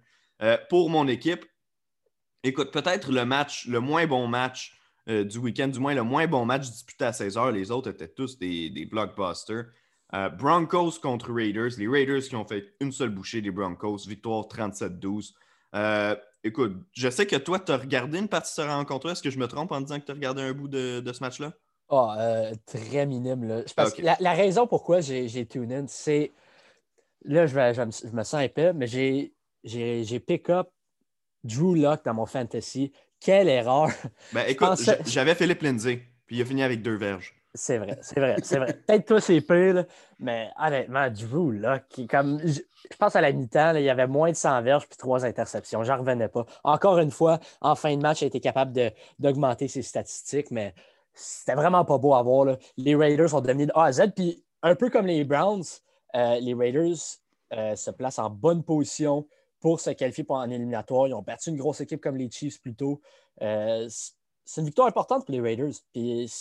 pour 0.69 0.91
mon 0.91 1.07
équipe, 1.07 1.45
écoute, 2.43 2.71
peut-être 2.71 3.11
le 3.11 3.25
match, 3.25 3.65
le 3.67 3.79
moins 3.79 4.05
bon 4.05 4.27
match 4.27 4.77
euh, 5.09 5.23
du 5.25 5.37
week-end, 5.37 5.67
du 5.67 5.79
moins 5.79 5.93
le 5.93 6.03
moins 6.03 6.27
bon 6.27 6.45
match 6.45 6.69
disputé 6.69 7.05
à 7.05 7.13
16 7.13 7.35
h. 7.35 7.51
Les 7.51 7.71
autres 7.71 7.89
étaient 7.89 8.07
tous 8.07 8.37
des, 8.37 8.87
blockbusters. 8.89 9.65
Euh, 10.13 10.29
Broncos 10.29 10.99
contre 11.01 11.33
Raiders. 11.33 11.71
Les 11.77 11.87
Raiders 11.87 12.21
qui 12.21 12.35
ont 12.35 12.45
fait 12.45 12.73
une 12.79 12.91
seule 12.91 13.09
bouchée 13.09 13.41
des 13.41 13.51
Broncos. 13.51 14.07
Victoire 14.07 14.45
37-12. 14.45 15.33
Euh, 15.75 16.15
écoute, 16.43 16.73
je 16.93 17.09
sais 17.09 17.25
que 17.25 17.35
toi, 17.35 17.59
tu 17.59 17.71
as 17.71 17.77
regardé 17.77 18.19
une 18.19 18.29
partie 18.29 18.51
de 18.51 18.63
ce 18.63 18.67
rencontre 18.67 19.09
Est-ce 19.09 19.23
que 19.23 19.29
je 19.29 19.39
me 19.39 19.47
trompe 19.47 19.71
en 19.71 19.81
disant 19.81 19.99
que 19.99 20.05
tu 20.05 20.11
as 20.11 20.15
regardé 20.15 20.41
un 20.41 20.53
bout 20.53 20.67
de, 20.67 21.03
ce 21.11 21.19
match-là? 21.21 21.53
Ah, 21.93 22.15
euh, 22.19 22.53
très 22.65 23.05
minime. 23.05 23.43
Là. 23.47 23.61
la, 24.19 24.33
raison 24.33 24.65
pourquoi 24.65 25.01
j'ai 25.01 25.45
tune 25.45 25.71
in, 25.71 25.85
c'est. 25.87 26.31
Là, 27.25 27.45
je, 27.45 27.53
vais, 27.53 27.73
je, 27.73 27.81
me, 27.81 28.23
sens 28.23 28.41
épais, 28.43 28.73
mais 28.73 28.87
j'ai 28.87 30.19
pick 30.19 30.49
up 30.49 30.69
Drew 31.43 31.75
Luck 31.75 32.03
dans 32.03 32.13
mon 32.13 32.25
fantasy. 32.25 32.91
Quelle 33.19 33.47
erreur! 33.47 33.89
Ben, 34.33 34.43
écoute, 34.47 34.79
j'avais 35.05 35.35
Philippe 35.35 35.61
Lindsay, 35.61 36.01
puis 36.25 36.37
il 36.37 36.41
a 36.41 36.45
fini 36.45 36.63
avec 36.63 36.81
deux 36.81 36.95
verges. 36.95 37.33
C'est 37.55 37.77
vrai, 37.77 37.99
c'est 38.01 38.19
vrai, 38.19 38.35
c'est 38.41 38.57
vrai. 38.57 38.73
Peut-être 38.73 39.05
toi, 39.05 39.21
c'est 39.21 39.39
pire, 39.39 39.85
mais 40.17 40.49
honnêtement, 40.59 41.07
Drew, 41.11 41.51
là, 41.51 41.79
qui 41.87 42.07
comme. 42.07 42.41
Je, 42.43 42.59
pense 42.97 43.15
à 43.15 43.21
la 43.21 43.31
mi-temps, 43.31 43.75
il 43.75 43.83
y 43.83 43.89
avait 43.89 44.07
moins 44.07 44.31
de 44.31 44.35
100 44.35 44.63
verges 44.63 44.87
puis 44.87 44.97
trois 44.97 45.23
interceptions. 45.23 45.83
J'en 45.83 45.97
revenais 45.99 46.27
pas. 46.27 46.45
Encore 46.63 46.97
une 46.97 47.11
fois, 47.11 47.39
en 47.61 47.75
fin 47.75 47.95
de 47.95 48.01
match, 48.01 48.21
il 48.21 48.25
a 48.25 48.27
été 48.27 48.39
capable 48.39 48.73
d'augmenter 49.19 49.67
ses 49.67 49.83
statistiques, 49.83 50.49
mais 50.49 50.73
c'était 51.13 51.55
vraiment 51.55 51.85
pas 51.85 51.97
beau 51.97 52.13
à 52.13 52.23
voir. 52.23 52.57
Les 52.77 52.95
Raiders 52.95 53.29
sont 53.29 53.41
devenus 53.41 53.67
de 53.67 53.73
A 53.75 53.85
à 53.85 53.91
Z. 53.91 54.13
Puis 54.15 54.43
un 54.61 54.75
peu 54.75 54.89
comme 54.89 55.05
les 55.05 55.23
Browns, 55.23 55.63
euh, 56.15 56.39
les 56.39 56.53
Raiders 56.53 56.97
euh, 57.53 57.75
se 57.75 57.91
placent 57.91 58.19
en 58.19 58.29
bonne 58.29 58.63
position 58.63 59.27
pour 59.59 59.79
se 59.79 59.91
qualifier 59.91 60.23
pour 60.23 60.39
un 60.39 60.49
éliminatoire. 60.49 61.07
Ils 61.07 61.13
ont 61.13 61.21
battu 61.21 61.49
une 61.49 61.57
grosse 61.57 61.81
équipe 61.81 62.01
comme 62.01 62.17
les 62.17 62.29
Chiefs 62.29 62.61
plus 62.61 62.75
tôt. 62.75 63.01
Euh, 63.41 63.87
c'est 64.45 64.61
une 64.61 64.67
victoire 64.67 64.87
importante 64.87 65.25
pour 65.25 65.33
les 65.33 65.41
Raiders. 65.41 65.73
Puis 65.93 66.31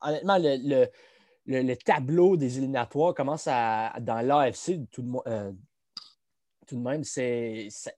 honnêtement, 0.00 0.38
le, 0.38 1.74
tableau 1.74 2.36
des 2.36 2.58
éliminatoires 2.58 3.14
commence 3.14 3.46
à, 3.46 3.94
dans 4.00 4.20
l'AFC, 4.20 4.80
tout, 4.90 5.02
tout, 6.66 6.76
de 6.76 6.80
même, 6.80 7.02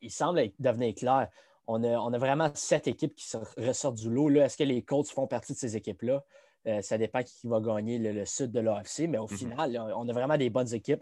il 0.02 0.10
semble 0.10 0.50
devenir 0.58 0.94
clair 0.94 1.28
on 1.70 2.12
a, 2.12 2.18
vraiment 2.18 2.50
sept 2.54 2.88
équipes 2.88 3.14
qui 3.14 3.26
ressortent 3.56 3.96
du 3.96 4.10
lot. 4.10 4.30
Est-ce 4.30 4.56
que 4.56 4.64
les 4.64 4.82
Colts 4.82 5.08
font 5.08 5.26
partie 5.26 5.52
de 5.52 5.58
ces 5.58 5.76
équipes-là? 5.76 6.24
Euh, 6.66 6.82
ça 6.82 6.98
dépend 6.98 7.22
qui 7.22 7.46
va 7.46 7.60
gagner 7.60 7.98
le, 7.98 8.24
sud 8.26 8.50
de 8.50 8.60
l'AFC, 8.60 9.08
mais 9.08 9.18
au 9.18 9.28
mhm. 9.28 9.36
final, 9.36 9.82
on 9.96 10.08
a 10.08 10.12
vraiment 10.12 10.36
des 10.36 10.50
bonnes 10.50 10.72
équipes. 10.74 11.00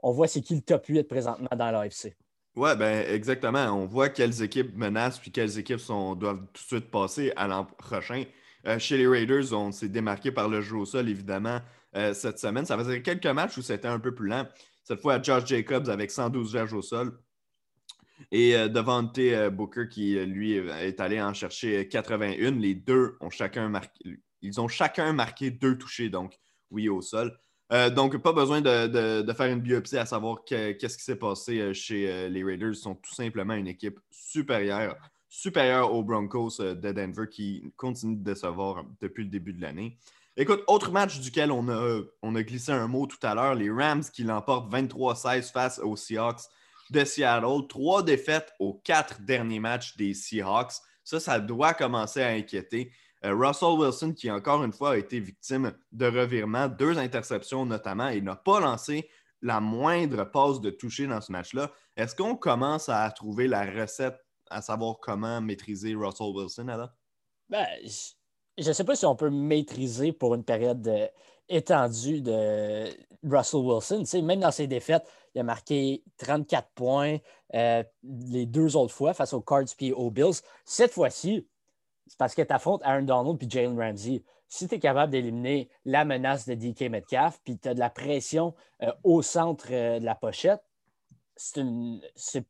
On 0.00 0.12
voit 0.12 0.28
c'est 0.28 0.40
qui 0.40 0.54
le 0.54 0.60
top 0.60 0.86
8 0.86 1.04
présentement 1.04 1.48
dans 1.56 1.70
l'AFC. 1.70 2.16
Oui, 2.56 2.70
ben 2.76 3.06
exactement. 3.08 3.66
On 3.66 3.86
voit 3.86 4.08
quelles 4.08 4.42
équipes 4.42 4.76
menacent 4.76 5.20
puis 5.20 5.30
quelles 5.30 5.58
équipes 5.58 5.78
sont, 5.78 6.14
doivent 6.14 6.44
tout 6.52 6.62
de 6.62 6.66
suite 6.66 6.90
passer 6.90 7.32
à 7.36 7.46
l'an 7.46 7.64
prochain. 7.64 8.24
Euh, 8.66 8.78
chez 8.78 8.96
les 8.96 9.06
Raiders, 9.06 9.52
on 9.52 9.70
s'est 9.70 9.88
démarqué 9.88 10.32
par 10.32 10.48
le 10.48 10.60
jeu 10.60 10.76
au 10.76 10.84
sol, 10.84 11.08
évidemment, 11.08 11.60
euh, 11.96 12.12
cette 12.12 12.38
semaine. 12.38 12.66
Ça 12.66 12.76
faisait 12.76 13.00
quelques 13.02 13.26
matchs 13.26 13.56
où 13.58 13.62
c'était 13.62 13.88
un 13.88 14.00
peu 14.00 14.14
plus 14.14 14.28
lent. 14.28 14.46
Cette 14.82 15.00
fois, 15.00 15.22
Josh 15.22 15.46
Jacobs 15.46 15.88
avec 15.88 16.10
112 16.10 16.52
verges 16.52 16.72
au 16.72 16.82
sol. 16.82 17.16
Et 18.30 18.56
euh, 18.56 18.68
Devante 18.68 19.18
euh, 19.18 19.50
Booker, 19.50 19.88
qui 19.88 20.18
euh, 20.18 20.24
lui 20.24 20.52
est 20.54 21.00
allé 21.00 21.20
en 21.20 21.32
chercher 21.32 21.88
81, 21.88 22.52
les 22.52 22.74
deux 22.74 23.16
ont 23.20 23.30
chacun 23.30 23.68
marqué. 23.68 24.20
Ils 24.42 24.60
ont 24.60 24.68
chacun 24.68 25.12
marqué 25.12 25.50
deux 25.50 25.76
touchés, 25.76 26.10
donc 26.10 26.38
oui, 26.70 26.88
au 26.88 27.00
sol. 27.00 27.36
donc, 27.96 28.16
pas 28.18 28.32
besoin 28.32 28.60
de, 28.60 29.32
faire 29.36 29.46
une 29.46 29.60
biopsie 29.60 29.98
à 29.98 30.06
savoir 30.06 30.44
qu'est-ce 30.44 30.96
qui 30.96 31.02
s'est 31.02 31.16
passé 31.16 31.74
chez 31.74 32.28
les 32.28 32.44
Raiders. 32.44 32.70
Ils 32.70 32.76
sont 32.76 32.94
tout 32.94 33.14
simplement 33.14 33.54
une 33.54 33.66
équipe 33.66 33.98
supérieure, 34.10 34.96
supérieure 35.28 35.92
aux 35.92 36.04
Broncos 36.04 36.58
de 36.60 36.92
Denver 36.92 37.24
qui 37.28 37.64
continue 37.76 38.16
de 38.16 38.22
décevoir 38.22 38.84
depuis 39.00 39.24
le 39.24 39.30
début 39.30 39.54
de 39.54 39.60
l'année. 39.60 39.98
Écoute, 40.36 40.62
autre 40.68 40.92
match 40.92 41.18
duquel 41.18 41.50
on 41.50 41.68
a, 41.68 42.00
on 42.22 42.36
a 42.36 42.42
glissé 42.44 42.70
un 42.70 42.86
mot 42.86 43.08
tout 43.08 43.18
à 43.22 43.34
l'heure, 43.34 43.56
les 43.56 43.72
Rams 43.72 44.04
qui 44.04 44.22
l'emportent 44.22 44.72
23-16 44.72 45.50
face 45.50 45.80
aux 45.80 45.96
Seahawks 45.96 46.42
de 46.92 47.04
Seattle. 47.04 47.66
Trois 47.68 48.02
défaites 48.02 48.52
aux 48.58 48.74
quatre 48.74 49.20
derniers 49.22 49.60
matchs 49.60 49.96
des 49.96 50.14
Seahawks. 50.14 50.74
Ça, 51.04 51.20
ça 51.20 51.40
doit 51.40 51.74
commencer 51.74 52.22
à 52.22 52.28
inquiéter. 52.28 52.92
Euh, 53.24 53.34
Russell 53.34 53.78
Wilson, 53.78 54.12
qui 54.12 54.30
encore 54.30 54.62
une 54.62 54.72
fois 54.72 54.92
a 54.92 54.96
été 54.96 55.18
victime 55.20 55.72
de 55.92 56.06
revirements, 56.06 56.68
deux 56.68 56.98
interceptions 56.98 57.66
notamment, 57.66 58.08
et 58.08 58.20
n'a 58.20 58.36
pas 58.36 58.60
lancé 58.60 59.08
la 59.42 59.60
moindre 59.60 60.24
passe 60.24 60.60
de 60.60 60.70
toucher 60.70 61.06
dans 61.06 61.20
ce 61.20 61.32
match-là. 61.32 61.72
Est-ce 61.96 62.14
qu'on 62.14 62.36
commence 62.36 62.88
à 62.88 63.10
trouver 63.10 63.48
la 63.48 63.64
recette 63.64 64.18
à 64.50 64.62
savoir 64.62 64.98
comment 65.00 65.40
maîtriser 65.40 65.94
Russell 65.94 66.32
Wilson, 66.34 66.68
Adam? 66.68 66.88
Ben, 67.48 67.66
je 68.58 68.68
ne 68.68 68.72
sais 68.72 68.84
pas 68.84 68.96
si 68.96 69.06
on 69.06 69.16
peut 69.16 69.30
maîtriser 69.30 70.12
pour 70.12 70.34
une 70.34 70.44
période 70.44 70.86
euh, 70.88 71.06
étendue 71.48 72.20
de 72.20 72.86
Russell 73.24 73.60
Wilson. 73.60 74.04
même 74.22 74.40
dans 74.40 74.50
ses 74.50 74.66
défaites, 74.66 75.06
il 75.34 75.40
a 75.40 75.44
marqué 75.44 76.02
34 76.18 76.68
points 76.74 77.18
euh, 77.54 77.82
les 78.02 78.46
deux 78.46 78.76
autres 78.76 78.94
fois 78.94 79.14
face 79.14 79.32
aux 79.32 79.40
Cards 79.40 79.64
et 79.80 79.92
aux 79.92 80.10
Bills. 80.10 80.40
Cette 80.64 80.92
fois-ci, 80.92 81.46
c'est 82.06 82.18
parce 82.18 82.34
que 82.34 82.42
tu 82.42 82.52
affrontes 82.52 82.82
Aaron 82.84 83.02
Donald 83.02 83.42
et 83.42 83.48
Jalen 83.48 83.78
Ramsey. 83.78 84.22
Si 84.48 84.66
tu 84.66 84.76
es 84.76 84.78
capable 84.78 85.12
d'éliminer 85.12 85.68
la 85.84 86.04
menace 86.04 86.48
de 86.48 86.54
DK 86.54 86.90
Metcalf, 86.90 87.40
puis 87.44 87.58
tu 87.58 87.68
as 87.68 87.74
de 87.74 87.78
la 87.78 87.90
pression 87.90 88.54
euh, 88.82 88.92
au 89.04 89.20
centre 89.22 89.68
de 89.70 90.04
la 90.04 90.14
pochette, 90.14 90.62
c'est 91.36 92.46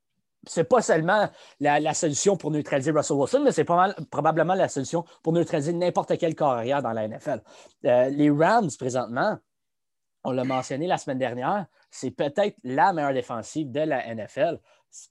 c'est 0.47 0.65
pas 0.65 0.83
seulement 0.83 1.29
la, 1.61 1.95
solution 1.95 2.37
pour 2.37 2.51
neutraliser 2.51 2.91
Russell 2.91 3.17
Wilson, 3.17 3.43
mais 3.45 3.53
c'est 3.53 3.65
probablement 3.65 4.55
la 4.55 4.69
solution 4.69 5.05
pour 5.23 5.33
neutraliser 5.33 5.73
n'importe 5.73 6.17
quel 6.19 6.35
carrière 6.35 6.83
dans 6.83 6.93
la 6.93 7.09
NFL. 7.09 7.43
Euh, 7.85 8.09
les 8.09 8.31
Rams, 8.31 8.71
présentement, 8.79 9.39
on 10.25 10.33
l'a 10.33 10.45
mentionné 10.45 10.87
la 10.87 10.99
semaine 10.99 11.19
dernière, 11.19 11.67
c'est 11.91 12.11
peut-être 12.11 12.57
la 12.65 12.93
meilleure 12.93 13.15
défensive 13.15 13.71
de 13.71 13.81
la 13.81 14.15
NFL. 14.15 14.61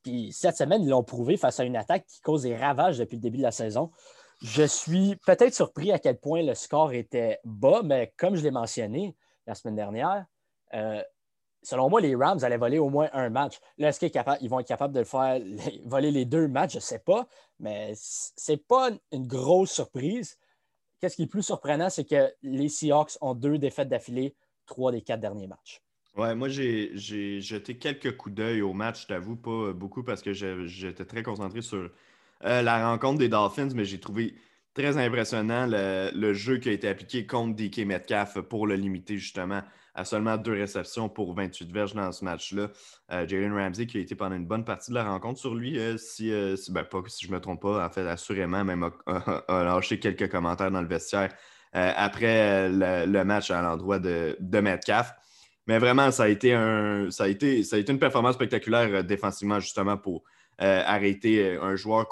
Puis 0.04 0.32
cette 0.32 0.58
semaine, 0.58 0.84
ils 0.84 0.90
l'ont 0.90 1.04
prouvé 1.04 1.38
face 1.38 1.60
à 1.60 1.64
une 1.64 1.76
attaque 1.76 2.06
qui 2.06 2.22
cause 2.22 2.44
des 2.44 2.56
ravages 2.56 2.98
depuis 2.98 3.16
le 3.16 3.22
début 3.22 3.38
de 3.38 3.44
la 3.44 3.52
saison. 3.52 3.92
Je 4.42 4.64
suis 4.64 5.16
peut-être 5.26 5.54
surpris 5.54 5.92
à 5.92 6.00
quel 6.00 6.20
point 6.20 6.44
le 6.44 6.54
score 6.54 6.94
était 6.94 7.40
bas, 7.44 7.82
mais 7.84 8.14
comme 8.18 8.36
je 8.36 8.44
l'ai 8.44 8.52
mentionné 8.52 9.16
la 9.48 9.56
semaine 9.56 9.76
dernière, 9.76 10.26
euh, 10.74 11.02
selon 11.64 11.90
moi, 11.90 12.02
les 12.02 12.16
Rams 12.16 12.40
allaient 12.44 12.58
voler 12.58 12.80
au 12.80 12.90
moins 12.90 13.10
un 13.14 13.30
match. 13.30 13.60
Là, 13.78 13.90
est-ce 13.90 14.00
qu'ils 14.00 14.50
vont 14.50 14.60
être 14.60 14.68
capables 14.68 14.94
de 14.94 15.00
le 15.00 15.06
faire, 15.06 15.40
voler 15.86 16.12
les 16.12 16.26
deux 16.26 16.48
matchs? 16.48 16.74
Je 16.74 16.78
ne 16.78 16.82
sais 16.82 17.00
pas, 17.00 17.28
mais 17.60 17.94
ce 17.96 18.52
n'est 18.52 18.58
pas 18.58 18.92
une 19.12 19.28
grosse 19.28 19.72
surprise. 19.72 20.38
Qu'est-ce 21.00 21.16
qui 21.16 21.24
est 21.24 21.28
plus 21.28 21.44
surprenant, 21.44 21.90
c'est 21.90 22.06
que 22.06 22.34
les 22.42 22.70
Seahawks 22.70 23.18
ont 23.22 23.36
deux 23.36 23.58
défaites 23.58 23.90
d'affilée, 23.90 24.36
trois 24.66 24.92
des 24.92 25.02
quatre 25.02 25.20
derniers 25.20 25.48
matchs. 25.48 25.82
Ouais, 26.16 26.34
moi, 26.34 26.50
j'ai 26.50 27.42
jeté 27.42 27.78
quelques 27.78 28.18
coups 28.18 28.34
d'œil 28.34 28.62
au 28.64 28.74
match, 28.74 29.04
je 29.04 29.08
t'avoue, 29.08 29.36
pas 29.36 29.74
beaucoup 29.74 30.04
parce 30.04 30.24
que 30.24 30.34
j'étais 30.34 31.06
très 31.06 31.22
concentré 31.22 31.62
sur 31.62 31.92
euh, 32.44 32.62
la 32.64 32.90
rencontre 32.90 33.20
des 33.20 33.30
Dolphins, 33.30 33.70
mais 33.76 33.86
j'ai 33.86 34.00
trouvé 34.00 34.36
très 34.74 34.98
impressionnant 34.98 35.68
le, 35.68 36.12
le, 36.14 36.34
jeu 36.34 36.58
qui 36.58 36.70
a 36.70 36.72
été 36.72 36.88
appliqué 36.88 37.26
contre 37.28 37.56
DK 37.56 37.80
Metcalf 37.80 38.40
pour 38.42 38.66
le 38.66 38.76
limiter 38.76 39.18
justement 39.18 39.62
à 39.98 40.06
seulement 40.06 40.38
deux 40.38 40.54
réceptions 40.54 41.10
pour 41.10 41.34
28 41.34 41.72
verges 41.72 41.96
dans 41.96 42.12
ce 42.12 42.24
match-là. 42.24 42.68
Euh, 43.12 43.28
Jalen 43.28 43.52
Ramsey 43.52 43.88
qui 43.88 43.98
a 43.98 44.02
été 44.02 44.14
pendant 44.14 44.36
une 44.36 44.46
bonne 44.46 44.64
partie 44.64 44.92
de 44.92 44.96
la 44.96 45.04
rencontre 45.04 45.40
sur 45.40 45.56
lui, 45.56 45.80
euh, 45.80 45.98
si, 45.98 46.32
euh, 46.32 46.56
ben, 46.70 46.84
pas, 46.84 47.02
si 47.08 47.26
je 47.26 47.32
ne 47.32 47.36
me 47.36 47.42
trompe 47.42 47.64
pas, 47.64 47.84
en 47.84 47.90
fait, 47.90 48.08
assurément, 48.08 48.64
même 48.64 48.84
a, 49.08 49.44
lâché 49.64 50.00
quelques 50.00 50.30
commentaires 50.30 50.70
dans 50.70 50.82
le 50.82 50.88
vestiaire 50.88 51.34
après 51.74 52.70
le, 52.70 53.24
match 53.24 53.52
à 53.52 53.62
l'endroit 53.62 54.00
de, 54.00 54.36
de 54.40 54.60
Metcalf. 54.60 55.14
Mais 55.68 55.78
vraiment, 55.78 56.10
ça 56.10 56.24
a 56.24 56.28
été, 56.28 56.54
un, 56.54 57.12
ça 57.12 57.26
a 57.26 57.28
été, 57.28 57.64
ça 57.64 57.76
a 57.76 57.80
été 57.80 57.92
une 57.92 58.00
performance 58.00 58.36
spectaculaire 58.36 59.04
défensivement, 59.04 59.60
justement, 59.60 59.96
pour 59.96 60.24
arrêter 60.58 61.56
un 61.62 61.76
joueur 61.76 62.08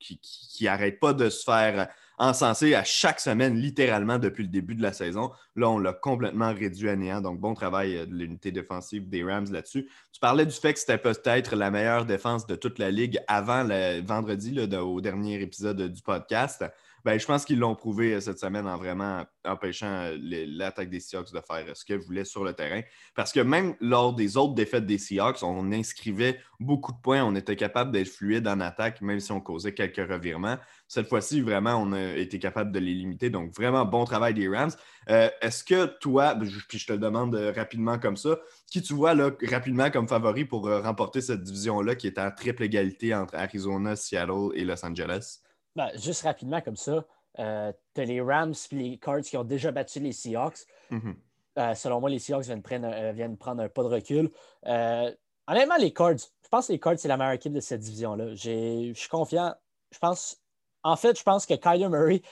qui 0.00 0.64
n'arrête 0.64 0.98
pas 0.98 1.12
de 1.12 1.28
se 1.28 1.44
faire 1.44 1.88
encensé 2.18 2.74
à 2.74 2.84
chaque 2.84 3.20
semaine, 3.20 3.56
littéralement, 3.56 4.18
depuis 4.18 4.42
le 4.42 4.48
début 4.48 4.74
de 4.74 4.82
la 4.82 4.92
saison. 4.92 5.30
Là, 5.54 5.68
on 5.68 5.78
l'a 5.78 5.92
complètement 5.92 6.52
réduit 6.52 6.88
à 6.88 6.96
néant. 6.96 7.20
Donc, 7.20 7.40
bon 7.40 7.54
travail 7.54 7.96
euh, 7.96 8.06
de 8.06 8.14
l'unité 8.14 8.52
défensive 8.52 9.08
des 9.08 9.22
Rams 9.22 9.50
là-dessus. 9.50 9.88
Tu 10.12 10.20
parlais 10.20 10.46
du 10.46 10.54
fait 10.54 10.72
que 10.72 10.78
c'était 10.78 10.98
peut-être 10.98 11.56
la 11.56 11.70
meilleure 11.70 12.06
défense 12.06 12.46
de 12.46 12.56
toute 12.56 12.78
la 12.78 12.90
ligue 12.90 13.18
avant 13.28 13.64
le 13.64 14.00
vendredi, 14.04 14.58
au 14.76 15.00
dernier 15.00 15.40
épisode 15.40 15.80
du 15.92 16.02
podcast. 16.02 16.64
Ben, 17.06 17.20
je 17.20 17.24
pense 17.24 17.44
qu'ils 17.44 17.60
l'ont 17.60 17.76
prouvé 17.76 18.14
euh, 18.14 18.20
cette 18.20 18.40
semaine 18.40 18.66
en 18.66 18.76
vraiment 18.76 19.24
empêchant 19.44 19.86
euh, 19.86 20.18
l'attaque 20.20 20.90
des 20.90 20.98
Seahawks 20.98 21.32
de 21.32 21.40
faire 21.40 21.64
ce 21.76 21.84
qu'elle 21.84 22.00
voulait 22.00 22.24
sur 22.24 22.42
le 22.42 22.52
terrain. 22.52 22.80
Parce 23.14 23.32
que 23.32 23.38
même 23.38 23.76
lors 23.80 24.12
des 24.12 24.36
autres 24.36 24.54
défaites 24.54 24.86
des 24.86 24.98
Seahawks, 24.98 25.44
on 25.44 25.70
inscrivait 25.70 26.40
beaucoup 26.58 26.90
de 26.90 26.98
points. 27.00 27.22
On 27.22 27.36
était 27.36 27.54
capable 27.54 27.92
d'être 27.92 28.08
fluide 28.08 28.48
en 28.48 28.58
attaque, 28.58 29.02
même 29.02 29.20
si 29.20 29.30
on 29.30 29.40
causait 29.40 29.72
quelques 29.72 30.04
revirements. 30.04 30.56
Cette 30.88 31.08
fois-ci, 31.08 31.42
vraiment, 31.42 31.76
on 31.76 31.92
a 31.92 32.16
été 32.16 32.40
capable 32.40 32.72
de 32.72 32.80
les 32.80 32.94
limiter. 32.94 33.30
Donc, 33.30 33.54
vraiment 33.54 33.84
bon 33.84 34.04
travail 34.04 34.34
des 34.34 34.48
Rams. 34.48 34.72
Euh, 35.08 35.30
est-ce 35.40 35.62
que 35.62 35.86
toi, 36.00 36.34
puis 36.34 36.80
je 36.80 36.86
te 36.88 36.92
le 36.92 36.98
demande 36.98 37.36
rapidement 37.54 38.00
comme 38.00 38.16
ça, 38.16 38.36
qui 38.68 38.82
tu 38.82 38.94
vois 38.94 39.14
là, 39.14 39.30
rapidement 39.48 39.92
comme 39.92 40.08
favori 40.08 40.44
pour 40.44 40.68
remporter 40.68 41.20
cette 41.20 41.44
division-là 41.44 41.94
qui 41.94 42.08
est 42.08 42.18
en 42.18 42.32
triple 42.32 42.64
égalité 42.64 43.14
entre 43.14 43.36
Arizona, 43.36 43.94
Seattle 43.94 44.50
et 44.56 44.64
Los 44.64 44.84
Angeles? 44.84 45.45
Ben, 45.76 45.90
juste 45.94 46.22
rapidement 46.22 46.60
comme 46.60 46.76
ça, 46.76 47.04
euh, 47.38 47.72
tu 47.94 48.00
as 48.00 48.04
les 48.04 48.20
Rams 48.20 48.54
et 48.72 48.74
les 48.74 48.98
Cards 48.98 49.20
qui 49.20 49.36
ont 49.36 49.44
déjà 49.44 49.70
battu 49.70 50.00
les 50.00 50.12
Seahawks. 50.12 50.60
Mm-hmm. 50.90 51.14
Euh, 51.58 51.74
selon 51.74 52.00
moi, 52.00 52.10
les 52.10 52.18
Seahawks 52.18 52.44
viennent 52.46 52.62
prendre, 52.62 52.88
euh, 52.90 53.12
viennent 53.12 53.36
prendre 53.36 53.62
un 53.62 53.68
pas 53.68 53.82
de 53.82 53.88
recul. 53.88 54.30
honnêtement, 54.64 55.76
les 55.78 55.92
Cards, 55.92 56.18
je 56.18 56.48
pense 56.50 56.66
que 56.68 56.72
les 56.72 56.80
Cards, 56.80 56.98
c'est 56.98 57.08
la 57.08 57.16
meilleure 57.16 57.34
équipe 57.34 57.52
de 57.52 57.60
cette 57.60 57.80
division-là. 57.80 58.34
Je 58.34 58.92
suis 58.94 59.08
confiant. 59.08 59.54
Je 59.92 59.98
pense, 59.98 60.40
en 60.82 60.96
fait, 60.96 61.18
je 61.18 61.22
pense 61.22 61.46
que 61.46 61.54
Kyler 61.54 61.88
Murray 61.88 62.22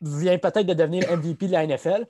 vient 0.00 0.38
peut-être 0.38 0.66
de 0.66 0.74
devenir 0.74 1.04
MVP 1.10 1.46
de 1.48 1.52
la 1.52 1.66
NFL 1.66 2.06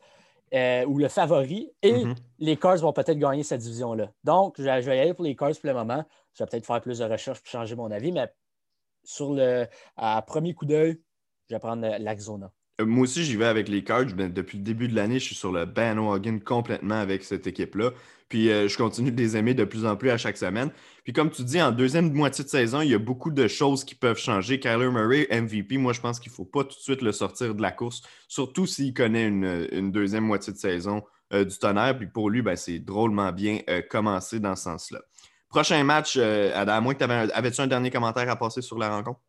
euh, 0.54 0.84
ou 0.86 0.98
le 0.98 1.08
favori 1.08 1.70
et 1.82 2.04
Mhm. 2.04 2.14
les 2.38 2.56
Cards 2.56 2.78
vont 2.78 2.92
peut-être 2.92 3.18
gagner 3.18 3.42
cette 3.42 3.60
division-là. 3.60 4.10
Donc, 4.24 4.54
je, 4.58 4.62
je 4.64 4.90
vais 4.90 4.96
y 4.96 5.00
aller 5.00 5.14
pour 5.14 5.24
les 5.24 5.36
Cards 5.36 5.52
pour 5.52 5.64
le 5.68 5.74
moment. 5.74 6.04
Je 6.34 6.42
vais 6.42 6.48
peut-être 6.48 6.66
faire 6.66 6.80
plus 6.80 6.98
de 6.98 7.04
recherches 7.04 7.40
pour 7.40 7.48
changer 7.48 7.74
mon 7.74 7.90
avis, 7.90 8.12
mais 8.12 8.32
sur 9.08 9.32
le 9.32 9.66
à 9.96 10.20
premier 10.22 10.54
coup 10.54 10.66
d'œil, 10.66 11.00
je 11.48 11.54
vais 11.54 11.60
prendre 11.60 11.96
l'Arizona. 11.98 12.52
Euh, 12.80 12.86
Moi 12.86 13.04
aussi, 13.04 13.24
j'y 13.24 13.36
vais 13.36 13.46
avec 13.46 13.68
les 13.68 13.82
Cards. 13.82 14.12
Depuis 14.14 14.58
le 14.58 14.64
début 14.64 14.86
de 14.86 14.94
l'année, 14.94 15.18
je 15.18 15.24
suis 15.24 15.34
sur 15.34 15.50
le 15.50 15.64
bandwagon 15.64 16.38
complètement 16.38 16.96
avec 17.00 17.24
cette 17.24 17.46
équipe-là. 17.46 17.90
Puis 18.28 18.50
euh, 18.50 18.68
je 18.68 18.76
continue 18.76 19.10
de 19.10 19.16
les 19.16 19.38
aimer 19.38 19.54
de 19.54 19.64
plus 19.64 19.86
en 19.86 19.96
plus 19.96 20.10
à 20.10 20.18
chaque 20.18 20.36
semaine. 20.36 20.70
Puis 21.04 21.14
comme 21.14 21.30
tu 21.30 21.42
dis, 21.42 21.60
en 21.60 21.72
deuxième 21.72 22.12
moitié 22.12 22.44
de 22.44 22.50
saison, 22.50 22.82
il 22.82 22.90
y 22.90 22.94
a 22.94 22.98
beaucoup 22.98 23.30
de 23.30 23.48
choses 23.48 23.82
qui 23.82 23.94
peuvent 23.94 24.18
changer. 24.18 24.60
Kyler 24.60 24.90
Murray, 24.90 25.26
MVP, 25.30 25.78
moi, 25.78 25.94
je 25.94 26.00
pense 26.00 26.20
qu'il 26.20 26.30
ne 26.30 26.34
faut 26.34 26.44
pas 26.44 26.64
tout 26.64 26.76
de 26.76 26.82
suite 26.82 27.00
le 27.00 27.12
sortir 27.12 27.54
de 27.54 27.62
la 27.62 27.72
course, 27.72 28.02
surtout 28.28 28.66
s'il 28.66 28.92
connaît 28.92 29.26
une, 29.26 29.90
deuxième 29.90 30.24
moitié 30.24 30.52
de 30.52 30.58
saison 30.58 31.02
euh, 31.32 31.46
du 31.46 31.56
tonnerre. 31.58 31.96
Puis 31.96 32.08
pour 32.08 32.28
lui, 32.28 32.42
ben, 32.42 32.56
c'est 32.56 32.78
drôlement 32.78 33.32
bien 33.32 33.60
commencé 33.88 34.38
dans 34.38 34.54
ce 34.54 34.64
sens-là. 34.64 35.00
Prochain 35.48 35.82
match, 35.84 36.16
euh, 36.16 36.52
Adam, 36.54 36.72
à 36.72 36.80
moins 36.80 36.94
que 36.94 36.98
tu 36.98 37.04
avais, 37.04 37.32
avais-tu 37.32 37.60
un 37.60 37.66
dernier 37.66 37.90
commentaire 37.90 38.28
à 38.30 38.36
passer 38.36 38.60
sur 38.60 38.78
la 38.78 38.90
rencontre? 38.90 39.20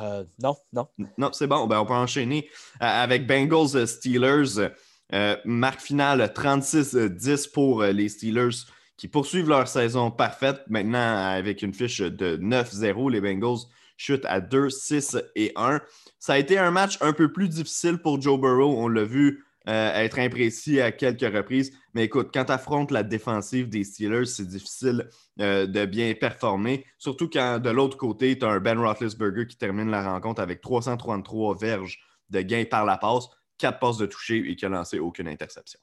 Euh, 0.00 0.24
non, 0.42 0.56
non. 0.72 0.88
Non, 1.18 1.30
c'est 1.32 1.46
bon. 1.46 1.66
Ben, 1.66 1.80
on 1.80 1.86
peut 1.86 1.94
enchaîner 1.94 2.48
euh, 2.82 2.86
avec 2.86 3.26
Bengals 3.26 3.86
Steelers. 3.86 4.70
Euh, 5.12 5.36
marque 5.44 5.80
finale 5.80 6.20
36-10 6.34 7.50
pour 7.50 7.82
les 7.82 8.08
Steelers 8.08 8.64
qui 8.96 9.08
poursuivent 9.08 9.48
leur 9.48 9.66
saison 9.66 10.10
parfaite. 10.10 10.62
Maintenant, 10.68 11.16
avec 11.16 11.62
une 11.62 11.74
fiche 11.74 12.00
de 12.00 12.36
9-0, 12.36 13.10
les 13.10 13.20
Bengals 13.20 13.66
chutent 13.96 14.26
à 14.26 14.40
2-6 14.40 15.20
et 15.34 15.52
1. 15.56 15.80
Ça 16.18 16.34
a 16.34 16.38
été 16.38 16.58
un 16.58 16.70
match 16.70 16.98
un 17.00 17.12
peu 17.12 17.32
plus 17.32 17.48
difficile 17.48 17.98
pour 17.98 18.20
Joe 18.20 18.38
Burrow. 18.40 18.76
On 18.78 18.88
l'a 18.88 19.04
vu 19.04 19.44
euh, 19.70 19.94
être 19.94 20.18
imprécis 20.18 20.80
à 20.80 20.90
quelques 20.90 21.32
reprises. 21.32 21.72
Mais 21.94 22.04
écoute, 22.04 22.30
quand 22.34 22.46
tu 22.46 22.52
affrontes 22.52 22.90
la 22.90 23.04
défensive 23.04 23.68
des 23.68 23.84
Steelers, 23.84 24.26
c'est 24.26 24.46
difficile 24.46 25.08
euh, 25.40 25.66
de 25.66 25.86
bien 25.86 26.12
performer. 26.14 26.84
Surtout 26.98 27.30
quand 27.30 27.60
de 27.60 27.70
l'autre 27.70 27.96
côté, 27.96 28.36
tu 28.36 28.44
as 28.44 28.48
un 28.48 28.58
Ben 28.58 28.80
Roethlisberger 28.80 29.46
qui 29.46 29.56
termine 29.56 29.88
la 29.88 30.02
rencontre 30.12 30.42
avec 30.42 30.60
333 30.60 31.56
verges 31.56 32.00
de 32.30 32.40
gains 32.40 32.64
par 32.68 32.84
la 32.84 32.96
passe, 32.96 33.28
4 33.58 33.78
passes 33.78 33.98
de 33.98 34.06
toucher 34.06 34.38
et 34.38 34.56
qui 34.56 34.66
a 34.66 34.68
lancé 34.68 34.98
aucune 34.98 35.28
interception. 35.28 35.78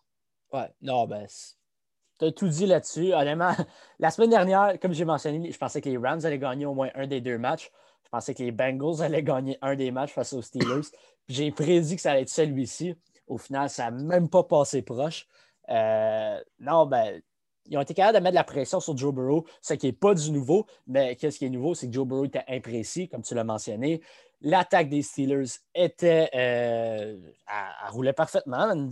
Ouais, 0.52 0.70
non, 0.82 1.08
ben, 1.08 1.26
tu 2.20 2.26
as 2.26 2.32
tout 2.34 2.50
dit 2.50 2.66
là-dessus. 2.66 3.14
Honnêtement, 3.14 3.54
la 4.00 4.12
semaine 4.12 4.32
dernière, 4.32 4.78
comme 4.82 4.94
j'ai 4.94 5.06
mentionné, 5.06 5.50
je 5.50 5.58
pensais 5.58 5.80
que 5.80 5.88
les 5.88 5.98
Rams 5.98 6.26
allaient 6.26 6.40
gagner 6.40 6.66
au 6.66 6.74
moins 6.74 6.90
un 6.94 7.08
des 7.08 7.22
deux 7.22 7.38
matchs. 7.38 7.72
Je 8.04 8.10
pensais 8.10 8.34
que 8.34 8.44
les 8.44 8.52
Bengals 8.52 9.02
allaient 9.02 9.24
gagner 9.24 9.58
un 9.62 9.76
des 9.76 9.92
matchs 9.92 10.12
face 10.12 10.34
aux 10.34 10.42
Steelers. 10.42 10.88
J'ai 11.30 11.52
prédit 11.52 11.96
que 11.96 12.02
ça 12.02 12.12
allait 12.12 12.22
être 12.22 12.30
celui-ci. 12.30 12.96
Au 13.28 13.38
final, 13.38 13.70
ça 13.70 13.92
n'a 13.92 14.04
même 14.04 14.30
pas 14.30 14.44
passé 14.44 14.82
proche. 14.82 15.28
Euh, 15.70 16.40
non, 16.60 16.86
ben, 16.86 17.22
ils 17.66 17.78
ont 17.78 17.82
été 17.82 17.94
capables 17.94 18.18
de 18.18 18.24
mettre 18.24 18.34
de 18.34 18.40
la 18.40 18.44
pression 18.44 18.80
sur 18.80 18.98
Joe 18.98 19.14
Burrow, 19.14 19.46
ce 19.62 19.74
qui 19.74 19.88
n'est 19.88 19.94
pas 19.94 20.14
du 20.14 20.32
nouveau, 20.32 20.66
mais 20.88 21.16
qu'est-ce 21.16 21.38
qui 21.38 21.46
est 21.46 21.50
nouveau, 21.50 21.76
c'est 21.76 21.88
que 21.88 21.94
Joe 21.94 22.08
Burrow 22.08 22.26
était 22.26 22.46
imprécis, 22.48 23.10
comme 23.10 23.22
tu 23.22 23.36
l'as 23.36 23.44
mentionné. 23.44 24.02
L'attaque 24.42 24.90
des 24.90 25.02
Steelers 25.02 25.60
était. 25.74 26.30
Euh, 26.36 27.18
elle, 27.18 27.32
elle 27.48 27.92
roulait 27.92 28.14
parfaitement. 28.14 28.88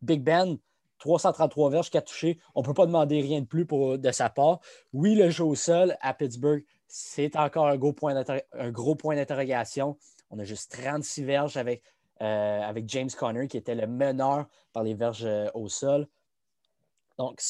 Big 0.00 0.22
Ben, 0.22 0.56
333 1.04 1.70
verges, 1.70 1.90
4 1.90 2.06
touchés. 2.06 2.38
On 2.54 2.62
ne 2.62 2.66
peut 2.66 2.74
pas 2.74 2.86
demander 2.86 3.20
rien 3.20 3.40
de 3.40 3.46
plus 3.46 3.66
pour, 3.66 3.98
de 3.98 4.10
sa 4.10 4.30
part. 4.30 4.60
Oui, 4.92 5.14
le 5.14 5.30
jeu 5.30 5.44
au 5.44 5.54
sol 5.54 5.96
à 6.00 6.14
Pittsburgh, 6.14 6.64
c'est 6.86 7.36
encore 7.36 7.66
un 7.66 7.76
gros 7.76 7.92
point 7.92 8.14
d'interrogation. 8.14 9.98
On 10.30 10.38
a 10.38 10.44
juste 10.44 10.72
36 10.72 11.24
verges 11.24 11.56
avec, 11.56 11.82
euh, 11.82 11.90
avec 12.24 12.88
James 12.88 13.10
Conner, 13.10 13.48
qui 13.48 13.56
était 13.56 13.74
le 13.74 13.86
meneur 13.86 14.46
par 14.72 14.82
les 14.82 14.94
verges 14.94 15.24
euh, 15.24 15.48
au 15.54 15.68
sol. 15.68 16.08
Donc, 17.18 17.40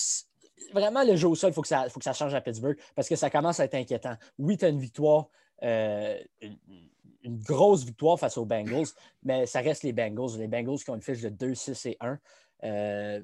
vraiment, 0.73 1.03
le 1.05 1.17
jeu 1.17 1.29
au 1.29 1.35
sol, 1.35 1.51
il 1.51 1.55
faut, 1.55 1.63
que 1.63 1.69
ça, 1.69 1.89
faut 1.89 1.99
que 1.99 2.05
ça 2.05 2.13
change 2.13 2.35
à 2.35 2.41
Pittsburgh 2.41 2.79
parce 2.95 3.09
que 3.09 3.17
ça 3.17 3.31
commence 3.31 3.61
à 3.61 3.65
être 3.65 3.75
inquiétant. 3.75 4.15
Oui, 4.39 4.57
tu 4.57 4.65
as 4.65 4.69
une 4.69 4.79
victoire, 4.79 5.29
euh, 5.63 6.19
une, 6.43 7.39
grosse 7.39 7.85
victoire 7.85 8.19
face 8.19 8.37
aux 8.37 8.45
Bengals, 8.45 8.89
mais 9.23 9.47
ça 9.47 9.61
reste 9.61 9.83
les 9.83 9.93
Bengals. 9.93 10.39
Les 10.39 10.47
Bengals 10.47 10.79
qui 10.79 10.91
ont 10.91 10.95
une 10.95 11.03
fiche 11.03 11.23
de 11.23 11.31
2, 11.31 11.55
6 11.55 11.87
et 11.87 11.97
1. 12.01 12.19
Il 12.63 12.69
euh, 12.69 13.23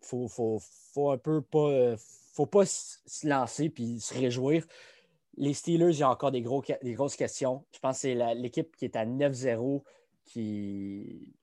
faut, 0.00 0.28
faut, 0.28 1.10
un 1.10 1.18
peu 1.18 1.42
pas, 1.42 1.58
euh, 1.58 1.96
faut 2.32 2.46
pas 2.46 2.64
se 2.64 3.26
lancer 3.26 3.70
puis 3.70 3.98
se 3.98 4.14
réjouir. 4.14 4.64
Les 5.36 5.54
Steelers, 5.54 5.92
il 5.92 5.98
y 5.98 6.02
a 6.02 6.10
encore 6.10 6.30
des, 6.30 6.42
gros, 6.42 6.62
des 6.82 6.92
grosses 6.92 7.16
questions. 7.16 7.64
Je 7.72 7.80
pense 7.80 7.96
que 7.96 8.00
c'est 8.02 8.34
l'équipe 8.34 8.76
qui 8.76 8.84
est 8.84 8.96
à 8.96 9.06
9-0 9.06 9.82
qui, 10.24 11.34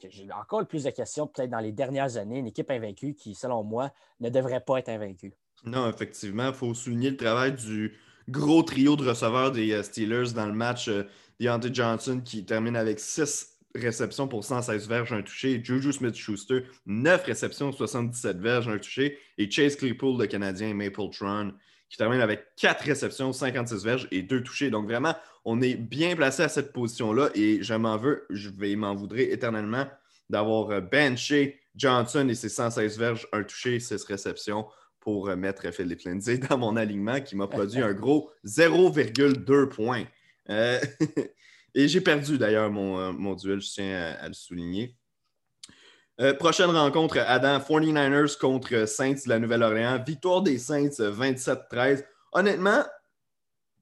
j'ai 0.00 0.32
encore 0.32 0.60
le 0.60 0.66
plus 0.66 0.84
de 0.84 0.90
questions 0.90 1.26
peut-être 1.26 1.50
dans 1.50 1.60
les 1.60 1.72
dernières 1.72 2.16
années. 2.16 2.38
Une 2.38 2.46
équipe 2.46 2.70
invaincue 2.70 3.14
qui, 3.14 3.34
selon 3.34 3.62
moi, 3.62 3.92
ne 4.20 4.28
devrait 4.30 4.60
pas 4.60 4.78
être 4.78 4.88
invaincue. 4.88 5.32
Non, 5.64 5.88
effectivement, 5.88 6.48
il 6.48 6.54
faut 6.54 6.74
souligner 6.74 7.10
le 7.10 7.16
travail 7.16 7.52
du 7.52 7.96
gros 8.28 8.62
trio 8.62 8.96
de 8.96 9.08
receveurs 9.08 9.52
des 9.52 9.82
Steelers 9.82 10.32
dans 10.34 10.46
le 10.46 10.52
match. 10.52 10.90
Deontay 11.40 11.72
Johnson 11.72 12.20
qui 12.24 12.44
termine 12.44 12.76
avec 12.76 13.00
6 13.00 13.58
réceptions 13.74 14.28
pour 14.28 14.44
116 14.44 14.88
verges, 14.88 15.12
un 15.12 15.22
touché. 15.22 15.60
Juju 15.62 15.92
Smith-Schuster, 15.92 16.64
9 16.86 17.24
réceptions, 17.24 17.72
77 17.72 18.38
verges, 18.38 18.68
un 18.68 18.78
touché. 18.78 19.18
Et 19.38 19.50
Chase 19.50 19.76
Claypool, 19.76 20.20
le 20.20 20.26
Canadien 20.26 20.74
Mapletron, 20.74 21.52
qui 21.92 21.98
termine 21.98 22.22
avec 22.22 22.56
4 22.56 22.86
réceptions, 22.86 23.34
56 23.34 23.84
verges 23.84 24.08
et 24.10 24.22
2 24.22 24.42
touchés. 24.42 24.70
Donc 24.70 24.86
vraiment, 24.86 25.14
on 25.44 25.60
est 25.60 25.74
bien 25.74 26.16
placé 26.16 26.42
à 26.42 26.48
cette 26.48 26.72
position-là 26.72 27.28
et 27.34 27.62
je 27.62 27.74
m'en 27.74 27.98
veux, 27.98 28.24
je 28.30 28.48
vais 28.48 28.74
m'en 28.76 28.94
voudrer 28.94 29.24
éternellement 29.30 29.86
d'avoir 30.30 30.80
benché 30.80 31.60
Johnson 31.76 32.26
et 32.30 32.34
ses 32.34 32.48
116 32.48 32.98
verges, 32.98 33.28
un 33.34 33.42
touché, 33.42 33.78
6 33.78 34.04
réceptions 34.04 34.66
pour 35.00 35.36
mettre 35.36 35.70
Philippe 35.70 36.00
Lindsay 36.06 36.38
dans 36.38 36.56
mon 36.56 36.76
alignement 36.76 37.20
qui 37.20 37.36
m'a 37.36 37.46
produit 37.46 37.82
un 37.82 37.92
gros 37.92 38.30
0,2 38.46 39.68
points. 39.68 40.04
Euh, 40.48 40.80
et 41.74 41.88
j'ai 41.88 42.00
perdu 42.00 42.38
d'ailleurs 42.38 42.70
mon, 42.70 43.34
duel, 43.34 43.60
je 43.60 43.68
tiens 43.68 44.16
à 44.18 44.28
le 44.28 44.34
souligner. 44.34 44.96
Euh, 46.20 46.34
prochaine 46.34 46.70
rencontre, 46.70 47.18
Adam, 47.18 47.58
49ers 47.58 48.38
contre 48.38 48.86
Saints 48.86 49.24
de 49.24 49.28
la 49.28 49.38
Nouvelle-Orléans. 49.38 50.02
Victoire 50.06 50.42
des 50.42 50.58
Saints 50.58 50.88
27-13. 50.88 52.04
Honnêtement, 52.32 52.84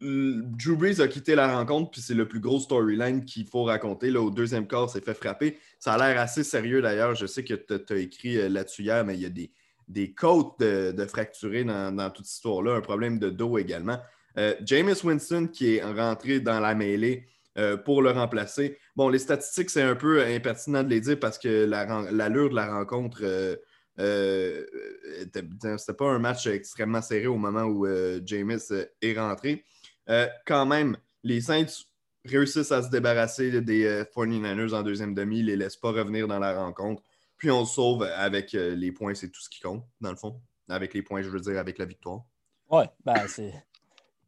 Drew 0.01 0.77
Brees 0.77 1.01
a 1.01 1.09
quitté 1.09 1.35
la 1.35 1.55
rencontre, 1.55 1.91
puis 1.91 2.01
c'est 2.01 2.15
le 2.15 2.27
plus 2.27 2.41
gros 2.41 2.59
storyline 2.59 3.25
qu'il 3.25 3.47
faut 3.47 3.65
raconter. 3.65 4.11
Là, 4.11 4.21
au 4.23 4.31
deuxième 4.31 4.67
quart, 4.67 4.89
s'est 4.89 5.01
fait 5.01 5.15
frapper. 5.15 5.59
Ça 5.79 5.95
a 5.95 5.99
l'air 5.99 6.21
assez 6.21 6.45
sérieux 6.45 6.81
d'ailleurs. 6.81 7.15
Je 7.15 7.27
sais 7.27 7.45
que 7.45 7.55
tu 7.55 7.93
as 7.93 7.97
écrit 7.97 8.49
là-dessus 8.49 8.83
hier, 8.83 9.05
mais 9.05 9.15
il 9.15 9.21
y 9.21 9.27
a 9.27 9.31
des, 9.31 9.51
des 9.91 10.13
côtes 10.13 10.61
de, 10.61 10.93
de 10.93 11.05
fracturées 11.05 11.65
dans, 11.65 12.11
toute 12.11 12.25
cette 12.25 12.37
histoire-là, 12.37 12.77
un 12.77 12.81
problème 12.81 13.19
de 13.19 13.29
dos 13.29 13.59
également. 13.59 13.99
Euh, 14.39 14.55
Jameis 14.65 15.05
Winston 15.05 15.49
qui 15.53 15.77
est 15.77 15.85
rentré 15.85 16.39
dans 16.41 16.61
la 16.61 16.75
mêlée 16.75 17.27
euh, 17.59 17.77
pour 17.77 18.03
le 18.03 18.11
remplacer. 18.11 18.79
Bon, 18.97 19.09
les 19.09 19.19
statistiques, 19.19 19.71
c'est 19.71 19.83
un 19.83 19.97
peu 19.97 20.23
impertinent 20.23 20.83
de 20.83 20.89
les 20.89 21.01
dire 21.01 21.19
parce 21.19 21.39
que 21.39 21.65
l'allure 21.65 22.11
la, 22.13 22.49
de 22.49 22.55
la 22.55 22.73
rencontre, 22.73 23.23
euh, 23.99 24.67
c'était 25.19 25.95
pas 25.95 26.11
un 26.11 26.19
match 26.19 26.47
extrêmement 26.47 27.03
serré 27.03 27.27
au 27.27 27.37
moment 27.37 27.65
où 27.65 27.87
Jameis 28.25 28.73
est 29.03 29.19
rentré. 29.19 29.65
Euh, 30.11 30.29
quand 30.47 30.67
même, 30.67 30.97
les 31.23 31.41
Saints 31.41 31.85
réussissent 32.25 32.73
à 32.73 32.83
se 32.83 32.91
débarrasser 32.91 33.61
des 33.61 33.85
euh, 33.85 34.05
49ers 34.05 34.75
en 34.75 34.83
deuxième 34.83 35.15
demi, 35.15 35.39
ils 35.39 35.47
les 35.47 35.57
laissent 35.57 35.77
pas 35.77 35.93
revenir 35.93 36.27
dans 36.27 36.39
la 36.39 36.59
rencontre. 36.59 37.03
Puis 37.37 37.51
on 37.51 37.65
se 37.65 37.75
sauve 37.75 38.03
avec 38.03 38.55
euh, 38.55 38.75
les 38.75 38.93
points, 38.93 39.15
c'est 39.15 39.31
tout 39.31 39.41
ce 39.41 39.49
qui 39.49 39.61
compte, 39.61 39.85
dans 40.01 40.11
le 40.11 40.17
fond. 40.17 40.41
Avec 40.69 40.95
les 40.95 41.03
points, 41.03 41.23
je 41.23 41.31
veux 41.31 41.41
dire, 41.41 41.59
avec 41.59 41.79
la 41.79 41.85
victoire. 41.85 42.23
Oui, 42.69 42.85
ben 43.05 43.27
c'est. 43.27 43.53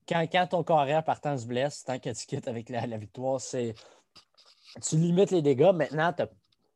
Quand, 0.08 0.26
quand, 0.30 0.46
ton 0.48 0.64
carrière 0.64 1.04
partant 1.04 1.36
se 1.36 1.46
blesse, 1.46 1.84
tant 1.84 1.98
que 1.98 2.10
tu 2.10 2.26
quittes 2.26 2.48
avec 2.48 2.68
la, 2.68 2.86
la 2.86 2.98
victoire, 2.98 3.40
c'est. 3.40 3.74
Tu 4.82 4.96
limites 4.96 5.30
les 5.30 5.42
dégâts. 5.42 5.72
Maintenant, 5.74 6.12
tu 6.12 6.22
as 6.22 6.28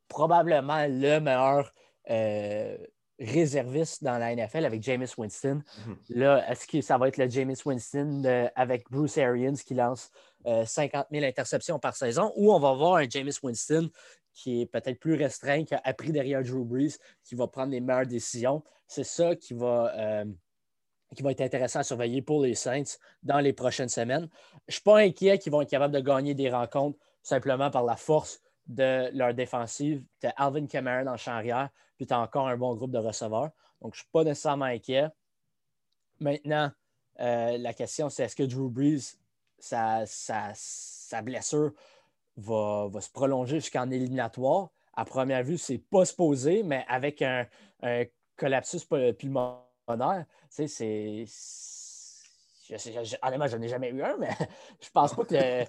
probablement 0.08 0.86
le 0.86 1.18
meilleur 1.18 1.70
euh, 2.10 2.76
réserviste 3.18 4.04
dans 4.04 4.18
la 4.18 4.34
NFL 4.34 4.64
avec 4.64 4.82
Jameis 4.82 5.14
Winston. 5.16 5.56
Mm 5.56 5.92
-hmm. 5.92 5.96
Là, 6.10 6.50
est-ce 6.50 6.66
que 6.66 6.80
ça 6.82 6.98
va 6.98 7.08
être 7.08 7.16
le 7.16 7.28
Jameis 7.28 7.62
Winston 7.64 8.20
de, 8.22 8.48
avec 8.54 8.90
Bruce 8.90 9.18
Arians 9.18 9.56
qui 9.66 9.74
lance 9.74 10.10
euh, 10.46 10.64
50 10.66 11.06
000 11.10 11.24
interceptions 11.24 11.78
par 11.78 11.96
saison? 11.96 12.32
Ou 12.36 12.52
on 12.52 12.60
va 12.60 12.72
voir 12.74 12.96
un 12.96 13.08
Jameis 13.08 13.38
Winston 13.42 13.90
qui 14.36 14.60
est 14.60 14.66
peut-être 14.66 15.00
plus 15.00 15.14
restreint, 15.14 15.64
qui 15.64 15.74
a 15.74 15.80
appris 15.82 16.12
derrière 16.12 16.42
Drew 16.42 16.64
Brees, 16.64 16.96
qui 17.24 17.34
va 17.34 17.46
prendre 17.48 17.72
les 17.72 17.80
meilleures 17.80 18.06
décisions. 18.06 18.62
C'est 18.86 19.04
ça 19.04 19.34
qui 19.34 19.54
va, 19.54 19.92
euh, 19.96 20.26
qui 21.14 21.22
va 21.22 21.30
être 21.30 21.40
intéressant 21.40 21.80
à 21.80 21.84
surveiller 21.84 22.22
pour 22.22 22.42
les 22.42 22.54
Saints 22.54 22.98
dans 23.22 23.38
les 23.38 23.52
prochaines 23.52 23.88
semaines. 23.88 24.28
Je 24.52 24.57
ne 24.68 24.72
suis 24.72 24.82
pas 24.82 24.98
inquiet 24.98 25.38
qu'ils 25.38 25.52
vont 25.52 25.62
être 25.62 25.70
capables 25.70 25.94
de 25.94 26.00
gagner 26.00 26.34
des 26.34 26.50
rencontres 26.50 26.98
simplement 27.22 27.70
par 27.70 27.84
la 27.84 27.96
force 27.96 28.40
de 28.66 29.11
leur 29.16 29.32
défensive. 29.34 30.04
Tu 30.20 30.26
as 30.26 30.34
Alvin 30.36 30.66
Kamara 30.66 31.04
le 31.04 31.16
champ 31.16 31.32
arrière, 31.32 31.70
puis 31.96 32.07
tu 32.07 32.14
as 32.14 32.20
encore 32.20 32.48
un 32.48 32.57
bon 32.57 32.74
groupe 32.74 32.90
de 32.90 32.98
receveurs. 32.98 33.50
Donc, 33.80 33.94
je 33.94 34.00
ne 34.00 34.02
suis 34.02 34.11
pas 34.12 34.24
nécessairement 34.24 34.64
inquiet. 34.64 35.09
Maintenant, 36.18 36.70
euh, 37.20 37.59
la 37.59 37.72
question, 37.72 38.09
c'est 38.09 38.24
est-ce 38.24 38.36
que 38.36 38.42
Drew 38.42 38.68
Brees, 38.68 39.16
sa, 39.59 40.04
sa, 40.07 40.50
sa, 40.54 41.22
blessure, 41.22 41.72
va, 42.36 42.90
se 43.00 43.11
prolonger 43.11 43.61
jusqu'en 43.61 43.90
éliminatoire? 43.90 44.70
À 44.94 45.04
première 45.04 45.42
vue, 45.42 45.59
c'est 45.59 45.78
pas 45.78 46.04
supposé, 46.04 46.62
mais 46.62 46.84
avec 46.88 47.22
un, 47.22 47.46
un 47.82 48.04
collapsus 48.36 48.86
pulmonaire, 49.18 49.65
c'est. 50.51 51.26
honnêtement, 53.22 53.47
je 53.47 53.57
n'ai 53.57 53.68
jamais 53.68 53.91
eu 53.91 54.03
un, 54.03 54.16
mais 54.18 54.30
je 54.80 54.89
pense 54.93 55.14
pas 55.14 55.24
que 55.24 55.34
le, 55.34 55.64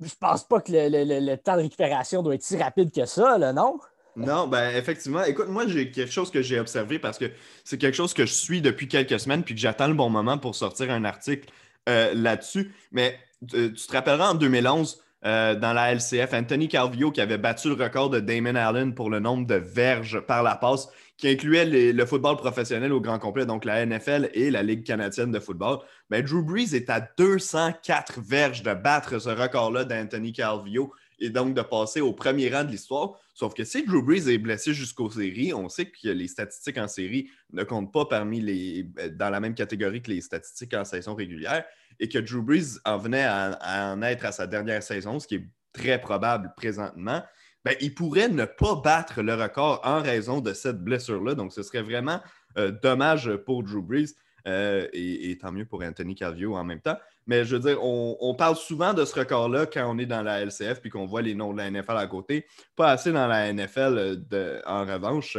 je 0.00 0.14
pense 0.18 0.44
pas 0.44 0.60
que 0.60 0.72
le, 0.72 1.36
temps 1.36 1.56
de 1.56 1.62
récupération 1.62 2.22
doit 2.22 2.34
être 2.34 2.42
si 2.42 2.56
rapide 2.56 2.92
que 2.92 3.06
ça, 3.06 3.38
là, 3.38 3.52
non? 3.52 3.78
Non, 4.16 4.48
ben 4.48 4.74
effectivement. 4.74 5.22
Écoute, 5.24 5.48
moi, 5.48 5.66
j'ai 5.68 5.92
quelque 5.92 6.10
chose 6.10 6.30
que 6.30 6.42
j'ai 6.42 6.58
observé 6.58 6.98
parce 6.98 7.18
que 7.18 7.30
c'est 7.64 7.78
quelque 7.78 7.94
chose 7.94 8.14
que 8.14 8.26
je 8.26 8.32
suis 8.32 8.60
depuis 8.60 8.88
quelques 8.88 9.20
semaines 9.20 9.44
puis 9.44 9.54
que 9.54 9.60
j'attends 9.60 9.86
le 9.86 9.94
bon 9.94 10.10
moment 10.10 10.38
pour 10.38 10.56
sortir 10.56 10.90
un 10.90 11.04
article 11.04 11.48
euh, 11.88 12.12
là-dessus. 12.14 12.74
Mais 12.90 13.16
euh, 13.54 13.70
tu 13.70 13.86
te 13.86 13.92
rappelleras 13.92 14.30
en 14.30 14.34
2011, 14.34 15.00
euh, 15.24 15.54
dans 15.54 15.72
la 15.72 15.92
LCF, 15.94 16.32
Anthony 16.32 16.68
Calvio 16.68 17.12
qui 17.12 17.20
avait 17.20 17.38
battu 17.38 17.68
le 17.68 17.74
record 17.74 18.10
de 18.10 18.18
Damon 18.18 18.56
Allen 18.56 18.94
pour 18.94 19.10
le 19.10 19.20
nombre 19.20 19.46
de 19.46 19.54
verges 19.54 20.20
par 20.20 20.42
la 20.42 20.56
passe, 20.56 20.88
qui 21.18 21.28
incluait 21.28 21.92
le 21.92 22.06
football 22.06 22.36
professionnel 22.36 22.92
au 22.92 23.00
grand 23.00 23.18
complet, 23.18 23.44
donc 23.44 23.64
la 23.64 23.84
NFL 23.84 24.30
et 24.34 24.50
la 24.52 24.62
Ligue 24.62 24.84
canadienne 24.84 25.32
de 25.32 25.40
football. 25.40 25.78
Ben, 26.08 26.24
Drew 26.24 26.44
Brees 26.44 26.74
est 26.74 26.88
à 26.88 27.00
204 27.00 28.20
verges 28.20 28.62
de 28.62 28.72
battre 28.72 29.18
ce 29.18 29.28
record-là 29.28 29.84
d'Anthony 29.84 30.32
Calvio 30.32 30.92
et 31.18 31.30
donc 31.30 31.54
de 31.54 31.62
passer 31.62 32.00
au 32.00 32.12
premier 32.12 32.48
rang 32.54 32.62
de 32.62 32.70
l'histoire. 32.70 33.18
Sauf 33.34 33.52
que 33.52 33.64
si 33.64 33.84
Drew 33.84 34.00
Brees 34.00 34.28
est 34.28 34.38
blessé 34.38 34.72
jusqu'aux 34.72 35.10
séries, 35.10 35.52
on 35.52 35.68
sait 35.68 35.86
que 35.86 36.08
les 36.08 36.28
statistiques 36.28 36.78
en 36.78 36.86
série 36.86 37.28
ne 37.52 37.64
comptent 37.64 37.92
pas 37.92 38.06
parmi 38.06 38.40
les, 38.40 38.84
dans 39.10 39.30
la 39.30 39.40
même 39.40 39.54
catégorie 39.54 40.00
que 40.00 40.12
les 40.12 40.20
statistiques 40.20 40.74
en 40.74 40.84
saison 40.84 41.16
régulière 41.16 41.64
et 41.98 42.08
que 42.08 42.18
Drew 42.18 42.42
Brees 42.42 42.78
en 42.84 42.96
venait 42.96 43.24
à, 43.24 43.92
en 43.92 44.00
être 44.02 44.24
à 44.24 44.30
sa 44.30 44.46
dernière 44.46 44.84
saison, 44.84 45.18
ce 45.18 45.26
qui 45.26 45.34
est 45.34 45.48
très 45.72 46.00
probable 46.00 46.52
présentement. 46.56 47.24
Ben, 47.64 47.74
il 47.80 47.94
pourrait 47.94 48.28
ne 48.28 48.44
pas 48.44 48.76
battre 48.76 49.22
le 49.22 49.34
record 49.34 49.80
en 49.84 50.00
raison 50.00 50.40
de 50.40 50.52
cette 50.52 50.82
blessure-là. 50.82 51.34
Donc, 51.34 51.52
ce 51.52 51.62
serait 51.62 51.82
vraiment 51.82 52.20
euh, 52.56 52.72
dommage 52.82 53.34
pour 53.46 53.62
Drew 53.62 53.82
Brees. 53.82 54.14
Euh, 54.46 54.86
et, 54.94 55.36
tant 55.36 55.52
mieux 55.52 55.66
pour 55.66 55.82
Anthony 55.82 56.14
Calvio 56.14 56.56
en 56.56 56.64
même 56.64 56.80
temps. 56.80 56.96
Mais 57.26 57.44
je 57.44 57.56
veux 57.56 57.60
dire, 57.60 57.84
on, 57.84 58.34
parle 58.34 58.56
souvent 58.56 58.94
de 58.94 59.04
ce 59.04 59.18
record-là 59.18 59.66
quand 59.66 59.84
on 59.92 59.98
est 59.98 60.06
dans 60.06 60.22
la 60.22 60.40
LCF 60.40 60.80
puis 60.80 60.88
qu'on 60.88 61.04
voit 61.04 61.20
les 61.20 61.34
noms 61.34 61.52
de 61.52 61.58
la 61.58 61.70
NFL 61.70 61.98
à 61.98 62.06
côté. 62.06 62.46
Pas 62.74 62.92
assez 62.92 63.12
dans 63.12 63.26
la 63.26 63.52
NFL 63.52 64.24
euh, 64.32 64.60
en 64.64 64.86
revanche, 64.86 65.36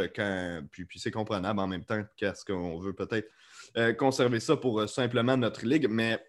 puis, 0.70 0.86
puis 0.86 1.00
c'est 1.00 1.10
comprenable 1.10 1.60
en 1.60 1.66
même 1.66 1.86
temps 1.86 2.04
qu'est-ce 2.18 2.46
qu'on 2.46 2.78
veut 2.78 2.94
peut-être 2.94 3.30
conserver 3.98 4.40
ça 4.40 4.56
pour 4.58 4.88
simplement 4.88 5.38
notre 5.38 5.66
ligue. 5.66 5.88
Mais 5.90 6.20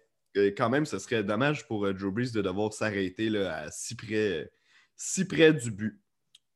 quand 0.57 0.69
même, 0.69 0.85
ce 0.85 0.97
serait 0.97 1.23
dommage 1.23 1.67
pour 1.67 1.93
Drew 1.93 2.11
Brees 2.11 2.31
de 2.31 2.41
devoir 2.41 2.73
s'arrêter 2.73 3.35
à 3.45 3.69
si 3.69 3.95
près, 3.95 4.49
si 5.01 5.25
près 5.25 5.53
du 5.53 5.71
but. 5.71 6.01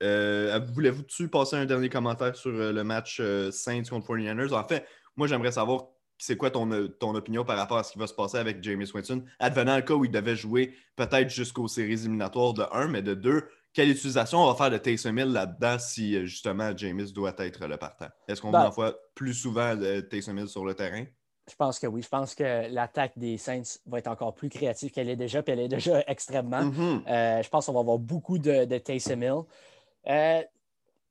Voulez-vous 0.01 1.27
passer 1.29 1.55
un 1.55 1.65
dernier 1.65 1.89
commentaire 1.89 2.35
sur 2.35 2.51
le 2.51 2.83
match 2.83 3.21
Saints 3.51 3.83
contre 3.89 4.07
49ers? 4.07 4.53
En 4.53 4.67
fait, 4.67 4.85
moi, 5.15 5.27
j'aimerais 5.27 5.51
savoir 5.51 5.87
c'est 6.17 6.37
quoi 6.37 6.51
ton, 6.51 6.87
ton, 6.99 7.15
opinion 7.15 7.43
par 7.43 7.57
rapport 7.57 7.77
à 7.77 7.83
ce 7.83 7.91
qui 7.91 7.99
va 7.99 8.07
se 8.07 8.13
passer 8.13 8.37
avec 8.37 8.63
James 8.63 8.85
Winston? 8.93 9.23
Advenant 9.39 9.75
le 9.75 9.81
cas 9.81 9.93
où 9.93 10.05
il 10.05 10.11
devait 10.11 10.35
jouer 10.35 10.75
peut-être 10.95 11.29
jusqu'aux 11.29 11.67
séries 11.67 11.93
éliminatoires 11.93 12.53
de 12.53 12.63
1, 12.71 12.87
mais 12.87 13.01
de 13.01 13.13
2, 13.13 13.47
quelle 13.73 13.89
utilisation 13.89 14.41
on 14.41 14.47
va 14.47 14.55
faire 14.55 14.71
de 14.71 14.77
Taysom 14.77 15.17
Hill 15.17 15.33
là-dedans 15.33 15.77
si 15.77 16.15
euh, 16.15 16.25
justement 16.25 16.71
James 16.77 17.05
doit 17.13 17.35
être 17.39 17.67
le 17.67 17.77
partant? 17.77 18.07
Est-ce 18.27 18.41
qu'on 18.41 18.51
ben, 18.51 18.69
voit 18.69 18.95
plus 19.15 19.33
souvent 19.33 19.75
euh, 19.81 20.01
Taysom 20.01 20.37
Hill 20.37 20.47
sur 20.47 20.65
le 20.65 20.73
terrain? 20.73 21.05
Je 21.49 21.55
pense 21.55 21.79
que 21.79 21.87
oui. 21.87 22.01
Je 22.01 22.09
pense 22.09 22.33
que 22.33 22.71
l'attaque 22.73 23.13
des 23.17 23.37
Saints 23.37 23.79
va 23.85 23.99
être 23.99 24.07
encore 24.07 24.33
plus 24.33 24.49
créative 24.49 24.91
qu'elle 24.91 25.09
est 25.09 25.15
déjà, 25.15 25.43
puis 25.43 25.53
elle 25.53 25.59
est 25.59 25.67
déjà 25.67 26.03
extrêmement. 26.07 26.63
Mm-hmm. 26.63 27.07
Euh, 27.07 27.43
je 27.43 27.49
pense 27.49 27.67
qu'on 27.67 27.73
va 27.73 27.81
avoir 27.81 27.99
beaucoup 27.99 28.37
de, 28.37 28.65
de 28.65 28.77
Taysom 28.77 29.21
Hill. 29.21 29.43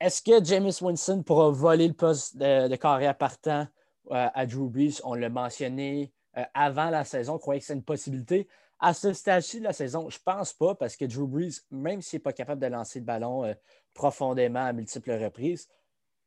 Est-ce 0.00 0.22
que 0.22 0.44
James 0.44 0.72
Winston 0.82 1.22
pourra 1.22 1.50
voler 1.50 1.88
le 1.88 1.94
poste 1.94 2.36
de, 2.36 2.68
de 2.68 2.76
carrière 2.76 3.16
partant 3.16 3.66
euh, 4.10 4.28
à 4.34 4.44
Drew 4.44 4.68
Brees? 4.68 5.00
On 5.04 5.14
l'a 5.14 5.28
mentionné 5.28 6.12
euh, 6.36 6.42
avant 6.52 6.90
la 6.90 7.04
saison, 7.04 7.34
on 7.34 7.38
croyait 7.38 7.60
que 7.60 7.66
c'est 7.66 7.74
une 7.74 7.82
possibilité. 7.82 8.48
À 8.80 8.92
ce 8.92 9.12
stade-ci 9.12 9.60
de 9.60 9.64
la 9.64 9.72
saison, 9.72 10.10
je 10.10 10.18
ne 10.18 10.22
pense 10.22 10.52
pas 10.52 10.74
parce 10.74 10.96
que 10.96 11.04
Drew 11.04 11.26
Brees, 11.26 11.60
même 11.70 12.02
s'il 12.02 12.18
n'est 12.18 12.22
pas 12.22 12.32
capable 12.32 12.60
de 12.60 12.66
lancer 12.66 12.98
le 12.98 13.04
ballon 13.04 13.44
euh, 13.44 13.54
profondément 13.94 14.64
à 14.64 14.72
multiples 14.72 15.12
reprises, 15.12 15.68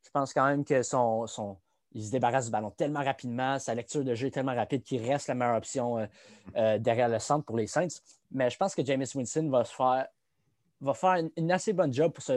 je 0.03 0.09
pense 0.09 0.33
quand 0.33 0.47
même 0.47 0.63
que 0.63 0.81
son, 0.81 1.27
son, 1.27 1.57
il 1.93 2.05
se 2.05 2.11
débarrasse 2.11 2.45
du 2.45 2.51
ballon 2.51 2.71
tellement 2.71 3.03
rapidement, 3.03 3.59
sa 3.59 3.73
lecture 3.73 4.03
de 4.03 4.13
jeu 4.13 4.27
est 4.27 4.31
tellement 4.31 4.55
rapide 4.55 4.83
qu'il 4.83 5.03
reste 5.09 5.27
la 5.27 5.35
meilleure 5.35 5.57
option 5.57 6.07
derrière 6.53 7.09
le 7.09 7.19
centre 7.19 7.45
pour 7.45 7.57
les 7.57 7.67
Saints. 7.67 7.87
Mais 8.31 8.49
je 8.49 8.57
pense 8.57 8.75
que 8.75 8.85
James 8.85 9.05
Winston 9.15 9.49
va, 9.49 9.63
faire, 9.63 10.07
va 10.81 10.93
faire 10.93 11.13
une, 11.13 11.31
une 11.37 11.51
assez 11.51 11.73
bonne 11.73 11.93
job 11.93 12.11
pour 12.11 12.23
se, 12.23 12.33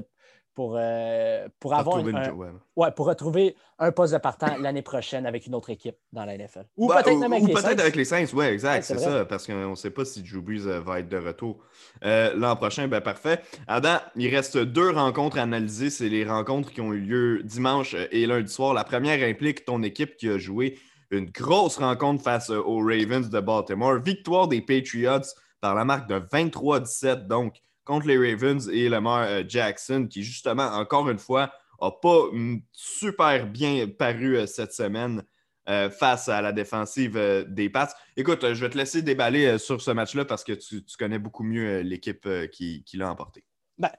pour, 0.54 0.76
euh, 0.76 1.48
pour 1.58 1.74
avoir 1.74 1.98
un, 1.98 2.58
ouais. 2.76 2.90
pour 2.92 3.06
retrouver 3.06 3.56
un 3.78 3.92
poste 3.92 4.12
de 4.12 4.18
partant 4.18 4.56
l'année 4.58 4.82
prochaine 4.82 5.26
avec 5.26 5.46
une 5.46 5.54
autre 5.54 5.70
équipe 5.70 5.96
dans 6.12 6.24
la 6.24 6.36
NFL. 6.36 6.66
Ou 6.76 6.88
peut-être 6.88 7.18
même 7.18 7.32
avec, 7.32 7.46
les 7.46 7.56
Saints. 7.56 7.78
avec 7.78 7.96
les 7.96 8.04
Saints. 8.04 8.26
Oui, 8.34 8.46
exact, 8.46 8.82
c'est 8.82 8.98
ça, 8.98 9.24
parce 9.24 9.46
qu'on 9.46 9.70
ne 9.70 9.74
sait 9.74 9.90
pas 9.90 10.04
si 10.04 10.22
Drew 10.22 10.40
Brees 10.42 10.66
euh, 10.66 10.80
va 10.80 11.00
être 11.00 11.08
de 11.08 11.16
retour 11.16 11.58
euh, 12.04 12.34
l'an 12.34 12.56
prochain. 12.56 12.88
Ben, 12.88 13.00
parfait. 13.00 13.40
Adam, 13.68 13.98
il 14.16 14.34
reste 14.34 14.58
deux 14.58 14.90
rencontres 14.90 15.38
à 15.38 15.42
analyser. 15.42 15.90
C'est 15.90 16.08
les 16.08 16.24
rencontres 16.24 16.72
qui 16.72 16.80
ont 16.80 16.92
eu 16.92 17.00
lieu 17.00 17.42
dimanche 17.44 17.94
et 18.10 18.26
lundi 18.26 18.52
soir. 18.52 18.74
La 18.74 18.84
première 18.84 19.26
implique 19.28 19.64
ton 19.64 19.82
équipe 19.82 20.16
qui 20.16 20.28
a 20.28 20.38
joué 20.38 20.78
une 21.10 21.30
grosse 21.30 21.78
rencontre 21.78 22.22
face 22.22 22.50
aux 22.50 22.78
Ravens 22.78 23.30
de 23.30 23.40
Baltimore. 23.40 23.98
Victoire 23.98 24.48
des 24.48 24.60
Patriots 24.60 25.20
par 25.60 25.74
la 25.74 25.84
marque 25.84 26.08
de 26.08 26.18
23-17. 26.18 27.26
Donc, 27.26 27.60
contre 27.84 28.06
les 28.06 28.16
Ravens 28.16 28.68
et 28.68 28.88
Lamar 28.88 29.22
euh, 29.22 29.42
Jackson, 29.46 30.06
qui 30.08 30.22
justement, 30.22 30.66
encore 30.66 31.08
une 31.08 31.18
fois, 31.18 31.52
n'a 31.80 31.90
pas 31.90 32.24
super 32.72 33.46
bien 33.46 33.88
paru 33.88 34.36
euh, 34.36 34.46
cette 34.46 34.72
semaine 34.72 35.22
euh, 35.68 35.90
face 35.90 36.28
à 36.28 36.42
la 36.42 36.52
défensive 36.52 37.18
des 37.48 37.70
Pats. 37.70 37.94
Écoute, 38.16 38.52
je 38.52 38.64
vais 38.64 38.70
te 38.70 38.78
laisser 38.78 39.02
déballer 39.02 39.58
sur 39.58 39.80
ce 39.80 39.90
match-là 39.90 40.24
parce 40.24 40.44
que 40.44 40.52
tu, 40.52 40.82
connais 40.98 41.18
beaucoup 41.18 41.42
mieux 41.42 41.80
l'équipe 41.80 42.28
qui, 42.50 42.84
l'a 42.94 43.10
emporté. 43.10 43.44
Ben, 43.78 43.90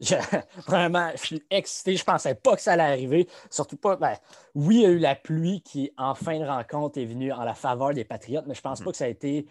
vraiment, 0.66 1.10
je 1.14 1.26
suis 1.26 1.42
excité. 1.50 1.96
Je 1.96 2.02
ne 2.02 2.06
pensais 2.06 2.34
pas 2.34 2.56
que 2.56 2.62
ça 2.62 2.72
allait 2.72 2.82
arriver. 2.82 3.28
Surtout 3.50 3.76
pas. 3.76 3.96
Ben, 3.96 4.14
oui, 4.54 4.76
il 4.76 4.82
y 4.82 4.86
a 4.86 4.90
eu 4.90 4.98
la 4.98 5.14
pluie 5.14 5.62
qui, 5.62 5.92
en 5.96 6.14
fin 6.14 6.38
de 6.38 6.44
rencontre, 6.44 6.98
est 6.98 7.06
venue 7.06 7.32
en 7.32 7.44
la 7.44 7.54
faveur 7.54 7.94
des 7.94 8.04
Patriotes, 8.04 8.44
mais 8.46 8.54
je 8.54 8.60
ne 8.60 8.64
pense 8.64 8.80
mhm. 8.80 8.84
pas 8.84 8.90
que 8.90 8.96
ça 8.96 9.04
a 9.04 9.08
été 9.08 9.46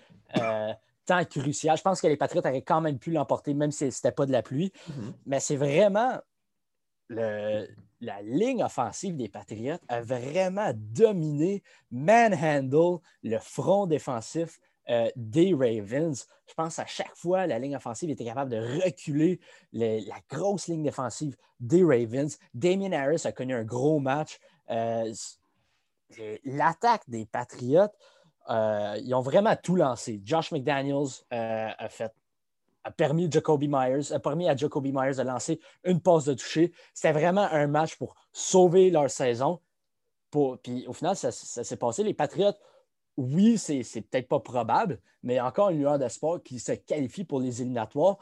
tant 1.06 1.24
crucial. 1.26 1.78
Je 1.78 1.82
pense 1.82 2.02
que 2.02 2.08
les 2.08 2.18
Patriots 2.18 2.46
auraient 2.46 2.62
quand 2.62 2.82
même 2.82 3.00
pu 3.00 3.12
l'emporter, 3.12 3.54
même 3.54 3.72
si 3.72 3.92
ce 3.92 3.98
n'était 3.98 4.12
pas 4.12 4.26
de 4.26 4.32
la 4.32 4.42
pluie. 4.42 4.72
Mhm. 4.90 5.14
Mais 5.26 5.40
c'est 5.40 5.56
vraiment 5.56 6.20
la 8.02 8.22
ligne 8.22 8.64
offensive 8.64 9.16
des 9.16 9.30
Patriots 9.30 9.78
a 9.88 10.02
vraiment 10.02 10.72
dominé, 10.76 11.62
manhandle 11.92 13.00
le 13.24 13.38
front 13.38 13.86
défensif 13.86 14.60
euh, 14.90 15.10
des 15.16 15.54
Ravens. 15.54 16.26
Je 16.48 16.54
pense 16.54 16.80
à 16.80 16.86
chaque 16.86 17.16
fois, 17.16 17.46
la 17.48 17.60
ligne 17.60 17.76
offensive 17.76 18.10
était 18.10 18.26
capable 18.26 18.52
de 18.52 18.84
reculer 18.84 19.40
la 19.74 20.20
grosse 20.30 20.68
ligne 20.68 20.84
défensive 20.84 21.36
des 21.60 21.84
Ravens. 21.84 22.38
Damien 22.54 22.92
Harris 22.92 23.22
a 23.26 23.32
connu 23.32 23.54
un 23.54 23.64
gros 23.64 24.00
match. 24.00 24.40
Euh, 24.70 25.14
l'attaque 26.44 27.04
des 27.08 27.26
Patriots, 27.26 27.92
euh, 28.50 29.00
ils 29.04 29.14
ont 29.14 29.22
vraiment 29.22 29.56
tout 29.56 29.76
lancé. 29.76 30.22
Josh 30.24 30.52
McDaniels 30.52 31.24
euh, 31.34 31.70
a 31.78 31.90
fait 31.90 32.14
permis, 32.98 33.30
Myers, 33.68 34.12
a 34.12 34.50
à 34.50 34.56
Jacoby 34.56 34.92
Myers 34.92 35.16
de 35.16 35.22
lancer 35.22 35.60
une 35.84 36.02
passe 36.02 36.26
de 36.26 36.34
toucher. 36.34 36.74
C'était 36.94 37.12
vraiment 37.12 37.48
un 37.52 37.68
match 37.68 37.96
pour 37.96 38.16
sauver 38.34 38.90
leur 38.90 39.10
saison. 39.10 39.60
puis 40.32 40.88
au 40.88 40.94
final, 40.94 41.16
ça, 41.16 41.32
s'est 41.32 41.78
passé. 41.78 42.04
Les 42.04 42.16
Patriots, 42.16 42.54
oui, 43.18 43.58
c'est, 43.58 43.84
peut-être 44.02 44.28
pas 44.28 44.40
probable, 44.40 45.00
mais 45.22 45.40
encore 45.40 45.70
une 45.70 45.80
lueur 45.80 46.00
d'espoir 46.00 46.42
qui 46.42 46.60
se 46.60 46.72
qualifie 46.72 47.24
pour 47.24 47.40
les 47.40 47.62
éliminatoires. 47.62 48.18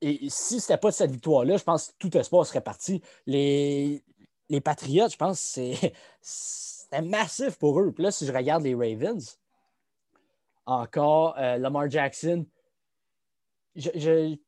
Et 0.00 0.28
si 0.30 0.58
ce 0.58 0.72
n'était 0.72 0.80
pas 0.80 0.90
cette 0.90 1.12
victoire-là, 1.12 1.58
je 1.58 1.64
pense 1.64 1.88
que 1.88 1.92
tout 1.98 2.16
espoir 2.16 2.46
serait 2.46 2.62
parti. 2.62 3.02
Les, 3.26 4.02
les 4.48 4.60
Patriots, 4.60 5.08
je 5.08 5.16
pense 5.16 5.54
que 5.54 5.88
c'est, 6.20 7.00
massif 7.02 7.56
pour 7.56 7.80
eux. 7.80 7.92
Puis 7.92 8.04
là, 8.04 8.10
si 8.10 8.26
je 8.26 8.32
regarde 8.32 8.62
les 8.62 8.74
Ravens, 8.74 9.38
encore. 10.66 11.36
Euh, 11.38 11.58
Lamar 11.58 11.90
Jackson, 11.90 12.46
il 13.74 14.38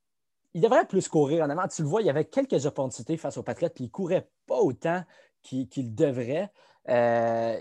devrait 0.54 0.86
plus 0.86 1.08
courir. 1.08 1.44
Honnêtement, 1.44 1.68
tu 1.68 1.82
le 1.82 1.88
vois, 1.88 2.02
il 2.02 2.06
y 2.06 2.10
avait 2.10 2.24
quelques 2.24 2.66
opportunités 2.66 3.16
face 3.16 3.36
aux 3.36 3.42
Patriots, 3.42 3.70
puis 3.74 3.84
il 3.84 3.88
ne 3.88 3.92
courait 3.92 4.28
pas 4.46 4.58
autant 4.58 5.02
qu'il 5.42 5.94
devrait. 5.94 6.50
Euh, 6.88 7.60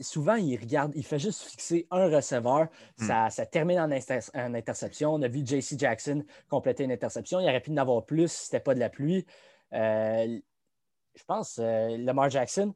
souvent, 0.00 0.34
il 0.36 0.56
regarde, 0.58 0.92
il 0.94 1.04
fait 1.04 1.18
juste 1.18 1.42
fixer 1.42 1.86
un 1.90 2.08
receveur. 2.08 2.68
Hmm. 2.98 3.30
Ça, 3.30 3.46
termine 3.46 3.80
en, 3.80 3.90
interception. 3.90 5.14
On 5.14 5.22
a 5.22 5.28
vu 5.28 5.44
JC 5.44 5.78
Jackson 5.78 6.24
compléter 6.48 6.84
une 6.84 6.92
interception. 6.92 7.40
Il 7.40 7.48
aurait 7.48 7.60
pu 7.60 7.70
en 7.70 7.76
avoir 7.76 8.04
plus 8.04 8.30
si 8.30 8.46
ce 8.46 8.54
n'était 8.54 8.62
pas 8.62 8.74
de 8.74 8.80
la 8.80 8.88
pluie. 8.88 9.26
Euh, 9.72 10.38
je 11.14 11.24
pense, 11.24 11.58
Lamar 11.58 12.30
Jackson, 12.30 12.74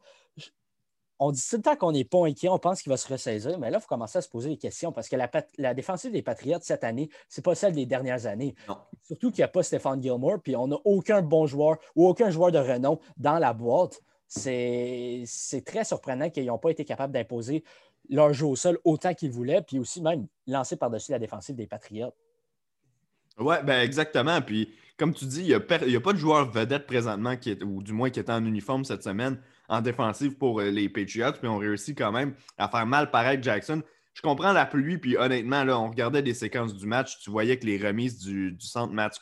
on 1.18 1.32
dit 1.32 1.42
tout 1.48 1.56
le 1.56 1.62
temps 1.62 1.76
qu'on 1.76 1.92
n'est 1.92 2.04
pas 2.04 2.26
inquiet, 2.26 2.48
on 2.48 2.58
pense 2.58 2.82
qu'il 2.82 2.90
va 2.90 2.96
se 2.96 3.08
ressaisir, 3.08 3.58
mais 3.58 3.70
là, 3.70 3.78
il 3.78 3.80
faut 3.80 3.88
commencer 3.88 4.18
à 4.18 4.22
se 4.22 4.28
poser 4.28 4.50
des 4.50 4.56
questions 4.56 4.92
parce 4.92 5.08
que 5.08 5.16
la, 5.16 5.74
défensive 5.74 6.12
des 6.12 6.22
Patriots 6.22 6.58
cette 6.60 6.84
année, 6.84 7.08
ce 7.28 7.40
n'est 7.40 7.42
pas 7.42 7.54
celle 7.54 7.72
des 7.74 7.86
dernières 7.86 8.26
années. 8.26 8.54
Surtout 9.02 9.30
qu'il 9.30 9.40
n'y 9.40 9.44
a 9.44 9.48
pas 9.48 9.62
Stéphane 9.62 10.02
Gilmore, 10.02 10.40
puis 10.42 10.56
on 10.56 10.68
n'a 10.68 10.76
aucun 10.84 11.22
bon 11.22 11.46
joueur 11.46 11.78
ou 11.94 12.06
aucun 12.06 12.30
joueur 12.30 12.52
de 12.52 12.58
renom 12.58 13.00
dans 13.16 13.38
la 13.38 13.52
boîte. 13.52 14.02
C'est 14.28 15.24
très 15.64 15.84
surprenant 15.84 16.28
qu'ils 16.28 16.46
n'ont 16.46 16.58
pas 16.58 16.70
été 16.70 16.84
capables 16.84 17.12
d'imposer 17.12 17.64
leur 18.10 18.32
jeu 18.32 18.46
au 18.46 18.56
sol 18.56 18.78
autant 18.84 19.14
qu'ils 19.14 19.30
voulaient, 19.30 19.62
puis 19.62 19.78
aussi 19.78 20.02
même 20.02 20.26
lancer 20.46 20.76
par-dessus 20.76 21.12
la 21.12 21.18
défensive 21.18 21.56
des 21.56 21.66
Patriots. 21.66 22.12
Oui, 23.38 23.56
ben 23.64 23.80
exactement. 23.80 24.40
Puis, 24.40 24.72
comme 24.96 25.12
tu 25.12 25.26
dis, 25.26 25.40
il 25.40 25.46
n'y 25.48 25.54
a, 25.54 25.56
a, 25.56 26.00
pas 26.00 26.12
de 26.12 26.18
joueur 26.18 26.50
vedette 26.50 26.86
présentement, 26.86 27.36
qui 27.36 27.50
est, 27.50 27.62
ou 27.62 27.82
du 27.82 27.92
moins 27.92 28.10
qui 28.10 28.18
est 28.18 28.30
en 28.30 28.44
uniforme 28.44 28.84
cette 28.84 29.02
semaine 29.02 29.40
en 29.68 29.80
défensive 29.80 30.36
pour 30.36 30.60
euh, 30.60 30.70
les 30.70 30.88
Patriots, 30.88 31.32
puis 31.32 31.48
on 31.48 31.58
réussit 31.58 31.96
quand 31.96 32.12
même 32.12 32.34
à 32.58 32.68
faire 32.68 32.86
mal 32.86 33.10
paraître 33.10 33.42
Jackson. 33.42 33.82
Je 34.14 34.22
comprends 34.22 34.52
la 34.52 34.64
pluie, 34.64 34.98
puis 34.98 35.16
honnêtement, 35.16 35.64
là, 35.64 35.78
on 35.78 35.88
regardait 35.88 36.22
des 36.22 36.34
séquences 36.34 36.74
du 36.74 36.86
match, 36.86 37.18
tu 37.20 37.30
voyais 37.30 37.58
que 37.58 37.66
les 37.66 37.76
remises 37.76 38.18
du, 38.18 38.56
centre 38.60 38.92
Matt 38.92 39.20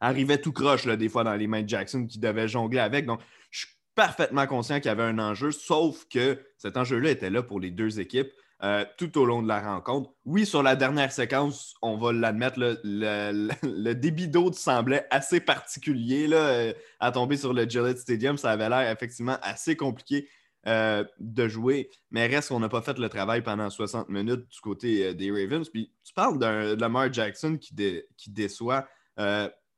arrivaient 0.00 0.38
tout 0.38 0.52
croche, 0.52 0.84
là, 0.84 0.96
des 0.96 1.08
fois, 1.08 1.24
dans 1.24 1.34
les 1.34 1.46
mains 1.46 1.62
de 1.62 1.68
Jackson 1.68 2.06
qui 2.06 2.18
devait 2.18 2.46
jongler 2.46 2.80
avec. 2.80 3.06
Donc, 3.06 3.20
je 3.50 3.60
suis 3.60 3.68
parfaitement 3.94 4.46
conscient 4.46 4.76
qu'il 4.76 4.86
y 4.86 4.90
avait 4.90 5.04
un 5.04 5.18
enjeu, 5.18 5.50
sauf 5.50 6.04
que 6.08 6.38
cet 6.58 6.76
enjeu-là 6.76 7.10
était 7.10 7.30
là 7.30 7.42
pour 7.42 7.58
les 7.58 7.70
deux 7.70 8.00
équipes. 8.00 8.30
Euh, 8.62 8.84
tout 8.96 9.18
au 9.18 9.26
long 9.26 9.42
de 9.42 9.48
la 9.48 9.60
rencontre. 9.60 10.10
Oui, 10.24 10.46
sur 10.46 10.62
la 10.62 10.76
dernière 10.76 11.12
séquence, 11.12 11.74
on 11.82 11.98
va 11.98 12.12
l'admettre, 12.12 12.58
le, 12.58 13.92
débit 13.94 14.28
d'eau 14.28 14.52
semblait 14.52 15.06
assez 15.10 15.40
particulier 15.40 16.28
là, 16.28 16.36
euh, 16.36 16.72
à 17.00 17.10
tomber 17.10 17.36
sur 17.36 17.52
le 17.52 17.68
Gillette 17.68 17.98
Stadium. 17.98 18.38
Ça 18.38 18.52
avait 18.52 18.68
l'air 18.68 18.90
effectivement 18.90 19.36
assez 19.42 19.76
compliqué 19.76 20.28
euh, 20.66 21.04
de 21.18 21.48
jouer, 21.48 21.90
mais 22.10 22.26
reste 22.26 22.48
qu'on 22.50 22.60
n'a 22.60 22.68
pas 22.68 22.80
fait 22.80 22.96
le 22.96 23.08
travail 23.08 23.42
pendant 23.42 23.68
60 23.68 24.08
minutes 24.08 24.48
du 24.48 24.60
côté 24.60 25.12
des 25.14 25.30
Ravens. 25.30 25.68
Puis 25.68 25.92
tu 26.04 26.14
parles 26.14 26.38
de 26.38 26.80
Lamar 26.80 27.12
Jackson 27.12 27.58
qui, 27.58 27.74
qui 28.16 28.30
déçoit 28.30 28.86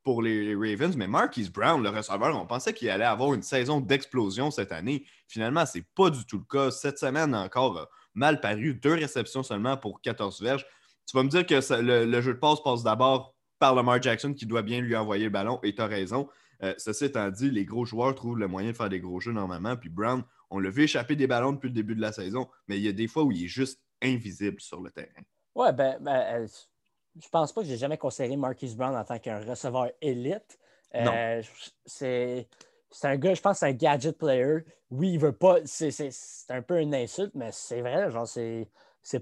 pour 0.04 0.22
les 0.22 0.54
Ravens, 0.54 0.96
mais 0.96 1.08
Marquise 1.08 1.50
Brown, 1.50 1.82
le 1.82 1.88
receveur, 1.88 2.40
on 2.40 2.46
pensait 2.46 2.72
qu'il 2.72 2.88
allait 2.90 3.04
avoir 3.04 3.34
une 3.34 3.42
saison 3.42 3.80
d'explosion 3.80 4.52
cette 4.52 4.70
année. 4.70 5.04
Finalement, 5.26 5.66
ce 5.66 5.78
n'est 5.78 5.84
pas 5.96 6.10
du 6.10 6.24
tout 6.24 6.38
le 6.38 6.44
cas. 6.44 6.70
Cette 6.70 6.98
semaine 6.98 7.34
encore, 7.34 7.88
mal 8.16 8.40
paru. 8.40 8.74
Deux 8.74 8.94
réceptions 8.94 9.44
seulement 9.44 9.76
pour 9.76 10.00
14 10.00 10.42
verges. 10.42 10.66
Tu 11.06 11.16
vas 11.16 11.22
me 11.22 11.28
dire 11.28 11.46
que 11.46 11.54
le, 11.80 12.20
jeu 12.20 12.34
de 12.34 12.38
passe 12.38 12.60
passe 12.60 12.82
d'abord 12.82 13.34
par 13.60 13.74
Lamar 13.74 14.02
Jackson 14.02 14.34
qui 14.34 14.46
doit 14.46 14.62
bien 14.62 14.80
lui 14.80 14.96
envoyer 14.96 15.24
le 15.24 15.30
ballon, 15.30 15.60
et 15.62 15.74
tu 15.74 15.80
as 15.80 15.86
raison. 15.86 16.28
Euh, 16.62 16.74
ceci 16.78 17.04
étant 17.04 17.30
dit, 17.30 17.50
les 17.50 17.64
gros 17.64 17.84
joueurs 17.84 18.14
trouvent 18.14 18.38
le 18.38 18.48
moyen 18.48 18.72
de 18.72 18.76
faire 18.76 18.88
des 18.88 19.00
gros 19.00 19.20
jeux 19.20 19.32
normalement. 19.32 19.76
Puis 19.76 19.88
Brown, 19.88 20.24
on 20.50 20.58
l'a 20.58 20.70
vu 20.70 20.84
échapper 20.84 21.14
des 21.14 21.26
ballons 21.26 21.52
depuis 21.52 21.68
le 21.68 21.74
début 21.74 21.94
de 21.94 22.00
la 22.00 22.12
saison, 22.12 22.48
mais 22.66 22.78
il 22.78 22.82
y 22.82 22.88
a 22.88 22.92
des 22.92 23.06
fois 23.06 23.22
où 23.22 23.30
il 23.30 23.44
est 23.44 23.48
juste 23.48 23.80
invisible 24.02 24.60
sur 24.60 24.80
le 24.80 24.90
terrain. 24.90 25.22
Ouais, 25.54 25.72
ben, 25.72 25.98
ben 26.00 26.42
euh, 26.42 26.46
je 27.22 27.28
pense 27.28 27.52
pas 27.52 27.62
que 27.62 27.68
j'ai 27.68 27.76
jamais 27.76 27.98
considéré 27.98 28.36
Marquise 28.36 28.76
Brown 28.76 28.94
en 28.96 29.04
tant 29.04 29.18
qu'un 29.18 29.40
receveur 29.40 29.90
élite. 30.00 30.58
Euh, 30.94 31.42
c'est 31.84 32.48
c'est 32.96 33.08
un 33.08 33.16
gars, 33.16 33.34
je 33.34 33.42
pense, 33.42 33.58
c'est 33.58 33.66
un 33.66 33.72
gadget 33.72 34.16
player. 34.16 34.64
Oui, 34.90 35.12
il 35.12 35.18
veut 35.18 35.32
pas. 35.32 35.58
C'est 35.66 36.00
un 36.48 36.62
peu 36.62 36.80
une 36.80 36.94
insulte, 36.94 37.32
mais 37.34 37.50
c'est 37.52 37.82
vrai. 37.82 38.10
Genre, 38.10 38.26
c'est. 38.26 38.68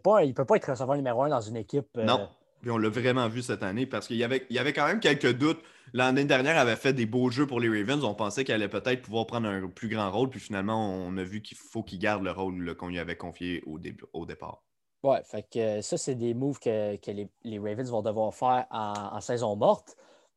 Pas, 0.03 0.23
il 0.23 0.29
ne 0.29 0.33
peut 0.33 0.45
pas 0.45 0.57
être 0.57 0.71
receveur 0.71 0.97
numéro 0.97 1.25
un 1.25 1.29
dans 1.29 1.41
une 1.41 1.57
équipe. 1.57 1.89
Euh, 1.97 2.05
non. 2.05 2.29
Puis 2.63 2.71
on 2.71 2.79
l'a 2.79 2.89
vraiment 2.89 3.29
vu 3.29 3.43
cette 3.43 3.63
année 3.63 3.85
parce 3.85 4.07
qu'il 4.07 4.17
y 4.17 4.25
avait, 4.25 4.47
il 4.49 4.57
y 4.57 4.59
avait 4.59 4.73
quand 4.73 4.87
même 4.87 5.01
quelques 5.01 5.37
doutes. 5.37 5.61
L'année 5.93 6.25
dernière, 6.25 6.55
il 6.55 6.59
avait 6.59 6.77
fait 6.77 6.93
des 6.93 7.05
beaux 7.05 7.31
jeux 7.31 7.47
pour 7.47 7.61
les 7.61 7.69
Ravens. 7.69 8.05
On 8.05 8.15
pensait 8.15 8.45
qu'il 8.45 8.55
allait 8.55 8.69
peut-être 8.69 9.03
pouvoir 9.03 9.27
prendre 9.27 9.49
un 9.49 9.69
plus 9.69 9.89
grand 9.89 10.11
rôle. 10.11 10.31
Puis 10.31 10.41
finalement, 10.41 10.91
on 10.91 11.17
a 11.17 11.25
vu 11.25 11.43
qu'il 11.43 11.59
faut 11.59 11.83
qu'il 11.83 11.99
garde 11.99 12.23
le 12.23 12.31
rôle 12.31 12.77
qu'on 12.77 12.89
lui 12.89 12.99
avait 13.01 13.17
confié 13.17 13.63
au, 13.67 13.79
début, 13.79 14.05
au 14.13 14.25
départ. 14.25 14.63
Ouais, 15.03 15.21
fait 15.25 15.47
que 15.53 15.81
ça, 15.83 15.99
c'est 15.99 16.15
des 16.15 16.33
moves 16.33 16.61
que, 16.61 16.97
les, 17.43 17.59
Ravens 17.59 17.91
vont 17.91 18.03
devoir 18.03 18.33
faire 18.33 18.67
en, 18.71 19.21
saison 19.21 19.57
morte. 19.57 19.97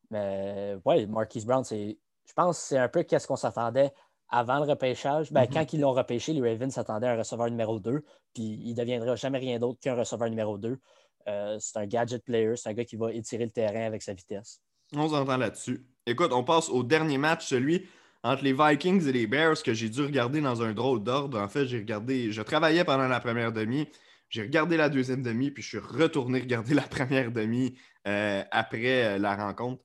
Mais 0.10 0.76
ouais, 0.86 1.06
Marquise 1.06 1.46
Brown, 1.46 1.64
c'est 1.64 1.98
je 2.28 2.34
pense 2.34 2.60
que 2.60 2.66
c'est 2.66 2.78
un 2.78 2.90
peu 2.90 3.06
ce 3.08 3.26
qu'on 3.26 3.36
s'attendait 3.36 3.92
avant 4.30 4.58
le 4.58 4.70
repêchage. 4.70 5.32
Ben, 5.32 5.44
mhm. 5.44 5.54
Quand 5.54 5.74
ils 5.74 5.80
l'ont 5.80 5.94
repêché, 5.94 6.34
les 6.34 6.42
Ravens 6.42 6.74
s'attendaient 6.74 7.08
à 7.08 7.14
un 7.14 7.18
receveur 7.18 7.50
numéro 7.50 7.80
2, 7.80 8.04
puis 8.34 8.44
il 8.64 8.72
ne 8.72 8.76
deviendra 8.76 9.16
jamais 9.16 9.40
rien 9.40 9.60
d'autre 9.60 9.80
qu'un 9.80 9.96
receveur 9.96 10.30
numéro 10.30 10.58
2. 10.58 10.78
Euh, 11.28 11.58
c'est 11.60 11.78
un 11.78 11.86
gadget 11.86 12.24
player, 12.24 12.56
c'est 12.56 12.70
un 12.70 12.74
gars 12.74 12.86
qui 12.86 12.96
va 12.96 13.12
étirer 13.14 13.46
le 13.46 13.52
terrain 13.52 13.86
avec 13.86 14.02
sa 14.02 14.14
vitesse. 14.14 14.62
On 14.94 15.10
s'entend 15.10 15.38
là-dessus. 15.38 15.86
Écoute, 16.06 16.32
on 16.32 16.44
passe 16.44 16.70
au 16.70 16.84
dernier 16.84 17.18
match, 17.18 17.46
celui 17.48 17.88
entre 18.24 18.44
les 18.44 18.54
Vikings 18.54 19.08
et 19.08 19.12
les 19.12 19.28
Bears, 19.28 19.62
que 19.62 19.74
j'ai 19.74 19.90
dû 19.90 20.02
regarder 20.02 20.42
dans 20.42 20.62
un 20.62 20.74
drôle 20.74 21.04
d'ordre. 21.04 21.40
En 21.40 21.48
fait, 21.48 21.66
j'ai 21.66 21.78
regardé, 21.78 22.32
je 22.32 22.42
travaillais 22.42 22.84
pendant 22.84 23.08
la 23.08 23.20
première 23.20 23.52
demi, 23.52 23.88
j'ai 24.30 24.42
regardé 24.42 24.76
la 24.78 24.90
deuxième 24.90 25.22
demi, 25.22 25.52
puis 25.52 25.64
je 25.64 25.70
suis 25.70 25.78
retourné 25.80 26.40
regarder 26.40 26.74
la 26.74 26.82
première 26.84 27.32
demi 27.32 27.78
euh, 28.08 28.44
après 28.52 29.16
euh, 29.16 29.18
la 29.18 29.36
rencontre. 29.36 29.84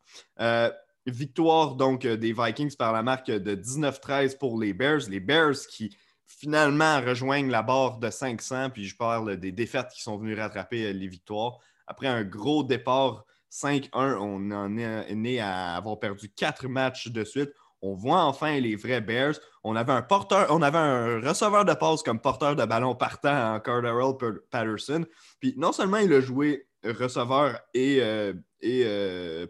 Victoire 1.07 1.75
donc 1.75 2.05
euh, 2.05 2.17
des 2.17 2.33
Vikings 2.33 2.77
par 2.77 2.93
la 2.93 3.03
marque 3.03 3.27
de 3.27 3.57
19-13 3.57 4.39
pour 4.39 4.61
les 4.61 4.73
Bears. 4.73 5.01
Les 5.09 5.19
Bears 5.19 5.67
qui 5.69 5.97
finalement 6.27 7.01
rejoignent 7.01 7.51
la 7.51 7.63
barre 7.63 7.99
de 7.99 8.09
500, 8.09 8.71
puis 8.71 8.87
je 8.87 8.97
parle 8.97 9.37
des 9.37 9.51
défaites 9.51 9.89
qui 9.89 10.01
sont 10.01 10.17
venues 10.17 10.39
rattraper 10.39 10.87
euh, 10.87 10.93
les 10.93 11.09
victoires. 11.09 11.59
Après 11.89 12.07
un 12.07 12.23
gros 12.23 12.63
départ 12.63 13.25
5-1, 13.51 13.89
on 13.95 14.51
en 14.53 14.77
est 14.79 15.13
né 15.17 15.41
à 15.41 15.75
avoir 15.75 15.99
perdu 15.99 16.31
quatre 16.31 16.69
matchs 16.69 17.09
de 17.09 17.25
suite. 17.25 17.51
On 17.85 17.95
voit 17.95 18.23
enfin 18.23 18.61
les 18.61 18.77
vrais 18.77 19.01
Bears. 19.01 19.35
On 19.65 19.75
avait 19.75 19.93
un 19.93 20.03
porteur, 20.03 20.47
on 20.51 20.63
avait 20.63 20.79
un 20.79 21.21
receveur 21.21 21.65
de 21.65 21.75
passe 21.75 22.05
comme 22.05 22.21
porteur 22.21 22.55
de 22.55 22.65
ballon 22.65 22.95
partant 22.95 23.57
en 23.57 23.61
Cardarrell 23.61 24.15
Patterson. 24.51 25.05
Puis 25.41 25.55
non 25.57 25.73
seulement 25.73 25.97
il 25.97 26.13
a 26.13 26.21
joué 26.21 26.69
receveur 26.85 27.59
et, 27.75 27.99
euh, 28.01 28.33
et 28.61 28.87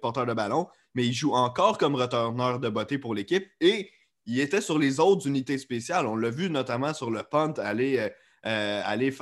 porteur 0.01 0.25
de 0.25 0.33
ballon, 0.33 0.67
mais 0.95 1.07
il 1.07 1.13
joue 1.13 1.33
encore 1.33 1.79
comme 1.79 1.95
returneur 1.95 2.61
de 2.61 2.69
beauté 2.69 2.99
pour 2.99 3.15
l'équipe 3.15 3.47
et 3.61 3.91
il 4.27 4.41
était 4.41 4.61
sur 4.61 4.79
les 4.79 5.01
autres 5.01 5.27
unités 5.27 5.59
spéciales. 5.59 6.07
On 6.07 6.17
l'a 6.17 6.31
vu 6.31 6.51
notamment 6.51 6.95
sur 6.95 7.11
le 7.11 7.23
punt 7.23 7.55
aller. 7.59 7.99
Euh, 7.99 8.09
euh, 8.45 8.83
aller 8.85 9.15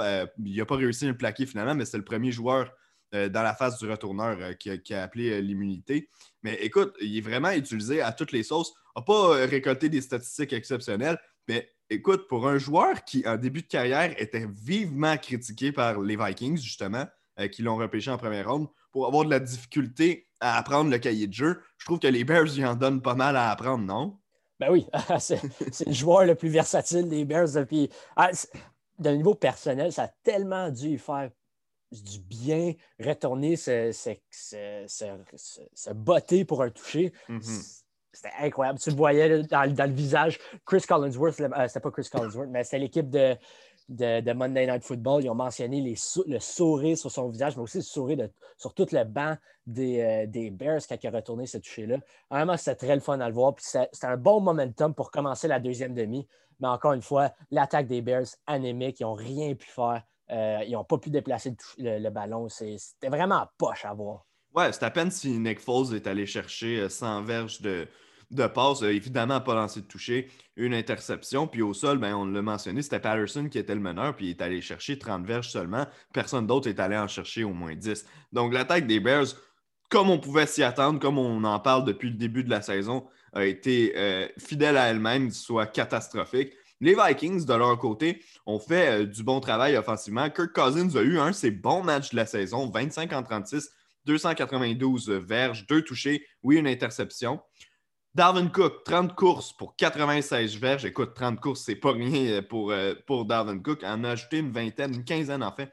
il 0.42 0.56
n'a 0.56 0.64
pas 0.64 0.76
réussi 0.76 1.04
à 1.04 1.08
le 1.08 1.16
plaquer 1.16 1.44
finalement, 1.44 1.74
mais 1.74 1.84
c'est 1.84 1.98
le 1.98 2.04
premier 2.04 2.32
joueur 2.32 2.72
euh, 3.14 3.28
dans 3.28 3.42
la 3.42 3.54
phase 3.54 3.78
du 3.78 3.86
retourneur 3.86 4.56
qui, 4.56 4.94
a, 4.94 5.02
appelé 5.02 5.42
l'immunité. 5.42 6.08
Mais 6.42 6.54
écoute, 6.62 6.94
il 7.02 7.18
est 7.18 7.20
vraiment 7.20 7.50
utilisé 7.50 8.00
à 8.00 8.12
toutes 8.12 8.32
les 8.32 8.42
sauces. 8.42 8.72
N'a 8.96 9.02
pas 9.02 9.32
récolté 9.46 9.90
des 9.90 10.00
statistiques 10.00 10.54
exceptionnelles, 10.54 11.18
mais 11.48 11.68
écoute, 11.90 12.28
pour 12.28 12.48
un 12.48 12.56
joueur 12.56 13.04
qui, 13.04 13.22
en 13.28 13.36
début 13.36 13.60
de 13.60 13.66
carrière, 13.66 14.14
était 14.18 14.46
vivement 14.48 15.18
critiqué 15.18 15.70
par 15.70 16.00
les 16.00 16.16
Vikings, 16.16 16.56
justement, 16.56 17.06
qui 17.52 17.60
l'ont 17.60 17.76
repêché 17.76 18.10
en 18.10 18.16
première 18.16 18.50
ronde, 18.50 18.68
pour 18.90 19.06
avoir 19.06 19.26
de 19.26 19.30
la 19.30 19.40
difficulté 19.40 20.29
à 20.40 20.58
apprendre 20.58 20.90
le 20.90 20.98
cahier 20.98 21.26
de 21.26 21.32
jeu. 21.32 21.60
Je 21.78 21.84
trouve 21.84 21.98
que 21.98 22.08
les 22.08 22.24
Bears, 22.24 22.56
ils 22.56 22.66
en 22.66 22.74
donnent 22.74 23.02
pas 23.02 23.14
mal 23.14 23.36
à 23.36 23.50
apprendre, 23.50 23.84
non? 23.84 24.18
Ben 24.58 24.70
oui, 24.70 24.86
c'est 25.18 25.40
le 25.86 25.92
joueur 25.92 26.24
le 26.24 26.34
plus 26.34 26.50
versatile 26.50 27.08
des 27.08 27.24
Bears 27.24 27.52
depuis. 27.52 27.90
Ah, 28.16 28.30
d'un 28.98 29.16
niveau 29.16 29.34
personnel, 29.34 29.92
ça 29.92 30.04
a 30.04 30.08
tellement 30.22 30.68
dû 30.68 30.98
faire 30.98 31.30
du 31.90 32.20
bien, 32.20 32.74
retourner 33.00 33.56
se, 33.56 33.90
se, 33.92 35.92
botter 35.92 36.44
pour 36.44 36.62
un 36.62 36.70
toucher. 36.70 37.12
Mm-hmm. 37.28 37.82
C'était 38.12 38.34
incroyable. 38.40 38.78
Tu 38.78 38.90
le 38.90 38.96
voyais 38.96 39.42
dans, 39.44 39.62
le 39.62 39.92
visage. 39.92 40.38
Chris 40.66 40.82
Collinsworth, 40.86 41.40
euh, 41.40 41.68
c'était 41.68 41.80
pas 41.80 41.90
Chris 41.90 42.08
Collinsworth, 42.10 42.48
mais 42.50 42.64
c'était 42.64 42.80
l'équipe 42.80 43.08
de, 43.08 43.36
de, 43.90 44.32
Monday 44.32 44.66
Night 44.66 44.84
Football, 44.84 45.24
ils 45.24 45.30
ont 45.30 45.34
mentionné 45.34 45.82
le 45.82 46.38
sourire 46.38 46.96
sur 46.96 47.10
son 47.10 47.28
visage, 47.28 47.56
mais 47.56 47.62
aussi 47.62 47.78
le 47.78 47.82
sourire 47.82 48.28
sur 48.56 48.72
tout 48.72 48.86
le 48.92 49.04
banc 49.04 49.36
des, 49.66 50.00
euh, 50.00 50.50
Bears 50.50 50.80
quand 50.88 50.96
il 51.02 51.06
a 51.08 51.10
retourné 51.10 51.46
ce 51.46 51.58
toucher-là. 51.58 51.98
Vraiment, 52.30 52.56
c'était 52.56 52.86
très 52.86 52.94
le 52.94 53.00
fun 53.00 53.20
à 53.20 53.28
le 53.28 53.34
voir. 53.34 53.54
c'était 53.58 53.88
un 54.02 54.16
bon 54.16 54.40
momentum 54.40 54.94
pour 54.94 55.10
commencer 55.10 55.48
la 55.48 55.58
deuxième 55.58 55.94
demi. 55.94 56.26
Mais 56.60 56.68
encore 56.68 56.92
une 56.92 57.02
fois, 57.02 57.32
l'attaque 57.50 57.88
des 57.88 58.00
Bears 58.00 58.36
anémique, 58.46 59.00
ils 59.00 59.04
n'ont 59.04 59.14
rien 59.14 59.54
pu 59.54 59.66
faire. 59.66 60.02
Euh, 60.30 60.60
ils 60.64 60.72
n'ont 60.72 60.84
pas 60.84 60.98
pu 60.98 61.10
déplacer 61.10 61.56
le, 61.78 62.08
ballon. 62.10 62.48
C'était 62.48 63.08
vraiment 63.08 63.46
poche 63.58 63.84
à 63.84 63.92
voir. 63.92 64.24
Ouais, 64.54 64.72
c'est 64.72 64.84
à 64.84 64.90
peine 64.90 65.10
si 65.10 65.38
Nick 65.38 65.58
Foles 65.58 65.94
est 65.94 66.06
allé 66.06 66.26
chercher 66.26 66.88
100 66.88 67.18
euh, 67.18 67.22
verges 67.22 67.60
de, 67.60 67.88
de 68.30 68.46
passe, 68.46 68.82
évidemment 68.82 69.40
pas 69.40 69.54
lancé 69.54 69.80
de 69.80 69.86
toucher, 69.86 70.30
une 70.56 70.74
interception. 70.74 71.46
Puis 71.46 71.62
au 71.62 71.74
sol, 71.74 71.98
ben, 71.98 72.14
on 72.14 72.26
l'a 72.26 72.42
mentionné, 72.42 72.82
c'était 72.82 73.00
Patterson 73.00 73.48
qui 73.48 73.58
était 73.58 73.74
le 73.74 73.80
meneur, 73.80 74.14
puis 74.14 74.26
il 74.26 74.30
est 74.30 74.42
allé 74.42 74.60
chercher 74.60 74.98
30 74.98 75.26
verges 75.26 75.50
seulement. 75.50 75.86
Personne 76.12 76.46
d'autre 76.46 76.68
est 76.68 76.80
allé 76.80 76.96
en 76.96 77.08
chercher 77.08 77.44
au 77.44 77.52
moins 77.52 77.74
10. 77.74 78.06
Donc 78.32 78.52
l'attaque 78.52 78.86
des 78.86 79.00
Bears, 79.00 79.26
comme 79.88 80.10
on 80.10 80.18
pouvait 80.18 80.46
s'y 80.46 80.62
attendre, 80.62 81.00
comme 81.00 81.18
on 81.18 81.42
en 81.44 81.58
parle 81.58 81.84
depuis 81.84 82.10
le 82.10 82.16
début 82.16 82.44
de 82.44 82.50
la 82.50 82.62
saison, 82.62 83.06
a 83.32 83.44
été 83.44 83.92
euh, 83.96 84.26
fidèle 84.38 84.76
à 84.76 84.88
elle-même, 84.88 85.30
soit 85.30 85.66
catastrophique. 85.66 86.52
Les 86.80 86.94
Vikings, 86.94 87.44
de 87.44 87.54
leur 87.54 87.78
côté, 87.78 88.22
ont 88.46 88.58
fait 88.58 89.02
euh, 89.02 89.06
du 89.06 89.22
bon 89.22 89.40
travail 89.40 89.76
offensivement. 89.76 90.30
Kirk 90.30 90.52
Cousins 90.52 90.96
a 90.96 91.02
eu 91.02 91.18
un 91.18 91.30
de 91.30 91.34
ses 91.34 91.50
bons 91.50 91.82
matchs 91.82 92.10
de 92.10 92.16
la 92.16 92.26
saison, 92.26 92.70
25 92.70 93.12
en 93.12 93.22
36, 93.22 93.70
292 94.06 95.10
verges, 95.10 95.66
deux 95.66 95.82
touchés, 95.82 96.24
oui, 96.42 96.56
une 96.56 96.66
interception. 96.66 97.40
Darwin 98.14 98.50
Cook, 98.50 98.84
30 98.84 99.14
courses 99.14 99.52
pour 99.52 99.76
96 99.76 100.56
verges. 100.56 100.84
Écoute, 100.84 101.14
30 101.14 101.40
courses, 101.40 101.62
c'est 101.62 101.76
pas 101.76 101.92
rien 101.92 102.42
pour, 102.42 102.72
pour 103.06 103.24
Darwin 103.24 103.62
Cook. 103.62 103.84
En 103.84 104.04
a 104.04 104.10
ajouté 104.10 104.38
une 104.38 104.50
vingtaine, 104.50 104.94
une 104.94 105.04
quinzaine 105.04 105.42
en 105.42 105.52
fait, 105.52 105.72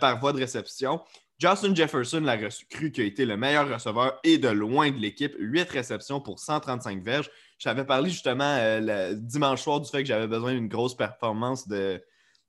par 0.00 0.18
voie 0.18 0.32
de 0.32 0.38
réception. 0.38 1.00
Justin 1.38 1.74
Jefferson, 1.74 2.20
la 2.20 2.36
recrue 2.36 2.92
qui 2.92 3.00
a 3.00 3.04
été 3.04 3.24
le 3.24 3.36
meilleur 3.36 3.72
receveur 3.72 4.20
et 4.24 4.36
de 4.36 4.48
loin 4.48 4.90
de 4.90 4.98
l'équipe, 4.98 5.34
8 5.38 5.70
réceptions 5.70 6.20
pour 6.20 6.38
135 6.38 7.02
verges. 7.02 7.30
J'avais 7.58 7.84
parlé 7.84 8.10
justement 8.10 8.56
le 8.58 9.14
dimanche 9.14 9.62
soir 9.62 9.80
du 9.80 9.88
fait 9.88 10.02
que 10.02 10.08
j'avais 10.08 10.26
besoin 10.26 10.52
d'une 10.52 10.68
grosse 10.68 10.96
performance 10.96 11.66
de, 11.66 12.02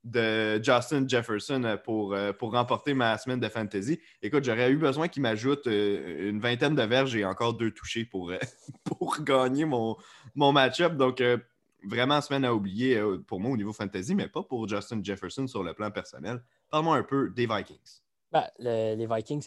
de 0.04 0.62
Justin 0.62 1.06
Jefferson 1.06 1.62
euh, 1.64 1.76
pour, 1.76 2.14
euh, 2.14 2.32
pour 2.32 2.52
remporter 2.52 2.94
ma 2.94 3.16
semaine 3.18 3.40
de 3.40 3.48
fantasy. 3.48 4.00
Écoute, 4.20 4.44
j'aurais 4.44 4.70
eu 4.70 4.76
besoin 4.76 5.08
qu'il 5.08 5.22
m'ajoute 5.22 5.66
euh, 5.66 6.28
une 6.28 6.40
vingtaine 6.40 6.74
de 6.74 6.82
verges 6.82 7.14
et 7.14 7.24
encore 7.24 7.54
deux 7.54 7.70
touchés 7.70 8.04
pour, 8.04 8.32
pour 8.84 9.22
gagner 9.22 9.64
mon, 9.64 9.96
mon 10.34 10.52
match-up. 10.52 10.96
Donc, 10.96 11.22
vraiment, 11.84 12.20
semaine 12.20 12.44
à 12.44 12.54
oublier 12.54 13.00
pour 13.26 13.40
moi 13.40 13.52
au 13.52 13.56
niveau 13.56 13.72
fantasy, 13.72 14.14
mais 14.14 14.28
pas 14.28 14.42
pour 14.42 14.68
Justin 14.68 15.00
Jefferson 15.02 15.46
sur 15.46 15.62
le 15.62 15.74
plan 15.74 15.90
personnel. 15.90 16.42
Parle-moi 16.70 16.96
un 16.96 17.02
peu 17.02 17.30
des 17.30 17.46
Vikings. 17.46 18.00
Ben, 18.32 18.46
les 18.58 19.06
Vikings. 19.06 19.46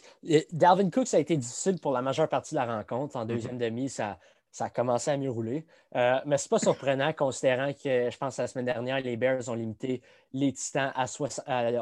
Dalvin 0.52 0.90
Cook, 0.90 1.08
ça 1.08 1.16
a 1.16 1.20
été 1.20 1.36
difficile 1.36 1.80
pour 1.80 1.92
la 1.92 2.02
majeure 2.02 2.28
partie 2.28 2.54
de 2.54 2.60
la 2.60 2.76
rencontre. 2.76 3.16
En 3.16 3.24
mm-hmm. 3.24 3.28
deuxième 3.28 3.58
demi, 3.58 3.88
ça, 3.88 4.18
ça 4.56 4.64
a 4.64 4.70
commencé 4.70 5.10
à 5.10 5.18
mieux 5.18 5.30
rouler. 5.30 5.66
Euh, 5.96 6.18
mais 6.24 6.38
ce 6.38 6.46
n'est 6.46 6.48
pas 6.48 6.58
surprenant, 6.58 7.12
considérant 7.12 7.74
que, 7.74 8.08
je 8.10 8.16
pense, 8.16 8.38
la 8.38 8.46
semaine 8.46 8.64
dernière, 8.64 8.98
les 9.00 9.18
Bears 9.18 9.50
ont 9.50 9.54
limité 9.54 10.00
les 10.32 10.50
Titans 10.54 10.94
à, 10.94 11.04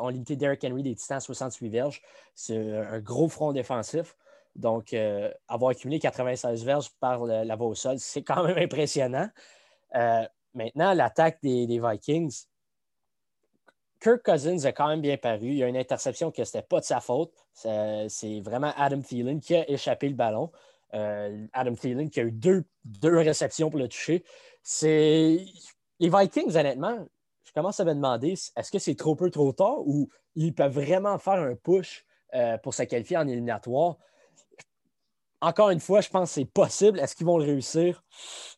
ont 0.03 0.09
limité 0.09 0.35
Derrick 0.35 0.65
Henry 0.65 0.83
des 0.83 0.97
Titans 0.97 1.19
à 1.19 1.21
68 1.21 1.69
verges. 1.69 2.03
C'est 2.35 2.77
un 2.77 2.99
gros 2.99 3.29
front 3.29 3.53
défensif. 3.53 4.17
Donc, 4.57 4.93
euh, 4.93 5.31
avoir 5.47 5.71
accumulé 5.71 6.01
96 6.01 6.65
verges 6.65 6.91
par 6.99 7.25
la 7.27 7.55
voie 7.55 7.69
au 7.69 7.77
sol, 7.77 8.01
c'est 8.01 8.25
quand 8.25 8.43
même 8.43 8.59
impressionnant. 8.59 9.29
Euh, 9.95 10.27
maintenant, 10.55 10.95
l'attaque 10.95 11.39
des, 11.45 11.81
Vikings, 11.81 12.47
Kirk 14.01 14.21
Cousins 14.25 14.65
a 14.65 14.73
quand 14.73 14.89
même 14.89 15.01
bien 15.01 15.17
paru. 15.17 15.47
Il 15.47 15.59
y 15.59 15.63
a 15.63 15.69
une 15.69 15.77
interception 15.77 16.33
que 16.33 16.43
ce 16.43 16.57
n'était 16.57 16.67
pas 16.67 16.81
de 16.81 16.85
sa 16.85 16.99
faute. 16.99 17.33
C'est 17.53 18.41
vraiment 18.41 18.73
Adam 18.77 19.01
Thielen 19.01 19.39
qui 19.39 19.55
a 19.55 19.71
échappé 19.71 20.09
le 20.09 20.17
ballon. 20.17 20.51
Euh, 20.95 21.47
Adam 21.53 21.75
Thielen 21.75 22.09
qui 22.09 22.21
a 22.21 22.25
eu 22.25 22.33
deux, 22.33 22.65
réceptions 23.03 23.71
pour 23.71 23.81
le 23.81 23.89
toucher. 23.89 24.25
C'est. 24.63 25.45
Les 26.01 26.09
Vikings, 26.09 26.57
honnêtement, 26.57 27.07
je 27.45 27.53
commence 27.53 27.79
à 27.81 27.85
me 27.85 27.95
demander 27.95 28.33
est-ce 28.33 28.71
que 28.71 28.79
c'est 28.79 28.95
trop 28.97 29.15
peu, 29.15 29.31
trop 29.31 29.53
tard 29.53 29.87
ou 29.87 30.09
ils 30.35 30.53
peuvent 30.53 30.73
vraiment 30.73 31.19
faire 31.19 31.35
un 31.35 31.55
push 31.55 32.05
euh, 32.35 32.59
pour 32.59 32.75
se 32.75 32.83
qualifier 32.83 33.17
en 33.17 33.29
éliminatoire? 33.29 33.97
Encore 35.41 35.71
une 35.71 35.81
fois, 35.81 36.01
je 36.01 36.09
pense 36.09 36.31
que 36.31 36.35
c'est 36.35 36.45
possible. 36.47 36.99
Est-ce 36.99 37.15
qu'ils 37.15 37.27
vont 37.27 37.39
le 37.39 37.45
réussir? 37.45 38.03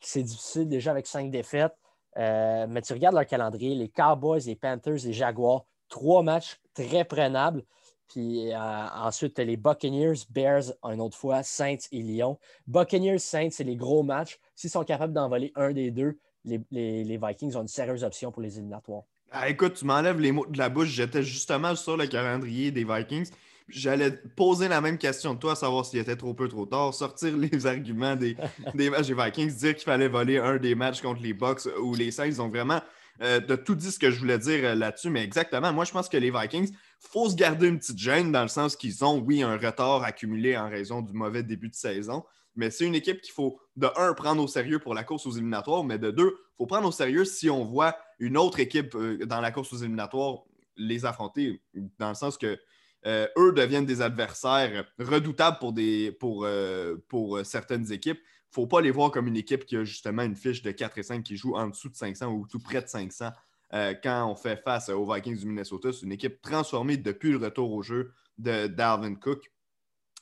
C'est 0.01 0.23
difficile 0.23 0.69
déjà 0.69 0.93
avec 0.93 1.07
cinq 1.07 1.31
défaites. 1.31 1.75
Euh, 2.17 2.67
mais 2.69 2.81
tu 2.81 2.93
regardes 2.93 3.15
leur 3.15 3.27
calendrier, 3.27 3.75
les 3.75 3.89
Cowboys, 3.89 4.41
les 4.47 4.57
Panthers, 4.57 5.05
les 5.05 5.13
Jaguars, 5.13 5.67
trois 5.89 6.23
matchs 6.23 6.61
très 6.75 7.05
prenables. 7.05 7.65
Puis 8.09 8.53
euh, 8.53 8.59
ensuite, 8.59 9.39
les 9.39 9.57
Buccaneers, 9.57 10.15
Bears, 10.31 10.73
une 10.85 11.01
autre 11.01 11.17
fois, 11.17 11.43
Saints 11.43 11.89
et 11.93 12.03
Lyon. 12.03 12.39
Buccaneers, 12.67 13.19
Saints, 13.19 13.51
c'est 13.51 13.65
les 13.65 13.77
gros 13.77 14.03
matchs. 14.03 14.39
S'ils 14.55 14.71
sont 14.71 14.85
capables 14.85 15.13
d'envoler 15.13 15.53
un 15.57 15.73
des 15.73 15.91
deux, 15.91 16.19
les, 16.47 17.19
Vikings 17.19 17.57
ont 17.57 17.63
une 17.63 17.69
sérieuse 17.69 18.05
option 18.05 18.31
pour 18.31 18.43
les 18.43 18.57
éliminatoires. 18.57 19.03
Ah, 19.33 19.49
écoute, 19.49 19.75
tu 19.75 19.85
m'enlèves 19.85 20.21
les 20.21 20.33
mots 20.33 20.47
de 20.47 20.59
la 20.59 20.69
bouche. 20.69 20.89
J'étais 20.89 21.23
justement 21.23 21.75
sur 21.75 21.97
le 21.97 22.07
calendrier 22.07 22.71
des 22.71 22.85
Vikings. 22.85 23.29
J'allais 23.69 24.13
poser 24.13 24.69
la 24.69 24.81
même 24.81 24.97
question 24.97 25.35
de 25.35 25.41
toi, 25.41 25.57
savoir 25.57 25.85
s'il 25.85 25.99
était 25.99 26.15
trop 26.15 26.35
peu, 26.35 26.47
trop 26.49 26.67
tard, 26.67 26.95
sortir 26.95 27.37
les 27.53 27.67
arguments 27.67 28.15
des, 28.15 28.37
des 28.75 28.91
matchs 28.91 29.09
des 29.09 29.15
Vikings, 29.15 29.57
dire 29.57 29.75
qu'il 29.75 29.85
fallait 29.85 30.07
voler 30.07 30.39
un 30.39 30.57
des 30.59 30.77
matchs 30.77 31.03
contre 31.03 31.21
les 31.21 31.33
Bucks 31.33 31.67
ou 31.83 31.95
les 31.95 32.13
Saints. 32.13 32.27
Ils 32.27 32.41
ont 32.41 32.49
vraiment 32.49 32.81
euh, 33.23 33.41
de 33.41 33.57
tout 33.57 33.75
dit 33.75 33.91
ce 33.91 33.99
que 33.99 34.11
je 34.11 34.19
voulais 34.19 34.39
dire 34.39 34.65
euh, 34.65 34.75
là-dessus, 34.75 35.11
mais 35.11 35.23
exactement. 35.23 35.73
Moi, 35.73 35.85
je 35.85 35.93
pense 35.93 36.09
que 36.09 36.17
les 36.17 36.31
Vikings, 36.31 36.71
il 36.71 37.09
faut 37.09 37.29
se 37.31 37.35
garder 37.35 37.69
une 37.69 37.79
petite 37.79 37.99
gêne 37.99 38.31
dans 38.31 38.43
le 38.43 38.49
sens 38.49 38.77
qu'ils 38.77 39.05
ont, 39.05 39.19
oui, 39.19 39.43
un 39.43 39.57
retard 39.57 40.03
accumulé 40.03 40.57
en 40.57 40.69
raison 40.69 41.01
du 41.01 41.13
mauvais 41.13 41.43
début 41.43 41.69
de 41.69 41.75
saison, 41.75 42.25
mais 42.55 42.71
c'est 42.71 42.85
une 42.85 42.95
équipe 42.95 43.21
qu'il 43.21 43.33
faut, 43.33 43.59
de 43.77 43.89
un, 43.97 44.13
prendre 44.13 44.43
au 44.43 44.47
sérieux 44.47 44.79
pour 44.79 44.95
la 44.95 45.05
course 45.05 45.27
aux 45.27 45.33
éliminatoires, 45.33 45.85
mais 45.85 45.99
de 45.99 46.11
deux, 46.11 46.37
il 46.39 46.57
faut 46.59 46.67
prendre 46.67 46.89
au 46.89 46.93
sérieux 46.93 47.25
si 47.25 47.49
on 47.49 47.65
voit 47.65 47.97
une 48.19 48.37
autre 48.37 48.61
équipe 48.61 48.95
euh, 48.95 49.25
dans 49.25 49.41
la 49.41 49.51
course 49.51 49.73
aux 49.73 49.79
éliminatoires 49.79 50.43
les 50.77 51.07
affronter, 51.07 51.63
dans 51.99 52.11
le 52.11 52.15
sens 52.15 52.37
que 52.37 52.59
eux 53.07 53.53
deviennent 53.53 53.87
des 53.87 54.03
adversaires 54.03 54.85
redoutables 54.99 55.59
pour, 56.19 57.39
certaines 57.45 57.93
équipes 57.93 58.19
faut 58.57 58.67
pas 58.67 58.81
les 58.81 58.91
voir 58.91 59.11
comme 59.11 59.27
une 59.27 59.37
équipe 59.37 59.67
qui 59.67 59.77
a 59.77 59.85
justement 59.85 60.23
une 60.23 60.35
fiche 60.35 60.63
de 60.63 60.71
4 60.71 60.97
et 60.97 61.03
5 61.03 61.23
qui 61.23 61.37
joue 61.37 61.55
en 61.57 61.69
dessous 61.69 61.91
de 61.91 61.95
500 61.95 62.29
ou 62.29 62.47
tout 62.47 62.59
près 62.59 62.81
de 62.81 62.89
500 62.89 63.29
euh, 63.75 63.95
quand 64.03 64.31
on 64.31 64.35
fait 64.35 64.57
face 64.57 64.89
aux 64.89 65.13
Vikings 65.13 65.39
du 65.39 65.47
Minnesota. 65.47 65.93
C'est 65.93 66.07
une 66.07 66.13
équipe 66.13 66.41
transformée 66.41 66.97
depuis 66.97 67.33
le 67.33 67.37
retour 67.37 67.71
au 67.71 67.83
jeu 67.83 68.15
de 68.39 68.67
Dalvin 68.67 69.15
Cook. 69.15 69.53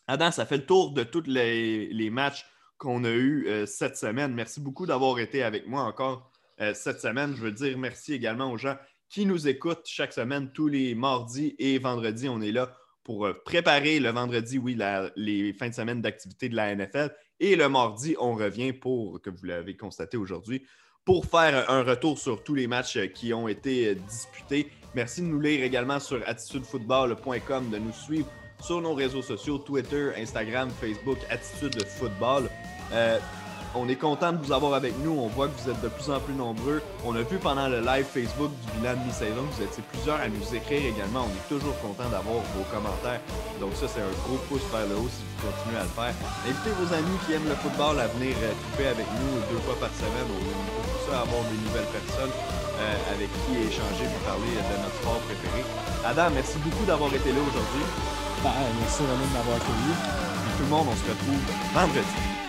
Adam, 0.08 0.32
ça 0.32 0.46
fait 0.46 0.56
le 0.56 0.66
tour 0.66 0.90
de 0.92 1.04
tous 1.04 1.22
les, 1.28 2.10
matchs 2.10 2.44
qu'on 2.76 3.04
a 3.04 3.10
eus 3.10 3.46
euh, 3.46 3.66
cette 3.66 3.96
semaine. 3.96 4.34
Merci 4.34 4.60
beaucoup 4.60 4.84
d'avoir 4.84 5.20
été 5.20 5.44
avec 5.44 5.68
moi 5.68 5.82
encore 5.82 6.32
euh, 6.60 6.74
cette 6.74 7.00
semaine. 7.00 7.36
Je 7.36 7.40
veux 7.40 7.52
dire 7.52 7.78
merci 7.78 8.14
également 8.14 8.50
aux 8.50 8.58
gens 8.58 8.76
qui 9.10 9.26
nous 9.26 9.46
écoutent 9.46 9.86
chaque 9.86 10.12
semaine, 10.12 10.50
tous 10.50 10.66
les 10.66 10.96
mardis 10.96 11.54
et 11.60 11.78
vendredis. 11.78 12.28
On 12.28 12.40
est 12.40 12.50
là 12.50 12.76
pour 13.04 13.28
préparer 13.44 14.00
le 14.00 14.10
vendredi, 14.10 14.58
oui, 14.58 14.76
les 15.14 15.52
fins 15.52 15.68
de 15.68 15.74
semaine 15.74 16.02
d'activité 16.02 16.48
de 16.48 16.56
la 16.56 16.74
NFL 16.74 17.14
et 17.40 17.56
le 17.56 17.68
mardi, 17.68 18.16
on 18.18 18.34
revient 18.34 18.72
pour, 18.72 19.20
que 19.20 19.30
vous 19.30 19.46
l'avez 19.46 19.76
constaté 19.76 20.16
aujourd'hui, 20.16 20.64
pour 21.04 21.26
faire 21.26 21.70
un 21.70 21.82
retour 21.82 22.18
sur 22.18 22.42
tous 22.42 22.54
les 22.54 22.66
matchs 22.66 22.98
qui 23.12 23.34
ont 23.34 23.48
été 23.48 23.94
disputés. 23.94 24.70
Merci 24.94 25.20
de 25.20 25.26
nous 25.26 25.40
lire 25.40 25.62
également 25.62 26.00
sur 26.00 26.22
attitudefootball.com, 26.26 27.70
de 27.70 27.78
nous 27.78 27.92
suivre 27.92 28.28
sur 28.62 28.80
nos 28.80 28.94
réseaux 28.94 29.22
sociaux, 29.22 29.58
Twitter, 29.58 30.12
Instagram, 30.16 30.70
Facebook, 30.80 31.18
Attitude 31.28 31.84
Football. 31.84 32.48
Euh, 32.92 33.18
on 33.74 33.88
est 33.88 33.96
content 33.96 34.32
de 34.32 34.38
vous 34.38 34.52
avoir 34.52 34.74
avec 34.74 34.94
nous. 35.02 35.12
On 35.12 35.28
voit 35.28 35.48
que 35.48 35.56
vous 35.60 35.70
êtes 35.70 35.80
de 35.82 35.88
plus 35.88 36.10
en 36.10 36.20
plus 36.20 36.34
nombreux. 36.34 36.82
On 37.04 37.14
a 37.14 37.22
vu 37.22 37.38
pendant 37.38 37.68
le 37.68 37.80
live 37.80 38.06
Facebook 38.06 38.50
du 38.50 38.78
bilan 38.78 38.94
de 38.94 39.02
mi-saison 39.06 39.42
que 39.50 39.54
vous 39.58 39.62
étiez 39.62 39.82
plusieurs 39.90 40.20
à 40.20 40.28
nous 40.28 40.46
écrire 40.54 40.82
également. 40.94 41.26
On 41.26 41.34
est 41.34 41.48
toujours 41.48 41.74
content 41.82 42.08
d'avoir 42.08 42.38
vos 42.54 42.66
commentaires. 42.70 43.20
Donc 43.60 43.74
ça, 43.74 43.86
c'est 43.90 44.00
un 44.00 44.14
gros 44.26 44.38
pouce 44.48 44.64
vers 44.70 44.86
le 44.86 44.94
haut 44.94 45.10
si 45.10 45.22
vous 45.26 45.50
continuez 45.50 45.80
à 45.82 45.86
le 45.86 45.94
faire. 45.94 46.14
Invitez 46.46 46.72
vos 46.78 46.90
amis 46.94 47.18
qui 47.26 47.34
aiment 47.34 47.50
le 47.50 47.58
football 47.58 47.98
à 47.98 48.06
venir 48.14 48.34
couper 48.70 48.86
euh, 48.86 48.94
avec 48.94 49.08
nous 49.18 49.32
deux 49.50 49.62
fois 49.66 49.76
par 49.82 49.92
semaine. 49.98 50.28
On 50.30 50.38
aime 50.38 50.66
ça, 51.10 51.26
avoir 51.26 51.42
des 51.50 51.58
nouvelles 51.66 51.90
personnes 51.90 52.34
euh, 52.34 53.14
avec 53.14 53.28
qui 53.42 53.58
échanger 53.58 54.06
et 54.06 54.22
parler 54.22 54.54
de 54.54 54.74
notre 54.78 54.98
sport 55.02 55.18
préféré. 55.26 55.66
Adam, 56.06 56.30
merci 56.30 56.56
beaucoup 56.62 56.86
d'avoir 56.86 57.10
été 57.10 57.34
là 57.34 57.42
aujourd'hui. 57.42 57.84
Ben, 58.42 58.54
merci 58.78 59.02
vraiment 59.02 59.26
de 59.26 59.34
m'avoir 59.34 59.56
accueilli. 59.58 59.94
Tout 60.58 60.62
le 60.62 60.70
monde, 60.70 60.86
on 60.86 60.96
se 60.96 61.06
retrouve 61.10 61.42
vendredi. 61.74 62.43